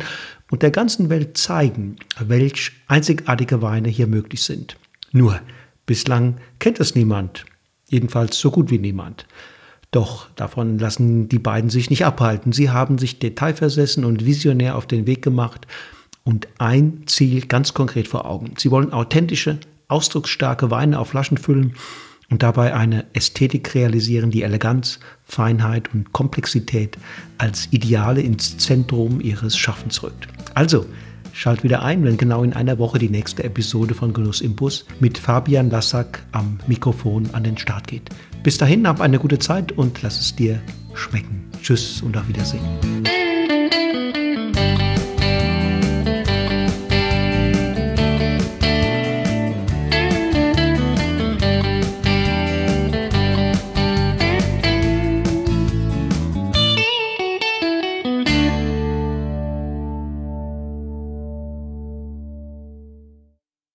und 0.51 0.63
der 0.63 0.71
ganzen 0.71 1.09
Welt 1.09 1.37
zeigen, 1.37 1.95
welch 2.19 2.73
einzigartige 2.87 3.61
Weine 3.61 3.87
hier 3.87 4.07
möglich 4.07 4.43
sind. 4.43 4.75
Nur, 5.13 5.39
bislang 5.85 6.37
kennt 6.59 6.81
es 6.81 6.93
niemand, 6.93 7.45
jedenfalls 7.87 8.37
so 8.37 8.51
gut 8.51 8.69
wie 8.69 8.79
niemand. 8.79 9.25
Doch 9.91 10.29
davon 10.37 10.79
lassen 10.79 11.27
die 11.27 11.39
beiden 11.39 11.69
sich 11.69 11.89
nicht 11.89 12.05
abhalten. 12.05 12.53
Sie 12.53 12.69
haben 12.69 12.97
sich 12.97 13.19
detailversessen 13.19 14.05
und 14.05 14.25
visionär 14.25 14.77
auf 14.77 14.87
den 14.87 15.05
Weg 15.05 15.21
gemacht 15.21 15.67
und 16.23 16.47
ein 16.57 17.03
Ziel 17.07 17.45
ganz 17.45 17.73
konkret 17.73 18.07
vor 18.07 18.25
Augen. 18.25 18.53
Sie 18.57 18.71
wollen 18.71 18.93
authentische, 18.93 19.59
ausdrucksstarke 19.89 20.71
Weine 20.71 20.97
auf 20.97 21.09
Flaschen 21.09 21.37
füllen 21.37 21.73
und 22.29 22.41
dabei 22.43 22.73
eine 22.73 23.05
Ästhetik 23.11 23.75
realisieren, 23.75 24.31
die 24.31 24.43
Eleganz, 24.43 24.99
Feinheit 25.25 25.93
und 25.93 26.13
Komplexität 26.13 26.97
als 27.37 27.67
Ideale 27.71 28.21
ins 28.21 28.57
Zentrum 28.57 29.19
ihres 29.19 29.57
Schaffens 29.57 30.01
rückt. 30.01 30.29
Also, 30.53 30.85
schalt 31.33 31.63
wieder 31.63 31.83
ein, 31.83 32.05
wenn 32.05 32.15
genau 32.15 32.43
in 32.43 32.53
einer 32.53 32.79
Woche 32.79 32.99
die 32.99 33.09
nächste 33.09 33.43
Episode 33.43 33.93
von 33.93 34.13
Genuss 34.13 34.39
im 34.39 34.55
Bus 34.55 34.85
mit 35.01 35.17
Fabian 35.17 35.69
Lassack 35.69 36.23
am 36.31 36.59
Mikrofon 36.67 37.29
an 37.33 37.43
den 37.43 37.57
Start 37.57 37.87
geht. 37.87 38.09
Bis 38.43 38.57
dahin, 38.57 38.87
hab 38.87 39.01
eine 39.01 39.19
gute 39.19 39.37
Zeit 39.39 39.71
und 39.71 40.01
lass 40.01 40.19
es 40.19 40.35
dir 40.35 40.59
schmecken. 40.93 41.45
Tschüss 41.61 42.01
und 42.01 42.17
auf 42.17 42.27
Wiedersehen. 42.27 42.61